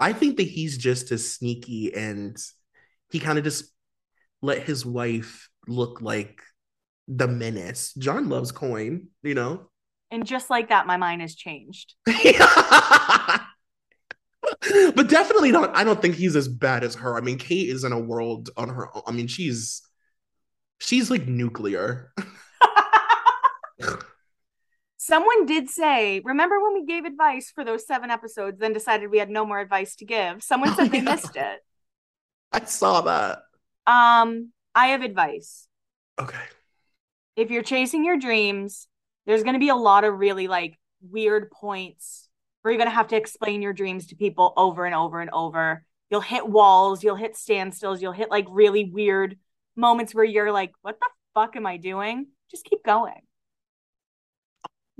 I 0.00 0.12
think 0.12 0.38
that 0.38 0.48
he's 0.48 0.76
just 0.76 1.12
as 1.12 1.32
sneaky 1.32 1.94
and 1.94 2.36
he 3.10 3.20
kind 3.20 3.38
of 3.38 3.44
just 3.44 3.72
let 4.42 4.64
his 4.64 4.84
wife 4.84 5.48
look 5.68 6.00
like 6.00 6.42
the 7.06 7.28
menace. 7.28 7.94
Jon 7.94 8.28
loves 8.28 8.50
coin, 8.50 9.06
you 9.22 9.34
know? 9.34 9.68
And 10.10 10.26
just 10.26 10.50
like 10.50 10.70
that, 10.70 10.84
my 10.84 10.96
mind 10.96 11.20
has 11.20 11.36
changed. 11.36 11.94
but 12.06 12.18
definitely 15.08 15.52
not. 15.52 15.76
I 15.76 15.84
don't 15.84 16.02
think 16.02 16.16
he's 16.16 16.34
as 16.34 16.48
bad 16.48 16.82
as 16.82 16.96
her. 16.96 17.16
I 17.16 17.20
mean, 17.20 17.38
Kate 17.38 17.68
is 17.68 17.84
in 17.84 17.92
a 17.92 18.00
world 18.00 18.50
on 18.56 18.68
her 18.68 18.88
own. 18.96 19.02
I 19.06 19.12
mean, 19.12 19.28
she's 19.28 19.82
she's 20.80 21.10
like 21.10 21.28
nuclear. 21.28 22.12
Someone 24.96 25.46
did 25.46 25.70
say, 25.70 26.20
remember 26.24 26.60
when 26.60 26.74
we 26.74 26.84
gave 26.84 27.04
advice 27.04 27.50
for 27.50 27.64
those 27.64 27.86
seven 27.86 28.10
episodes, 28.10 28.58
then 28.58 28.72
decided 28.72 29.10
we 29.10 29.18
had 29.18 29.30
no 29.30 29.46
more 29.46 29.60
advice 29.60 29.96
to 29.96 30.04
give? 30.04 30.42
Someone 30.42 30.74
said 30.74 30.86
oh, 30.86 30.90
they 30.90 31.00
missed 31.00 31.36
it. 31.36 31.64
I 32.52 32.64
saw 32.64 33.00
that. 33.02 33.42
Um, 33.86 34.52
I 34.74 34.88
have 34.88 35.02
advice. 35.02 35.66
Okay. 36.20 36.42
If 37.36 37.50
you're 37.50 37.62
chasing 37.62 38.04
your 38.04 38.18
dreams, 38.18 38.88
there's 39.26 39.42
going 39.42 39.54
to 39.54 39.60
be 39.60 39.70
a 39.70 39.76
lot 39.76 40.04
of 40.04 40.18
really 40.18 40.48
like 40.48 40.78
weird 41.00 41.50
points 41.50 42.28
where 42.62 42.72
you're 42.72 42.78
going 42.78 42.90
to 42.90 42.94
have 42.94 43.08
to 43.08 43.16
explain 43.16 43.62
your 43.62 43.72
dreams 43.72 44.08
to 44.08 44.16
people 44.16 44.52
over 44.56 44.84
and 44.84 44.94
over 44.94 45.20
and 45.20 45.30
over. 45.30 45.84
You'll 46.10 46.20
hit 46.20 46.46
walls, 46.48 47.02
you'll 47.02 47.16
hit 47.16 47.34
standstills, 47.34 48.00
you'll 48.02 48.12
hit 48.12 48.30
like 48.30 48.46
really 48.50 48.84
weird 48.84 49.38
moments 49.76 50.14
where 50.14 50.24
you're 50.24 50.52
like, 50.52 50.72
what 50.82 50.98
the 51.00 51.06
fuck 51.34 51.56
am 51.56 51.66
I 51.66 51.76
doing? 51.76 52.26
Just 52.50 52.64
keep 52.64 52.84
going. 52.84 53.20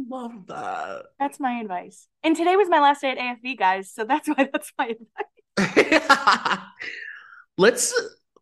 Love 0.09 0.47
that. 0.47 1.03
That's 1.19 1.39
my 1.41 1.61
advice. 1.61 2.07
And 2.23 2.37
today 2.37 2.57
was 2.57 2.69
my 2.69 2.81
last 2.81 3.03
day 3.03 3.11
at 3.11 3.19
AFV, 3.19 3.59
guys. 3.59 3.93
So 3.93 4.05
that's 4.05 4.29
why 4.29 4.49
that's 4.53 4.73
my 4.79 4.97
advice. 5.59 6.61
Let's 7.59 7.95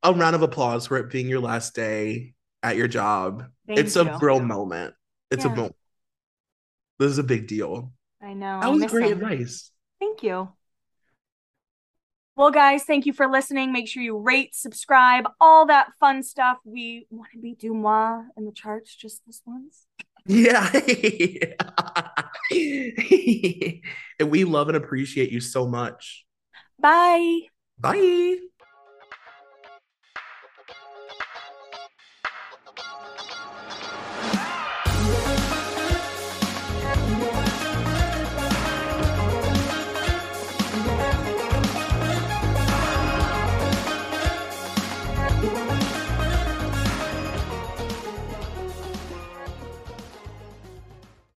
a 0.03 0.13
round 0.13 0.37
of 0.37 0.43
applause 0.43 0.87
for 0.87 0.97
it 0.99 1.11
being 1.11 1.29
your 1.29 1.41
last 1.41 1.75
day 1.75 2.35
at 2.63 2.77
your 2.77 2.89
job. 2.89 3.45
Thank 3.67 3.81
it's 3.81 3.97
you. 3.97 4.03
a 4.03 4.19
real 4.19 4.41
moment. 4.41 4.95
It's 5.31 5.45
yeah. 5.45 5.53
a 5.53 5.57
moment. 5.57 5.77
This 6.99 7.11
is 7.11 7.19
a 7.19 7.25
big 7.25 7.47
deal. 7.47 7.93
I 8.23 8.35
know. 8.35 8.61
That 8.61 8.73
was 8.73 8.85
great 8.87 9.13
him. 9.13 9.23
advice. 9.23 9.71
Thank 10.01 10.23
you. 10.23 10.49
Well, 12.39 12.53
guys, 12.53 12.85
thank 12.85 13.05
you 13.05 13.13
for 13.13 13.27
listening. 13.27 13.73
Make 13.73 13.89
sure 13.89 14.01
you 14.01 14.17
rate, 14.17 14.55
subscribe, 14.55 15.29
all 15.41 15.67
that 15.67 15.89
fun 15.99 16.23
stuff. 16.23 16.59
We 16.65 17.09
want 17.11 17.33
to 17.33 17.39
be 17.41 17.57
Dumois 17.57 18.23
in 18.37 18.45
the 18.45 18.53
charts 18.53 18.95
just 18.95 19.23
this 19.27 19.43
once. 19.45 19.87
Yeah. 20.25 20.71
and 24.21 24.31
we 24.31 24.45
love 24.45 24.69
and 24.69 24.77
appreciate 24.77 25.33
you 25.33 25.41
so 25.41 25.67
much. 25.67 26.25
Bye. 26.79 27.41
Bye. 27.77 28.37